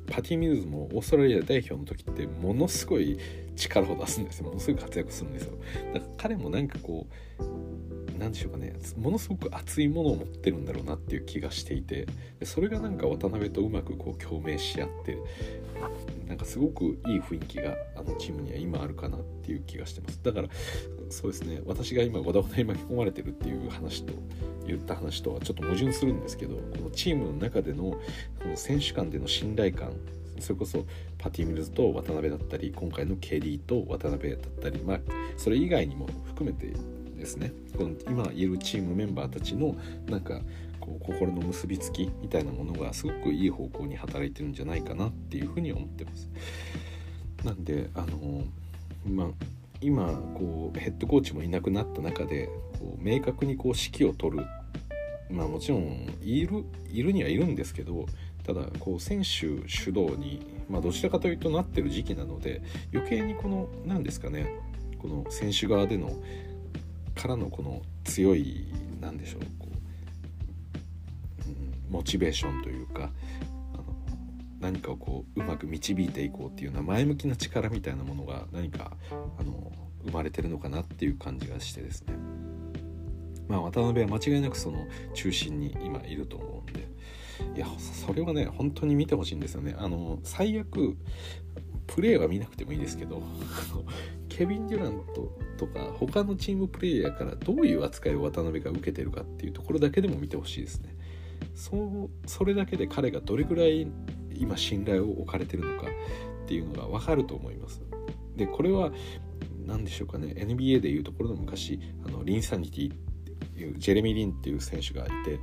[0.07, 3.18] パティ・ミルズもオーストラリア代表の時ってものすごい
[3.56, 4.48] 力を出すんですよ。
[4.48, 5.57] ものすごい活躍するんですよ。
[5.94, 7.07] だから彼もなんかこ
[7.40, 8.73] うなんでしょうかね。
[8.98, 12.07] ものすごく熱いものを持ってるんだろうなっていう気がしていて。
[12.40, 15.18] でそれがなんか渡辺とうまくこう共鳴し合って
[16.27, 20.19] なんかすごくいい雰囲気があのチームには今あるかなっていう気がしてます。
[20.23, 20.49] だから
[21.10, 21.61] そうですね。
[21.65, 24.14] 私が今ごだごだに巻き込まれてるっていう話と
[24.65, 27.99] 言った話とはちょっと矛盾するんですけどこのチームの中でのこ
[28.45, 29.91] の選手間での信頼感
[30.40, 30.86] それこそ
[31.18, 34.99] パティ・ミルズと渡辺だったり今回のケリーと渡辺だったりまあ
[35.38, 36.74] それ以外にも含めて
[37.18, 39.76] ですねこの今いるチームメンバーたちの
[40.07, 40.41] なんか
[40.80, 46.30] こう心の結びつきみたいなものがすごくいい方向に働いてるんじゃないかなっていうふうに思ってます。
[47.44, 48.44] なんであの
[49.07, 49.28] まあ
[49.82, 50.07] 今
[50.38, 52.49] こうヘッドコーチもいなくなった中で
[52.80, 54.45] こう明確にこう指揮を取る
[55.30, 58.06] まあもちろんいるいるにはいるんですけど
[58.46, 62.62] ただこう選手主導に、まあ、どちらかというとなってる時期なので
[62.94, 64.60] 余計にこの何ですかね
[65.00, 66.12] この選手側での
[67.16, 68.68] からのこの強い
[69.02, 69.68] 何でしょうこ
[71.46, 73.10] う、うん、モチベーションというか
[74.60, 78.92] 何かをこううまく導いていこうっていうような前向きな力みたいなものが何か
[79.40, 79.72] あの
[80.06, 82.14] 生まれてるのかなっていう感じがしてですね。
[83.48, 86.55] まあ、渡辺は間違いなくその中心に今いると思う
[87.56, 89.76] いやそれはね本当に見てほしいんですよね。
[89.78, 90.98] あの最悪
[91.88, 93.22] プレーは見なくてもいいですけど
[94.28, 100.95] ケビン・デュラントとか他のチームプレーヤーからどういう扱いを渡辺が受けてるかっていうところだけでも見てほしいですね。
[101.53, 103.88] そうそれだけで彼がどれぐらい
[104.34, 105.88] 今信頼を置かれてるのか
[106.44, 107.82] っていうのが分かると思います。
[108.36, 108.91] でこれは
[109.66, 110.36] 何でしょうかね。
[110.38, 112.98] NBA でいうところの昔あのリンサニティっ
[113.57, 115.40] いうジェレミー・リンっていう選手がいて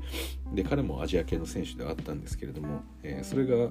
[0.53, 3.71] で彼もアジア系の選手ではあったんですけれども、えー、それが、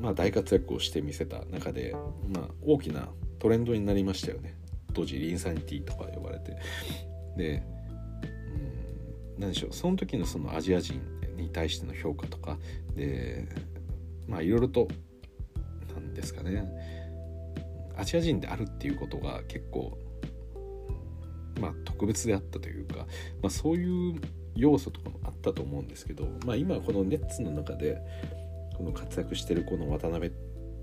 [0.00, 1.94] まあ、大活躍をしてみせた中で、
[2.28, 4.56] まあ、大きなトレンドになりましたよね。
[4.92, 6.56] 当時リンサニティとか呼ばれて。
[7.36, 7.62] で
[8.24, 9.72] うん何でしょう。
[9.72, 11.00] その時のそのアジア人
[11.36, 12.58] に対しての評価とか
[12.94, 13.48] で
[14.28, 14.88] まあいろいろと
[15.94, 16.68] なんですかね。
[17.96, 19.96] アジア人であるっていうことが結構
[21.60, 23.06] まあ特別であったというか、
[23.42, 24.20] まあ、そういう
[24.56, 27.98] 要素とかもあったと思うんですけど、まあ、今このネッツの中で
[28.76, 30.30] この活躍してるこの渡辺っ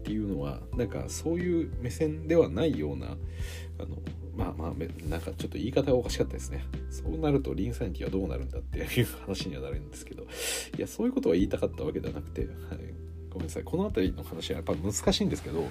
[0.04, 3.98] ていうのはなんかそういう目線ではないようなあの
[4.36, 6.64] まあまあなんかちょっと言い方がおかしかったですね。
[6.90, 10.24] そうなるとリンサニティはどうなるんだっていう話にはなるんですけど
[10.78, 12.50] いやそういうことは言いたかったわけではなくて、はい、
[13.30, 15.70] ごめんなさいこの辺りの話はやっぱ難しいんですけど、うん、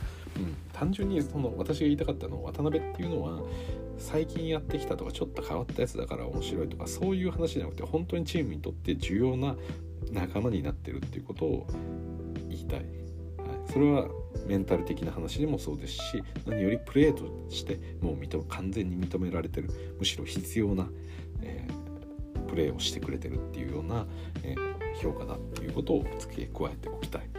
[0.72, 3.42] 単純にその私が言いたかったのは渡辺っていうのは
[3.98, 9.56] 最近やってきたとかちょっと変わったやつだから面白いとかそういう話じゃなくて本当にチームにとって重要な
[10.10, 11.66] 仲間になってるっていうことを
[12.48, 12.86] 言いたい、はい、
[13.72, 14.08] それは
[14.46, 20.88] メンタル的な話でもそうですし何よりプレーとしてもう認完全に認められてるむしろ必要な、
[21.42, 24.06] えー、プレーをしてくれてるっていうような、
[24.42, 27.35] えー、評価だっていうことを付け加えておきたい。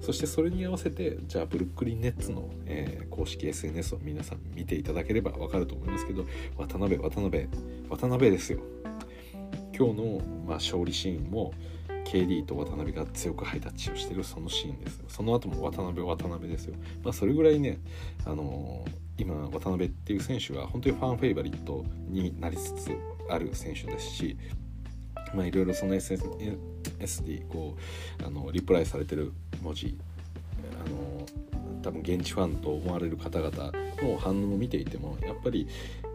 [0.00, 6.24] そしてそれに合わせてじゃあブルックリンネッツの、えー、公式 SNS を皆さん見ていただければ分かると思いますけど
[6.56, 7.48] 渡辺渡辺
[7.88, 8.60] 渡辺ですよ。
[9.76, 11.54] 今日の、まあ、勝利シーンも
[12.04, 15.04] KD と渡辺が強くハイタッチをしてるそのシーンですよ。
[15.08, 16.74] その後も渡辺渡辺ですよ。
[17.02, 17.78] まあそれぐらいね
[18.24, 22.90] あのー、今渡辺っていう選手は本当にファンフェイバリットになりつつ
[23.28, 24.36] ある選手ですし
[25.34, 27.76] まあいろいろその SNS でこ
[28.20, 29.32] うあのリプライされてる
[29.62, 29.96] 文字
[30.84, 31.26] あの
[31.82, 35.68] 多分現地ファンと思われる方々の反応を見ていてもやっぱり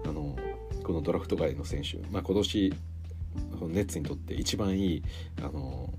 [0.05, 0.35] あの
[0.83, 2.73] このドラフト外の選手、まあ、今年
[3.67, 5.03] ネッツにとって一番いい
[5.39, 5.93] あの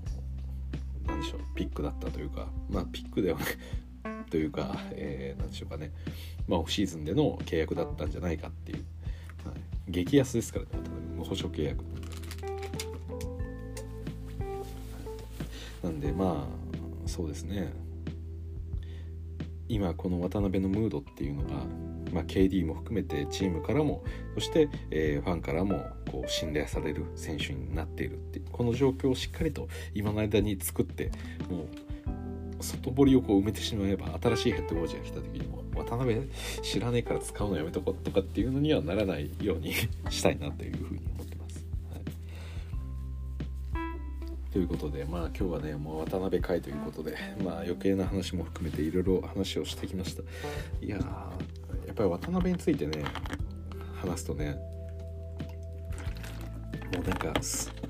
[1.05, 3.39] 何でしょうピックだったというかまあピックでは
[4.29, 5.91] というか、えー、何でしょうかね、
[6.47, 8.83] まあ、オフシーズンでの契約だったんじゃないかっていう、
[9.45, 10.71] はい、激安ですからね
[11.17, 11.83] 無保証契約。
[15.87, 16.45] なんでま
[17.05, 17.71] あそうですね。
[19.69, 21.63] 今この渡辺のムードっていうのが、
[22.13, 24.03] まあ、KD も含めてチームからも
[24.35, 31.11] そして、えー、ファンからもこう信頼される選手になっているっていうこの状況をしっかりと今の間に作って
[31.49, 36.29] もう外堀をこう埋めてしまえば新しいヘッドコーチが来た時にも渡辺
[36.61, 39.73] 知らねえから使うのやめとことかっていうのにはならないように
[40.09, 41.01] したいなというふうに
[44.57, 47.15] ということでまあ今日はねもう渡辺会ということで
[47.45, 50.23] まあ余計な話も含めていろいろ話をしてきました。
[50.83, 51.03] いやや
[51.91, 53.03] っぱり渡辺についてね
[54.01, 54.57] 話すとね
[56.91, 57.33] もうなんか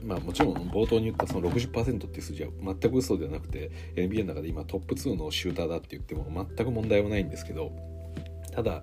[0.03, 6.25] まあもちろん冒頭に言ったその60%っていう数字は全く嘘ではなくて NBA の中で今トップ2のシューターだって言っても
[6.57, 7.71] 全く問題はないんですけど
[8.51, 8.81] ただ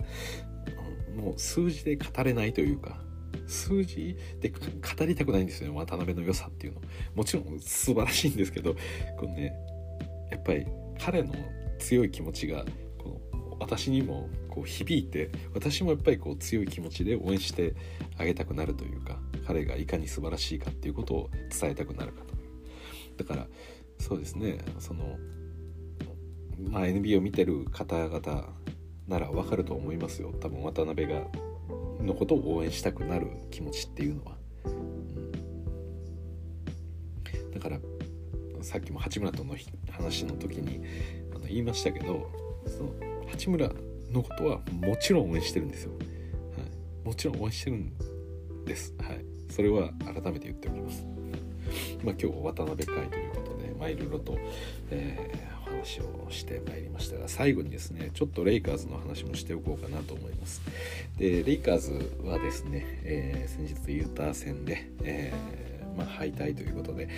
[1.15, 3.04] もう数字で語れないというか
[3.47, 6.81] 数字で語りたくないんですよね渡辺の良さっていうの。
[7.15, 8.75] もちろん素晴らしいんですけど
[9.19, 9.55] このね
[10.31, 10.67] やっぱり
[10.99, 11.35] 彼の
[11.79, 12.65] 強い気持ちが
[12.99, 17.75] この私にもこう響いて私もやっぱりこう強い気持ちで応援して
[18.19, 21.31] あげたくなるというか彼がいかに素晴らしいかっていうことを
[21.61, 22.35] 伝えたくなるかと。
[23.17, 23.47] だから
[23.99, 25.19] そうですねその
[26.71, 28.49] まあ NBA を見てる方々
[29.07, 30.33] ならわかると思いますよ。
[30.41, 31.27] 多分渡辺が
[32.01, 35.33] のことを応援したくなる気持ちっていうのは、うん、
[37.53, 37.79] だから
[38.63, 39.55] さっきも八村との
[39.91, 40.85] 話の時に
[41.35, 42.31] あの言いましたけど
[42.67, 42.91] その
[43.31, 43.71] 八村
[44.11, 45.97] のことはもちろん応援してるんですよ、は
[47.05, 47.93] い、もちろん応援してるん
[48.65, 48.95] です。
[48.99, 49.25] はい。
[49.51, 51.05] それは改めて言っておきます。
[52.03, 54.39] まあ今日渡辺会ということでまあいろいろと、
[54.91, 55.44] えー
[55.85, 60.63] 話をしてまいりましたが最後にですねちょっとレイカーズの話もしておこうかなと思います。
[61.19, 67.09] でレイカーズはですね、えー、先日ユーター戦で、えー、まあ、敗退ということで、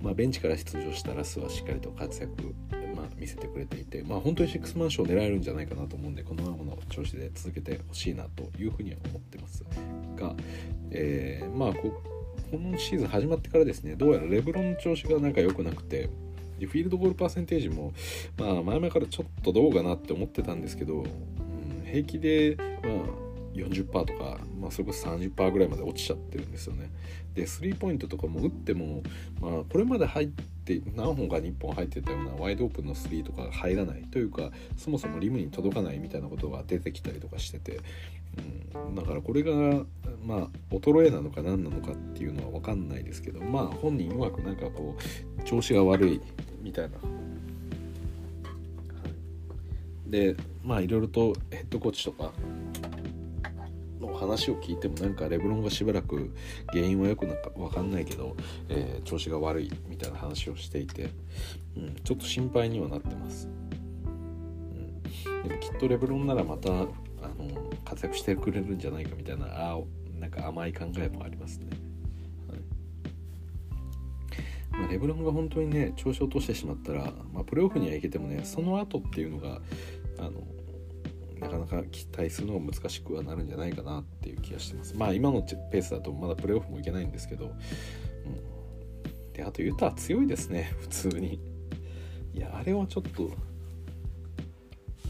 [0.00, 2.54] まあ、ベンチから出場したラスはしっかりと活躍
[2.94, 9.64] まあ、見せてくれていて、まあ、本当にシックスマン賞を狙えるんじゃないかなと思うんでこのままの調子で続けてほしいなというふうには思ってます
[10.14, 10.34] が、
[10.90, 12.02] えー、まあこ
[12.50, 16.10] このシーズン始まってからですねどうやらレブロンの調子がなんか良くなくて
[16.62, 17.92] でフィールドゴールパーセンテージも、
[18.38, 22.92] まあ、前々からちょっとどうかなって思ってたんですけど、うん、平気で、まあ、
[23.54, 26.90] 40%とか、まあ、それこそ30%ぐらいまで落ちちゃってるんですよね。
[27.34, 29.02] でスリーポイントとかも打っても、
[29.40, 37.80] まあ、これまで入って何本か日本入ってたようなワイドオープンのスリーとか入らないというかそもそもリムに届かないみたいなことが出てきたりとかしてて
[38.74, 39.52] うん、だからこれが
[40.24, 44.96] まあ衰えなのか何なのかっていうのは分かんないですけどまあ本人曰くなんかこ
[45.38, 46.20] う調子が悪い
[46.62, 46.96] みたいな。
[50.06, 52.32] でまあいろいろとヘッドコーチとか
[53.98, 56.34] の話を聞いてもなんかレブロンがしばらく
[56.68, 58.36] 原因はよくなんか分かんないけど、
[58.68, 61.10] えー、調子が悪いみたいな話をしていて、
[61.76, 63.48] うん、ちょっと心配にはなってます。
[64.04, 66.88] うん、でもきっとレブロンならまたあの
[67.84, 69.78] 活躍してくれるんじゃないかみたいなあ
[70.20, 71.81] なんか甘い考えもありますね。
[74.72, 79.60] まあ、レブロンが本当にね調子を落としてしまったら、まあ、プレーオフには行けてもねその後っていうのが
[80.18, 80.32] あの
[81.40, 84.94] なかなか期待するのが難しくはなるんじゃないかなっていう気がしてます。
[84.96, 87.48] まあ今のペースだとまだプレーオフもいけないんですけど、う
[89.28, 91.40] ん、であとユタは強いですね普通に。
[92.34, 93.30] いやあれはちょっと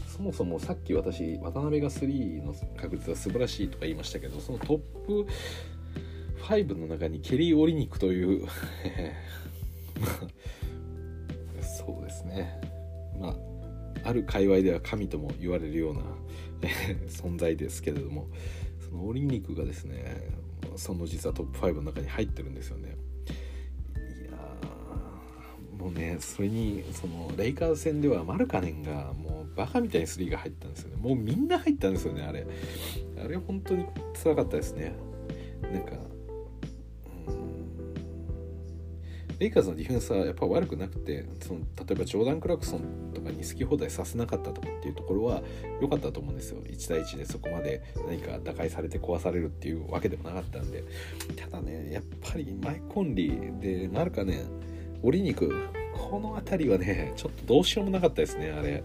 [0.07, 4.77] そもそもさっき私渡辺が3の確率は素晴らしいとか言いましたけどそのトッ
[5.07, 5.27] プ
[6.41, 8.47] 5の中にケリー・オリニックという
[11.61, 12.59] そうですね。
[13.19, 13.53] まあ
[14.03, 16.01] ある界隈では神とも言われるような
[17.07, 18.27] 存在ですけれども
[18.79, 20.29] そのオリンニックがですね
[20.75, 22.97] その実はトップ5の中に入ってるんですよね。
[23.95, 24.37] いや
[25.77, 31.01] もうねそれにそのレイカーズ戦ではマルカネンがもうバカみたいにスリーが入ったんですよね。
[31.01, 32.45] もうみんな入ったんですよねあれ。
[33.23, 34.93] あれ本当につらかったですね。
[35.61, 35.93] なんか
[39.43, 45.43] レイカーズのディフェンスはやっぱ悪くなくてその例えばジョーダン・クラクソンとかに好き放題させなかったとかっていうところは
[45.81, 46.61] 良かったと思うんですよ。
[46.61, 50.85] 1対1でそこまで何か打開されて壊されるっていうわけでもなかったんで。
[51.35, 54.45] ただねやっぱりマイコンリーでマルカね
[55.01, 55.53] 折り肉
[55.93, 58.81] この辺りはねちょっとどうしようもなかったですねあれ。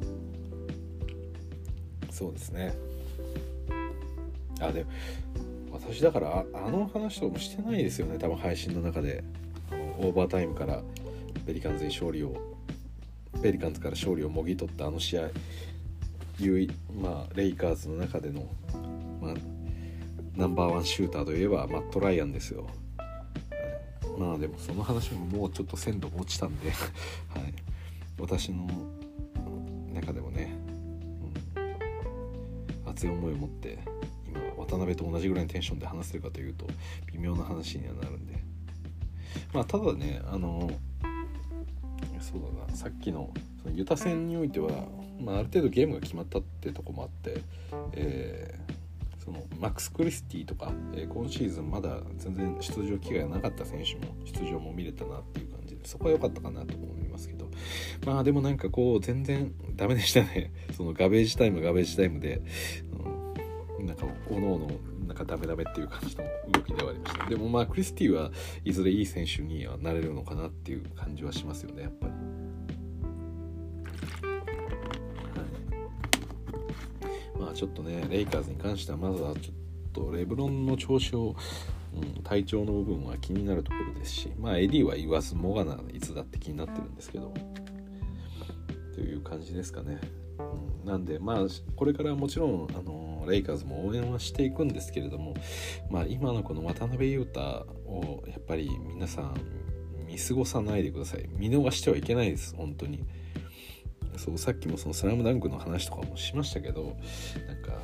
[0.00, 0.04] う
[2.06, 2.10] ん。
[2.10, 2.74] そうですね。
[4.58, 4.90] あでも
[5.80, 8.18] 私だからあの話とかもしてないですよね。
[8.18, 9.22] 多分配信の中で。
[9.70, 10.82] あのオーバータイムから
[11.46, 12.36] ペリカンズに勝利を
[13.42, 15.30] ペリカンズから勝利をもぎ取ったあの試合。
[17.00, 18.46] まあ、レイカーズの中での、
[19.22, 19.34] まあ、
[20.36, 22.66] ナンバーワンシューターといえばマット・ライアンですよ。
[24.18, 26.70] まあでもその話ももうちょっと鮮度落ちたんで。
[26.70, 27.54] はい、
[28.18, 28.66] 私の
[29.94, 30.54] 中でもね、
[31.56, 33.78] うん、熱い思いを持って
[34.66, 36.66] 渡辺と同じぐらいのテンションで話せるかというと
[37.12, 38.34] 微妙な話にはなるんで。
[39.52, 40.70] まあただねあの
[42.20, 43.32] そうだなさっきの
[43.62, 44.70] そのユタ戦においては、
[45.20, 47.40] まあ、ある程度ゲームが決まったってとこもあって、
[47.92, 48.66] えー
[49.26, 57.50] そのマックス・クリスティとか、えー、今シーズンまだ全然出場機会がなかった選手も出場も見れたなっていう感じでそこは良かったかなと思いますけど。
[58.04, 60.52] まあでもなんかこう全然ダメでしたね。
[60.76, 62.42] そのガベージタイムガベージタイムで、
[63.86, 64.70] なんかおのおの
[65.06, 68.30] なんかダメダメっていう感じの動きではありましたでもまあクリスティは
[68.64, 72.12] いずれいい選手にはなれるのかなっていう感じはしますよねやっぱり。
[77.38, 79.54] まあちょっとねレイカーズに関してはまずはちょっ
[79.92, 81.36] とレブロンの調子を、
[81.94, 87.32] うん、体調の部分は気になるところですしまあエディは言わずもがないつだって気になってるんですけど
[88.94, 90.00] という感じですかね。
[90.38, 91.46] うん、なんでまあ
[91.76, 95.34] これからもちろんあのレイカーズも応援はしていくんですけれども、
[95.90, 97.40] まあ、今のこの渡辺裕太
[97.86, 99.34] をやっぱり皆さん
[100.06, 101.28] 見過ごさないでください。
[101.36, 103.04] 見逃してはいけないです本当に。
[104.16, 106.96] そうさっきもその「スラムダンクの話とかもしましたけど
[107.46, 107.82] なんか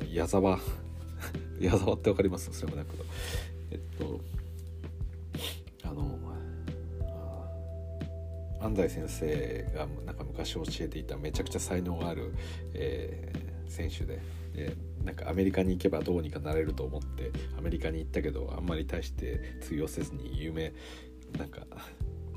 [0.00, 0.58] あの矢沢
[1.58, 2.52] 矢沢って分かります？
[2.52, 3.04] スラムダンクの。
[3.70, 4.20] えっと
[5.84, 6.18] あの
[8.60, 12.34] 安西先生がなんか昔教えていためちゃくちゃ才能がある、
[12.74, 14.18] えー、選手で
[14.58, 20.72] でなんかアメリカに行けばどうにかなれると思ってアメリカに行ったけどあんまり大して通用せずに夢
[21.38, 21.60] なんか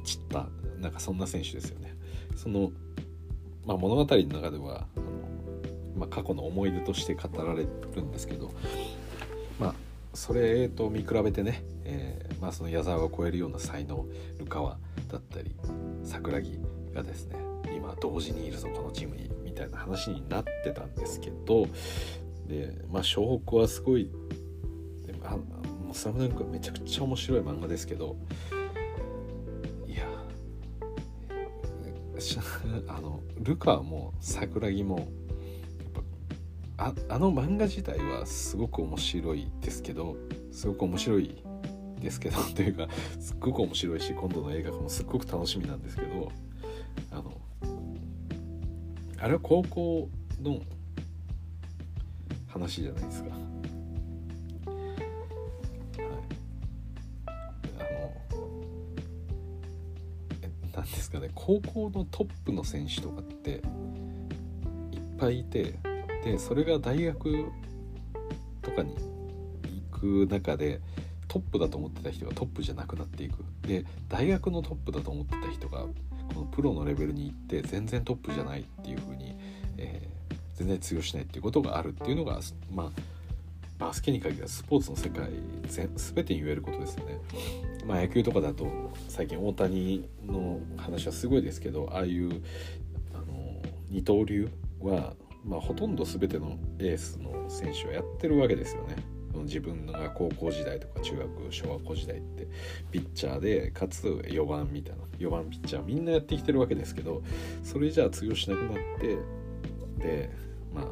[0.04, 0.48] 散った
[0.80, 1.96] なんかそんな選手ですよね。
[2.36, 2.72] その
[3.66, 5.06] まあ、物語の中ではあの、
[5.96, 8.52] まあ、過去の思い出として語られるんですけど、
[9.60, 9.76] まあ、
[10.16, 14.06] それと見比べてね、えーまあ、その矢沢が超えるような才能
[14.40, 14.78] ルカワ
[15.12, 15.56] だったり
[16.04, 16.60] 桜木
[16.94, 17.36] がですね
[17.76, 21.68] 今同時にいるぞこのチームにみたいな話になってたんですけど
[22.48, 24.10] でまあ湘北はすごい
[25.06, 28.16] であもうスラムダンクはめちゃくちゃ面白い漫画ですけど
[29.86, 30.06] いや
[32.88, 35.10] あのルカも桜木も
[36.78, 40.16] ああの漫画自体はすごく面白いですけど
[40.52, 41.44] すごく面白い
[42.00, 42.88] ですけどというか
[43.20, 46.32] すっごく面白いし今度の映画もすっごく楽しみなんですけど
[47.12, 47.41] あの
[49.22, 50.10] あれは高校
[50.42, 50.60] の
[52.48, 53.30] 話じゃないですか。
[53.30, 53.40] はい、
[57.78, 57.88] あの
[60.42, 61.30] えなんですかね。
[61.36, 63.62] 高校のトップの選手とかっていっ
[65.20, 65.76] ぱいいて
[66.24, 67.46] でそれが大学
[68.64, 68.96] とかに
[69.92, 70.82] 行く中で
[71.28, 73.46] トップだと思ってた人がトップじゃなくなっていく。
[73.62, 75.86] で大学のトップだと思ってた人が
[76.34, 79.36] このプロのレベルに行って全然トップじゃないっていう風に、
[79.78, 82.40] えー、全然通用しないっていうことがあるっていうのが
[82.72, 83.02] まあ
[83.82, 85.32] バスケに限らずスポーツの世界
[85.66, 87.18] 全てに言えることですよね。
[87.88, 88.68] まあ、野球とかだと
[89.08, 92.44] 最近大谷の話はすごいですけどああいう
[93.16, 93.60] あの
[93.90, 94.50] 二刀流
[94.82, 95.14] は、
[95.44, 98.98] まあ、ほとんど全てのエースの選手はやってるわけですよね。
[99.44, 102.48] 自分が高校時代とか中学小学校時代って
[102.92, 107.22] ピッチャーでかつ4番みたいな4番ピッチャーみんなやってきてるわけですけど
[107.64, 109.18] それじゃあ通用しなくなって
[109.98, 110.32] で
[110.74, 110.86] まあ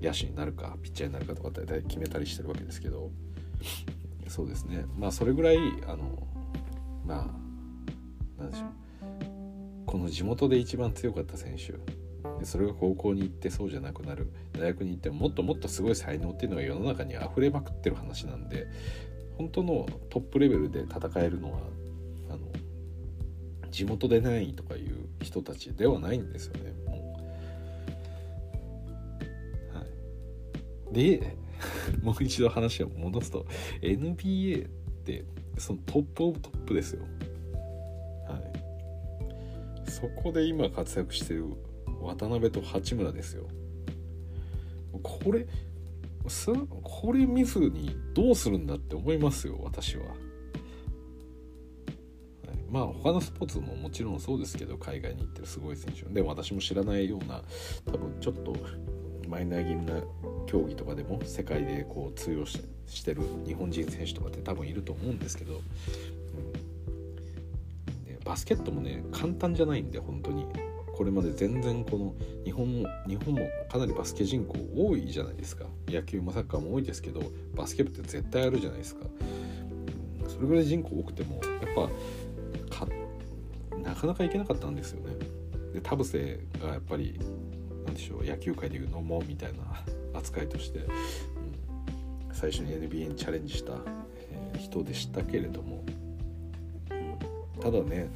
[0.00, 3.10] 野手になるかピッチャーになるかとかって大体決めたりしてるわけですけど
[4.28, 4.84] そうですね。
[4.96, 6.26] まあそれぐらいあの
[7.04, 7.34] ま
[8.38, 8.68] あなんでしょう。
[9.86, 11.72] この地元で一番強かった選手
[12.38, 18.66] でそれが高校に行ってそうじゃなくなる大学に行ってももっともっとすごい才能っていうのが世の中に溢れまくってる話なんで
[19.36, 21.58] 本当のトップレベルで戦えるのは
[22.30, 22.38] あの
[23.70, 27.16] 地元でないとかいう人たちではないんですよねも
[29.74, 29.76] う。
[29.76, 29.84] は
[30.90, 31.36] い、で
[32.02, 33.46] もう一度話を戻すと
[33.80, 34.68] NBA っ
[35.04, 35.24] て
[35.58, 37.02] そのトップオブトップですよ。
[38.26, 38.38] は
[39.86, 41.46] い、そこで今活躍してる
[42.00, 43.48] 渡辺と八村ですよ。
[45.02, 45.46] これ
[46.82, 50.16] これ見ずにどうするんだって思いますよ私は、はい、
[52.68, 56.02] まあ他のスポーツももちろんそうですけど海外に行ってるすごい選手。
[56.12, 57.42] で私も知らないような
[57.86, 58.54] 多分ちょっと
[59.26, 60.02] マイナー気味な
[60.46, 65.62] 競技とかでも世界でこう通用してる日本人選手とかって多分いると思うんですけど、うん、
[68.24, 70.44] バスケットもね簡単じゃないんで本当に。
[70.98, 72.12] これまで全然この
[72.44, 75.64] 日本も日本もかなりバスケ人口多いじゃないですか。
[75.86, 77.22] 野球もサッカーも多いですけど
[77.54, 79.06] バスケ部って絶対あるじゃないですか。
[80.26, 81.88] それぐらい人口多くてもやっ
[82.72, 82.88] ぱ
[83.78, 85.14] なかなか行けなかったんですよね。
[85.72, 87.16] で田臥がやっぱり
[87.86, 89.58] なんでしょう野球界でいうのもみたいな
[90.18, 90.88] 扱いとして、うん、
[92.32, 93.74] 最初に NBA にチャレンジした、
[94.32, 95.84] えー、人でしたけれども、
[96.90, 98.10] うん、ただね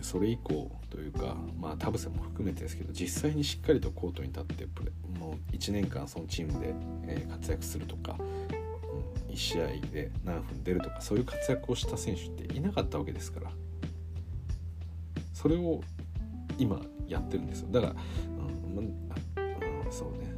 [0.00, 6.74] それ以降というかまあ田臥も含めてですけど実際にしっかりとコートに立ってプレもう1年間そのチームで、
[7.06, 13.50] え活躍するとか、うん、1試合で何分出るとかそういう活躍をした選手っていなかったわけですから。
[15.40, 15.80] それを
[16.58, 17.68] 今やってるんですよ。
[17.70, 17.94] だから、
[18.66, 18.92] うん、うん、
[19.90, 20.29] そうね。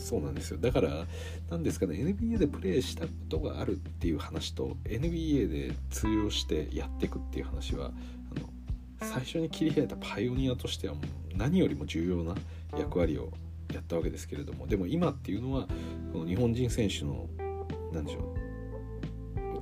[0.00, 0.58] そうなんですよ。
[0.58, 1.06] だから
[1.50, 7.92] 何ですかね NBA でプレーしたことがあるっていう話と NBA で通用してやっていくっていう話は
[8.36, 8.48] あの
[9.00, 12.34] 最初に切り開いたパイオニアとしてはもう何よりも重要な
[12.78, 13.30] 役割を
[13.72, 15.68] やったわけですけれどもでも今っていうのは
[16.12, 17.28] この日本人選手の
[17.92, 18.40] 何でしょう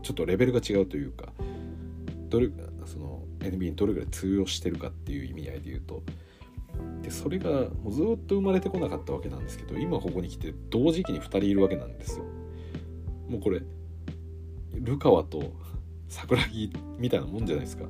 [0.03, 1.33] ちょっとレベルが違うというか
[2.29, 2.49] どれ
[2.87, 6.03] その NBA にどれぐらい通用してるかっていう意味合いで言うと
[7.03, 12.25] でそれがもうずっと生まれてこなかったわけなんですけど今ここに来て同時期に2人いるわけなんですよ。
[13.29, 13.63] もうこれ
[14.75, 15.53] ルカワと
[16.09, 17.85] 桜木みたいなもんじゃないですか。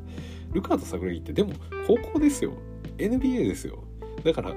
[0.52, 1.52] ルカワと桜木ってでも
[1.86, 2.52] 高校ですよ。
[2.96, 3.84] NBA ですよ。
[4.24, 4.54] だから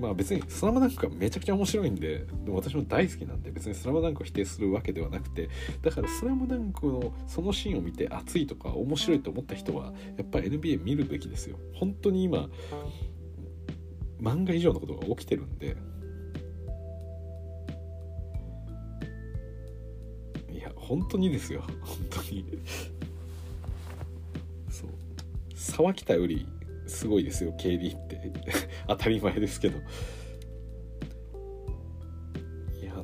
[0.00, 5.48] まあ別にスラムダンクがめちゃくちゃ面白いんででも私も大好きなんで別にスラムダンクを否定するわけではなくて
[5.80, 11.56] だからスラムダンクのそのシーンを見て熱いとか面白いと思った人はやっぱ NBA 見るべきですよ。
[11.74, 12.48] 本当に今
[14.22, 15.76] 漫画以上のことが起きてるんで。
[20.48, 21.62] いや本当にですよ。
[21.82, 22.44] 本当に。
[24.70, 24.90] そう。
[25.56, 26.46] 沢北より
[26.86, 28.20] すごいですよ KD って。
[28.86, 29.78] 当たり前ですけど。
[32.80, 32.94] いや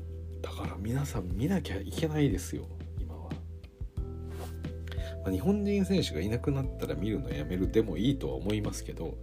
[0.41, 2.65] だから皆さん見なきゃいけないですよ
[3.01, 3.31] 今は、
[5.25, 9.19] まあ、日本人選手がいなくなったら見るのやめるでもいいとは思いますけど。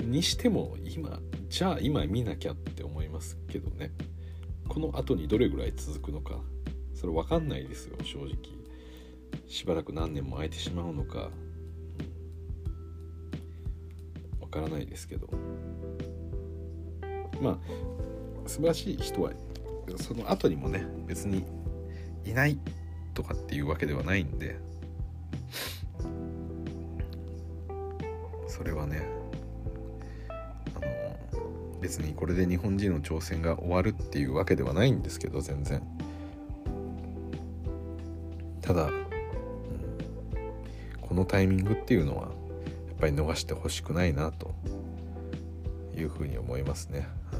[0.00, 3.92] にしても今じゃあ今見なきゃって思いますけどね。
[4.68, 6.40] この後にどれぐらい続くのか。
[6.94, 8.36] それ分かんないですよ正直。
[9.46, 11.30] しばらく何年も空いてしまうのか。
[14.40, 15.28] 分からないですけど。
[17.40, 17.58] まあ
[18.46, 19.32] 素晴らしい人は
[19.96, 21.44] その後にもね別に
[22.24, 22.58] いない
[23.14, 24.58] とかっていうわけではないんで。
[28.46, 29.19] それはね
[31.80, 35.82] 別にこれで日本人の挑戦が終わるっていうわけではないんですけど全然。
[38.60, 38.92] ただ、うん、
[41.00, 44.54] このタイミングっていうのはやっぱり逃してほしくないなと
[45.96, 47.38] いうふうに思いますね、は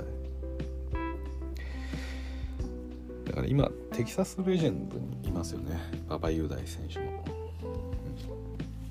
[3.24, 5.78] い、だから今テキサスレジェンドにいますよね。
[6.08, 7.24] 馬場雄大選手も、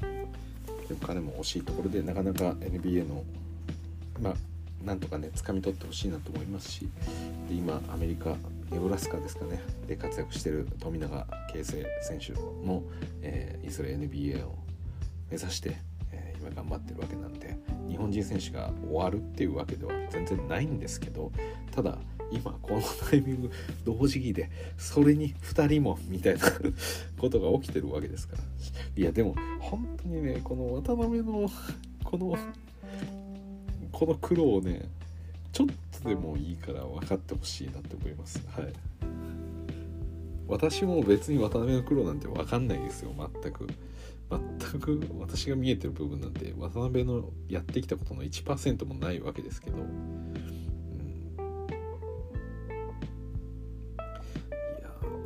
[0.04, 3.24] うん、でも彼も惜しいところでなかなか NBA の
[4.90, 6.90] なんとかね掴み取ってほしいなと思いますし
[7.48, 8.36] で今アメリカ
[8.72, 12.82] ネブラスカですかねで活躍してる富永啓生選手も、
[13.22, 14.56] えー、いずれ NBA を
[15.30, 15.78] 目指して、
[16.12, 17.56] えー、今頑張ってるわけなんで
[17.88, 21.32] 日本人選手が終わるっていうわけでは全然ないんですけど
[21.72, 22.00] ただ
[22.32, 23.52] 今このタイミング
[23.86, 26.42] 同時期でそれに2人もみたいな
[27.20, 28.44] ことが起きてるわけですから。
[28.96, 31.50] いやでも本当にねこの渡辺の
[32.04, 32.36] この
[34.00, 34.88] この苦労をね
[35.52, 35.68] ちょっ
[36.02, 38.42] とでもいいから分かってほしいなって思います。
[38.56, 38.74] はい。
[40.48, 43.12] 私も別に渡辺の苦労なんて分かんないですよ。
[43.14, 43.68] 全く。
[44.30, 49.78] 全く私が見えてる部分なんて渡辺のやってきたことの1%もないわけですけど、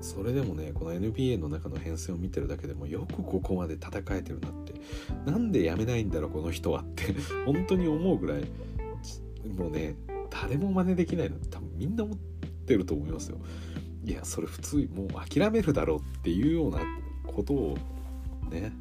[0.04, 4.74] それでもねこの NBA の中の編成を見てるだけでもよくここまで戦えてるなって。
[5.26, 7.16] なんでやめないんだろうこの人はって
[7.46, 8.42] 本当に思うぐらい
[9.58, 9.96] もうね
[10.30, 11.38] 誰も真似できないの。
[11.50, 12.18] 多分みんな思っ
[12.66, 13.38] てると思いますよ。
[14.06, 16.80] いやそれ普通もう諦めるだろうっていうような
[17.26, 17.78] ことを
[18.52, 18.74] ね。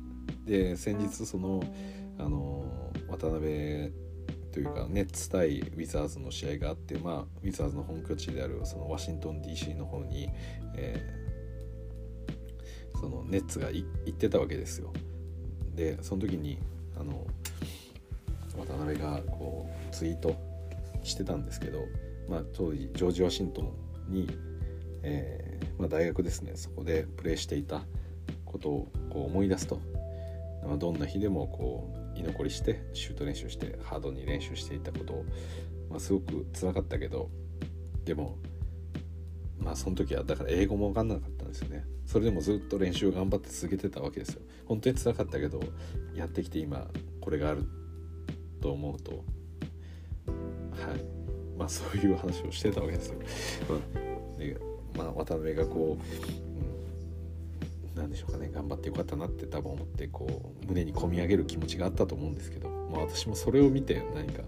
[0.44, 1.62] で先日その
[2.19, 2.65] あの
[3.09, 3.93] 渡辺
[4.53, 10.29] というかネッツ対ウィザーズの試合があってまあウィザーズの本拠地であるそのワシントン DC の方に、
[10.77, 14.93] えー、そのネッツが行ってたわけですよ。
[15.74, 16.59] でその時に
[17.01, 17.27] あの
[18.59, 20.37] 渡辺がこうツイート
[21.03, 21.87] してたんですけど、
[22.29, 24.29] まあ、当時ジョージ・ワシントンに、
[25.03, 26.53] えー、まあ、大学ですね。
[26.55, 27.83] そこでプレーしていた
[28.45, 29.81] ことをこう思い出すと、
[30.66, 35.24] まあ、どんな日でもこう居残りしてシュート練習してハードに練習していたことを、
[35.90, 37.31] まあ、すごく辛かったけど
[38.05, 38.39] でも
[39.59, 41.85] まあその時はだから英語も分かんなかったんですよね。
[42.05, 44.43] それでもずっと練習を頑張って続けてたわけですよ。
[44.66, 45.61] 本当に辛かったけど
[46.15, 46.89] やってきて今
[47.20, 47.65] これがある
[48.61, 51.05] と思うとはい。
[51.57, 53.19] まあそういう話をしてたわけですよ。
[54.39, 54.57] で
[54.97, 56.52] まあ渡辺がこう、
[58.03, 64.43] うん、なんでしょうかね頑張ってよかったなって多分思ってこう胸に込み上げる気持ちがあったと思うんですけど、まあ、私もそれを見て何か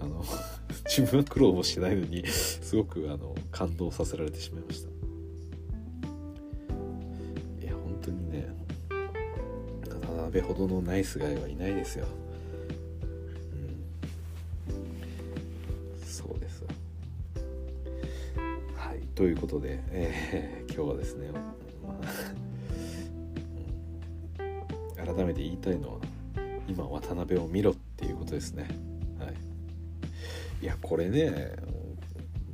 [0.00, 0.24] あの
[0.86, 4.90] 自分は苦労もしてないのにすごくあの感動させられてしまいました。
[7.62, 8.48] いや本当にね
[9.88, 12.06] 渡辺ほどのナイスガイはいないですよ。
[14.70, 14.74] う
[15.96, 16.64] ん、そうです。
[18.74, 21.30] はいということで、えー、今日はですね、
[25.24, 25.98] めて言いたいのは
[26.68, 28.68] 今渡辺を見ろっていうことですね。
[29.18, 29.34] はい、
[30.62, 31.52] いやこれね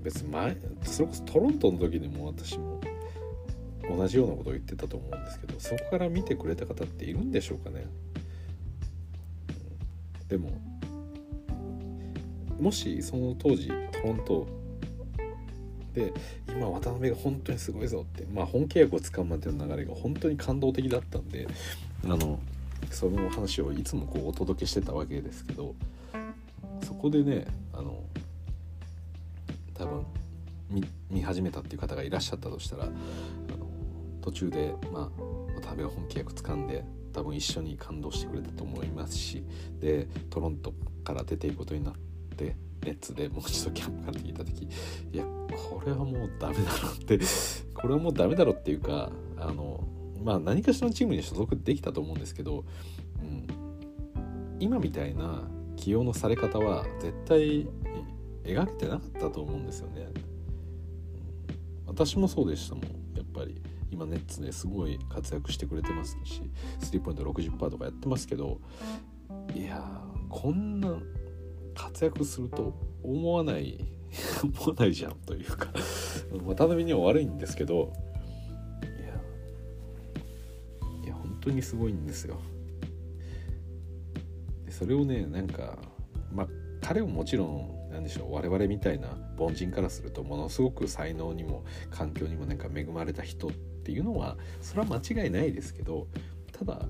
[0.03, 2.81] 別に前それこそトロントの時にも私も
[3.89, 7.87] 同じようなことを言ってたと思うんですけどそこから見てくれた方っているんでしょうかね。
[10.29, 10.51] でも
[12.59, 13.75] もしその当時ト
[14.05, 14.47] ロント
[15.95, 16.13] で
[16.49, 21.47] 今渡辺が本当にすごいぞって、まあ、本契約をつかむまでの流れが本当に感動的だったんで
[22.05, 22.41] あの
[22.91, 25.75] その話をいつもこうお届けしてたわけですけど
[26.85, 28.03] そこでねあの
[29.75, 30.07] 多分
[31.11, 32.93] 見始めたっていう方がいらっしゃったとしたらあの
[34.21, 35.23] 途中で、まあ、
[35.61, 39.45] 渡辺が本契約つかんで多分一緒に感動してくれたと思いますし
[39.81, 41.95] でトロントから出ていくことになっ
[42.37, 47.19] てネッツでもう一度キャンプから聞いた時いやこれはもうダメだろって
[47.75, 49.87] これはもうダメだろっていうかあの
[50.23, 52.65] まあ何かしらのチームに所属できたと思うんですけど、
[53.21, 53.47] うん、
[54.61, 55.43] 今みたいな
[55.77, 57.67] 起用のされ方は絶対
[58.45, 60.09] 描けてなかったと思うんですよね。
[61.87, 62.85] 私もそうでしたもん。
[63.15, 63.61] やっぱり。
[63.91, 66.43] 今ネッツですごい活躍してくれてますし
[66.81, 68.61] スリーポイント60%とかやってますけど
[69.55, 69.83] いや
[70.29, 70.99] こんな
[71.75, 73.79] 活躍すると思わない
[74.43, 75.73] 思わないじゃんというか。
[76.45, 77.93] 渡辺には悪いんですけど
[81.47, 82.39] 当にすごいんですよ。
[84.65, 85.79] でそれをねなんか
[86.33, 86.47] まあ
[86.81, 96.09] 彼ももちろん何でしょう我々みたいな凡人からするとものすごく才能にも環境にもなんか恵まれた人っていうのはそれは間違いないですけど
[96.53, 96.81] ただ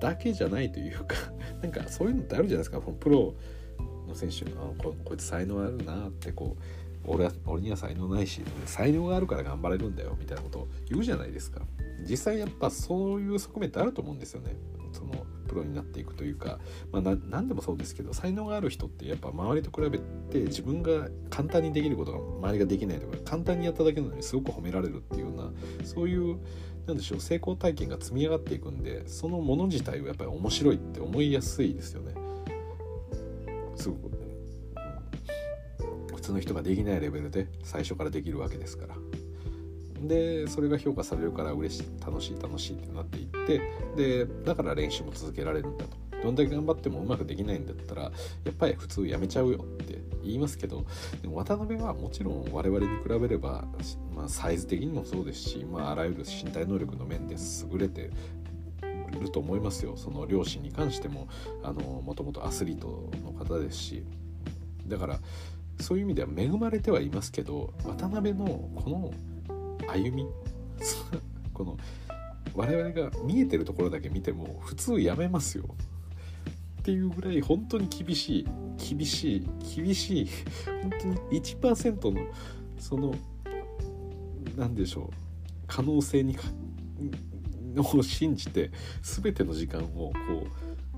[0.00, 1.16] だけじゃないというか
[1.62, 2.80] なんかそういうのってあるじゃないですか。
[2.80, 3.34] プロ
[4.06, 6.62] の選手あのここいつ才能あるなってこう
[7.06, 11.62] 俺は俺には才能ないし才能があるから頑張れるんだよみたいなことを言うじゃないですか。
[12.08, 14.56] 実際やっぱそういう側面ってあると思うんですよね。
[14.92, 16.58] そのプロになっていくというか、
[16.92, 25.50] まあ、何でもそうですけど才能がある人ってやっぱ周りと比べて自分が簡単にできることが周りができないとか簡単にやっただけなのにすごく褒められるっていうような
[25.84, 26.38] そういう
[26.86, 32.14] なんでしょう成功体験が積み上がっていくんでそのもの自体はやっぱり面白いって思いやすいですよね。
[33.76, 34.10] すごく、
[36.14, 38.99] 普通の人ができないレベルで最初からできるわけですから。
[40.02, 43.60] でそれが評価されるから嬉しい楽しい楽しいってなっていって
[43.96, 45.96] でだから練習も続けられるんだと。
[46.22, 48.10] どんだけ頑張ってもうまくできないんだったらや
[48.50, 50.84] っぱり普通やめちゃうよって言いますけど
[51.22, 53.64] でも渡辺はもちろん我々に比べれば、
[54.14, 57.36] まあ、サイズ的にもそうですし、まあ、あらゆる身体能力の面で
[57.72, 58.10] 優れて
[59.18, 59.96] ると思いますよ。
[59.96, 61.26] その両親に関しても
[62.04, 64.04] もともとアスリートの方ですし。
[64.86, 65.20] だから
[65.78, 69.12] そういう意味では恵まれてはいますけど渡辺のこの
[69.90, 70.26] 歩み？
[71.52, 71.76] この
[72.54, 75.64] 我々が見えてるところだけ見ても普通やめますよ。
[76.80, 78.46] っていうぐらい本当に厳しい
[78.96, 79.46] 厳しい
[79.76, 80.28] 厳しい
[80.80, 82.26] 本当に1%の
[82.78, 83.14] その
[84.56, 85.14] 何でしょう
[85.66, 86.38] 可能性に
[87.76, 88.70] を信じて
[89.02, 90.12] 全ての時間をこ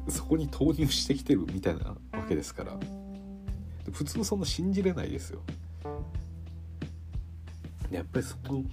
[0.07, 1.97] うそこに投入してきてるみたいなわ
[2.29, 2.79] けですから。
[3.91, 5.41] 普通そんな信じれないですよ。
[7.93, 8.65] やっぱりその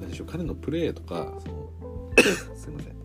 [0.00, 1.70] 何でしょう彼のプレーとかその
[2.56, 2.96] すいません。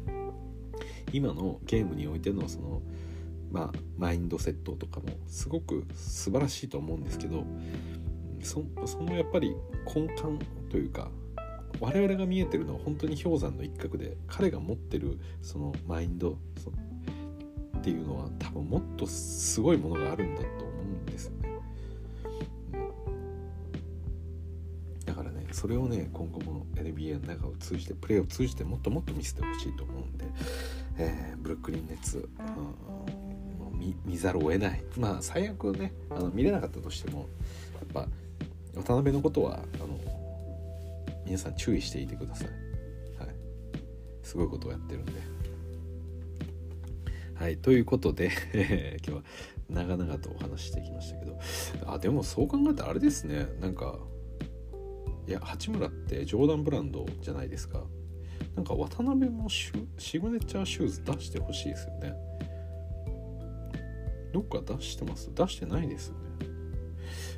[1.13, 2.81] 今のゲームにおいてのその
[3.51, 7.43] まあマインドセットとかもすごく素晴らしいと思うんですけど
[8.41, 8.63] そ
[9.01, 9.55] のやっぱり
[9.93, 11.09] 根幹というか
[11.79, 16.37] 我々が見えてるのは本当に氷山の一角で彼が持ってるそのマインド
[17.77, 20.70] っていうのは多分もっとすごいものがあるんだと
[25.51, 30.25] それをね今後も NBA の中を通じてプレーを通じてもっともっと見せてほしいと思うんで、
[30.97, 34.83] えー、ブルックリン・ネッツ、うん、見見ざるを得ない。
[34.97, 37.25] まあ最悪ねあの見れなかったとしてもや
[37.83, 38.07] っぱ
[38.75, 39.99] 渡辺のことはあの
[41.25, 42.47] 皆さん注意していてください、
[43.19, 43.35] はい、
[44.23, 45.13] すごいことをやってるんで。
[47.35, 47.57] はい。
[47.57, 48.29] ということで
[49.03, 49.23] 今日は
[49.67, 51.39] 長々とお話してきましたけど。
[51.87, 53.47] あでもそう考えたらあれですね。
[53.59, 53.97] なんか
[55.27, 57.83] いや八村ってジョーダンブランドじゃないですか。
[58.55, 59.71] なんか渡辺もシ
[60.19, 62.13] グネチャーシューズ出してほしいですよね。
[64.33, 65.29] どっか出してます？
[65.33, 66.21] 出してないですよね。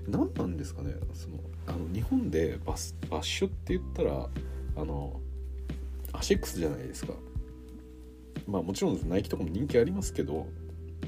[0.08, 0.96] 何なんですかね？
[1.14, 4.28] そのあの日本でバスバッシュって言ったら
[4.76, 5.20] あの
[6.14, 7.14] アシックスじゃないですか。
[8.48, 10.48] まあもちろんナイキとかも人気ありますけど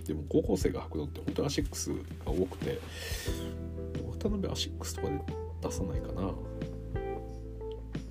[0.06, 2.80] でも高校生が履くのって本当にアシックスが多くて
[4.20, 5.20] 渡辺アシックスとかで
[5.66, 6.22] 出さないかな。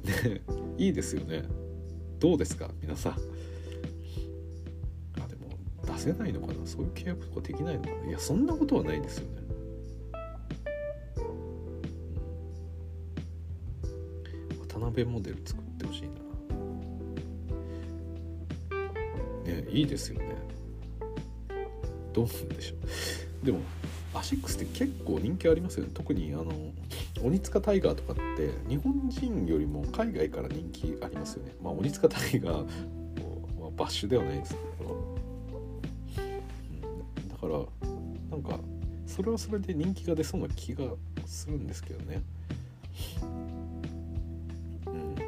[0.04, 0.42] ね
[0.76, 1.44] いいですよね。
[2.18, 3.12] どうですか皆さん。
[3.12, 3.16] あ
[5.28, 5.56] でも
[5.86, 6.54] 出せないのかな。
[6.66, 8.08] そういう契約とかできないのかな。
[8.08, 9.42] いやそんなことはないですよね。
[14.68, 16.08] 渡辺モデル作ってほしいな。
[19.52, 20.34] ねいいですよね。
[22.12, 22.74] どうなんでしょ
[23.42, 23.46] う。
[23.46, 23.60] でも
[24.14, 25.90] アシックスって結構人気ありますよね。
[25.92, 26.52] 特にあの
[27.22, 31.52] 鬼塚タイガーとかって日本人よりも海外から人気ありますよね。
[31.62, 32.64] まあ鬼塚タイガー、
[33.60, 35.16] まあ、バッシュではないですけど、
[36.18, 37.58] うん、だから
[38.30, 38.60] なんか
[39.06, 40.84] それはそれで人気が出そうな気が
[41.26, 42.22] するんですけどね。
[44.86, 45.14] うん。
[45.16, 45.22] だ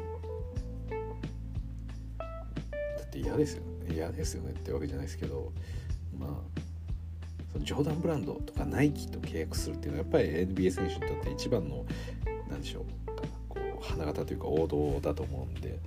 [3.03, 3.63] って嫌ですよ。
[3.63, 5.51] ね嫌ですよねってわけじゃないですけど。
[6.17, 6.56] まあ
[7.59, 11.85] ジョーダンブランドとかナイキと契約するっていうのはやっぱり NBA 選手にとって一番の
[12.49, 12.83] 何でしょう
[13.49, 15.79] こう花形というか王道だと思うんで、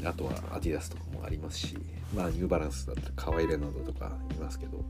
[0.00, 1.76] うん、あとはアディダスとかもありますし
[2.14, 4.84] まあニューバランスだったらカワイレナドとかいますけど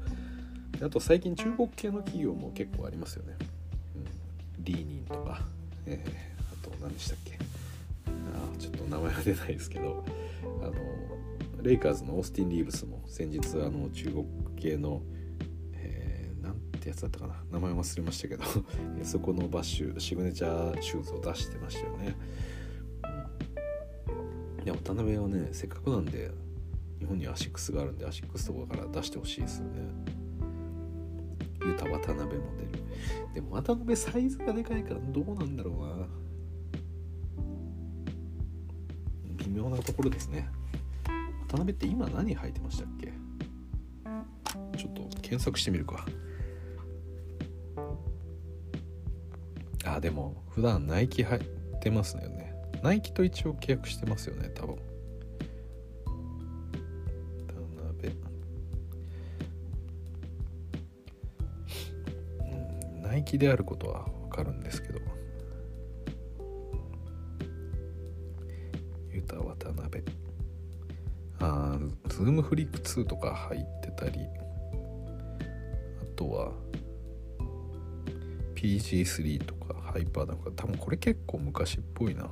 [0.83, 3.37] あと最近中国系の企業も結構ありますよね、
[3.97, 5.41] うん、リーニンとか、
[5.87, 7.39] えー、あと何でしたっけ。
[8.35, 10.05] あちょっと名前が出ないですけど
[10.63, 10.73] あの
[11.63, 14.27] レイカーズのオースティン・リーブスも先日あの中国
[14.57, 15.03] 系の
[16.85, 17.35] ってやつだったかな。
[17.51, 18.45] 名前忘れましたけど
[19.03, 22.15] そこのバッシュシグネチャーシューズを出してましたよね、
[24.59, 26.31] うん、いや渡辺はねせっかくなんで
[26.99, 29.81] 日本にアシックスがあるんでアシックスとかから出してほしいですよね。
[31.67, 32.71] ユタ渡辺モデル。
[33.33, 36.07] でも渡辺サイズがでかいからどうなんだろうな。
[39.39, 40.51] 微妙なところですね。
[41.49, 43.13] 渡辺って今何履いてましたっけ？
[44.77, 46.07] ちょっと検索してみるか。
[49.85, 51.45] あでも普段ナイキ履い
[51.81, 52.55] てますよね。
[52.83, 54.77] ナイキと一応契約してますよね多分。
[57.47, 57.55] 渡
[57.93, 58.15] 辺。
[62.41, 65.01] うんナイキであることは分かるんですけど。
[69.13, 70.03] ユタ渡辺。
[71.41, 74.21] あーズームフリック2とか入ってたり。
[76.03, 76.53] あとは
[78.55, 79.54] PG3 とか。
[79.95, 82.29] ハイパーなんか多分これ結構昔っぽいな。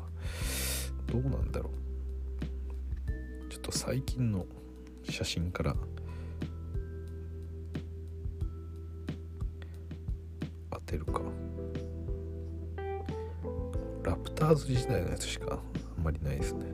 [1.07, 3.49] どうなんだろう。
[3.49, 4.47] ちょっと最近の
[5.09, 5.77] 写真から。
[10.73, 11.23] 当てるか。
[14.03, 15.61] ラプターズ時代のやつしか
[15.97, 16.67] あんまりないですね。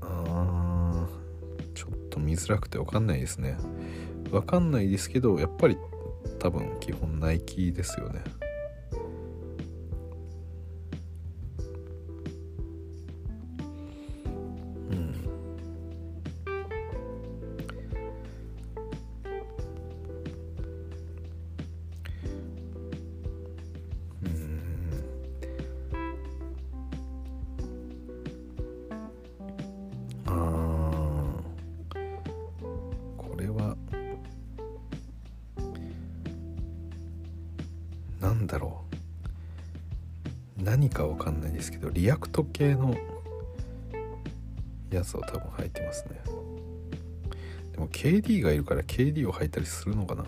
[0.00, 3.56] あーちょっと見づらくて分かんないですね。
[4.32, 5.78] 分かんないですけどやっぱり
[6.40, 8.24] 多分基本ナイキですよね。
[42.06, 42.94] リアクト系の
[44.92, 46.20] やつを多分履いてますね。
[47.72, 50.24] でも KD がいるから KD を履いたりするのかな。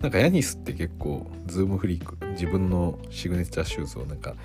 [0.00, 4.36] なんかヤニスって結構ズームフリーク自分のシグネチャーシューズをなんか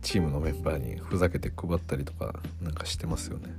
[0.00, 3.52] チームのメンバーにふざけて配ったりとかなんかしてますよね。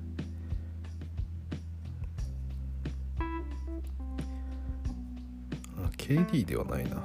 [5.77, 7.03] あ KD ではないな。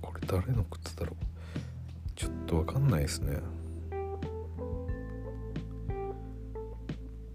[0.00, 1.25] これ誰の靴だろう？
[2.46, 3.38] とわかんないですね。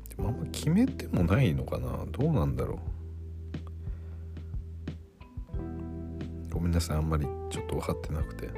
[0.09, 2.05] でもあんま決めてもないのかな？
[2.11, 2.79] どうなんだろ
[6.49, 6.53] う。
[6.53, 8.49] ごめんなさいあんまりちょっと分かってなくて。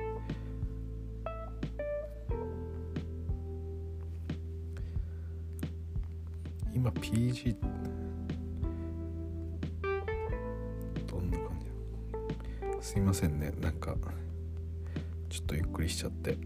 [6.76, 7.56] 今 PG
[11.08, 11.48] どんな感
[12.82, 12.88] じ？
[12.88, 13.96] すいませんねなんか。
[15.44, 16.38] っとゆっくりしちゃって。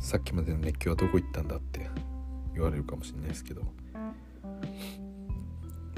[0.00, 1.90] さっきまでの熱狂はどこ行ったんだって
[2.54, 3.62] 言われるかもしれないですけど。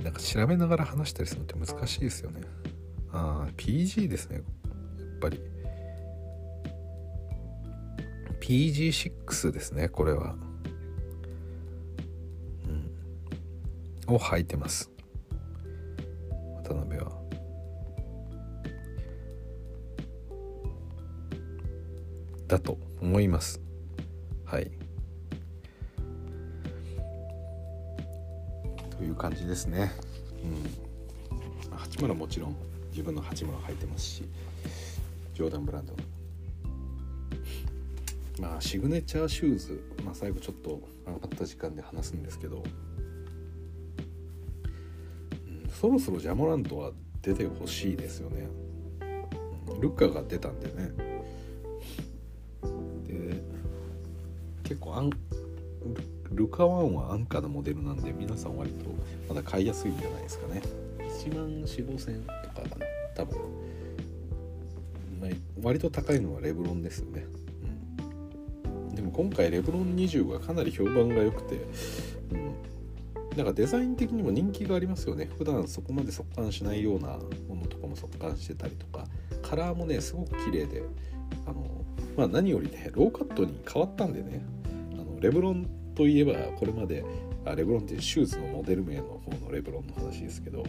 [0.03, 2.41] なんか調べながら話したりするのって難しいですよね。
[3.13, 4.45] ああ PG ですねやっ
[5.21, 5.41] ぱり。
[8.41, 10.35] PG6 ですねこれは。
[14.09, 14.15] うん。
[14.15, 14.92] を履いてます。
[22.53, 23.63] だと思います。
[24.45, 24.71] はい。
[28.91, 29.91] という感じですね。
[30.45, 31.79] うん。
[31.79, 32.57] 八村もちろん
[32.91, 34.25] 自分の八村履いてますし
[35.33, 35.95] ジョーダンブランド。
[35.95, 35.99] の
[38.41, 42.63] まあシグネチャーシューズ、まあ、最後ちょっと余った時間で話すんですけど、
[45.47, 46.91] うん、そろそろジャモラントは
[47.23, 48.47] 出てほしいですよね、
[49.81, 51.12] ルッカが出たんでね。
[56.53, 58.91] カワンは安価なモデルなんで皆さん割と
[59.29, 60.63] まだ買いやすいんじゃないですかね。
[60.99, 62.27] 1万4 5千と
[62.61, 62.87] かかな。
[63.17, 63.39] 多分、
[65.21, 65.31] まあ、
[65.63, 67.27] 割と高いのはレブロンですよね、
[68.89, 71.57] うん、でも今回レブロン20がかなり評判が良くて、
[72.31, 75.31] うん、なんかデザイン的にも人気がありますよね。
[75.37, 77.19] 普段そこまで速乾しないような
[77.49, 79.05] ものとかも速乾してたりとか。
[79.43, 80.83] カラーもねすごく綺麗で
[81.47, 81.85] あの
[82.17, 84.43] まあ何よりねローカットに変わったんでね。
[84.93, 87.05] あのレブロンといえばこれまで
[87.45, 90.67] あレブロンっていうシューズのモデル名の方のレブロンの話ですけど、う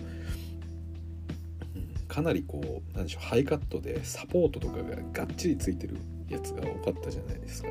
[1.80, 5.98] ん、かなりこうなんでしょうハイカットでサポートとかががっちりついてる
[6.30, 7.70] やつが多かったじゃないですか。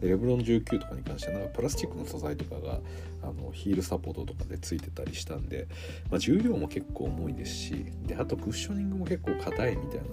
[0.00, 2.80] でレブロン19とかに関してはなんかプラスチックの素材とかが
[3.22, 5.68] あのヒールサポートとかでついてたりしたんで、
[6.10, 10.04] まあ、重量も結構重いですしであとクッショニングも結構硬いみたいな、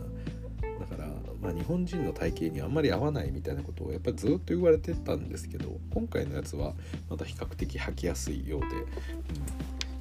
[1.47, 6.73] まあ、日本人の体型にあんまり合わないみたいなことをやっぱりずっと言われてたんですけど今回のやつは
[7.09, 8.67] また比較的履きやすいようで、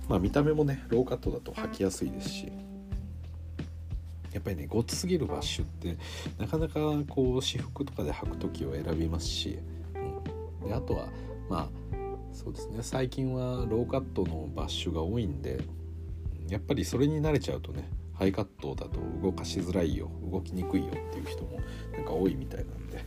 [0.09, 2.53] まあ、見た目もねローカットだと履きやすいですし
[4.33, 5.97] やっぱりねごつすぎるバッシュって
[6.37, 9.61] なかなかこう私服とかで履く時を選びますし、
[10.63, 11.07] うん、であとは
[11.49, 11.69] まあ
[12.33, 15.61] そうですね最近はローカットのバッシュが多いんで
[16.49, 21.61] やっぱりそれに慣れちゃうとねハイカットだと動かしづらいよ動きにくいよっていう人も
[21.93, 23.05] なんか多いみたいなんで、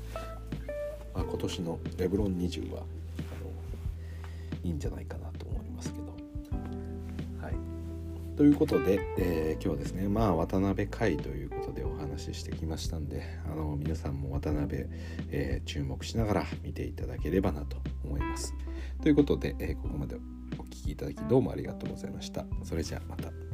[1.13, 3.49] まあ、今年のレブロン20はあの
[4.63, 6.09] いいんじゃないかなと思いますけど。
[7.41, 7.55] はい、
[8.37, 14.85] ということで、えー、今日はですねまあ渡辺海ということでお話ししてきましたんであの皆さんも渡辺、
[15.31, 18.53] えー、注目しながら見ていただければなと思います。
[19.01, 20.17] ということで、えー、ここまで
[20.59, 22.45] お聴きいただきどうもありがとうございました。
[22.63, 23.48] それじゃあまた。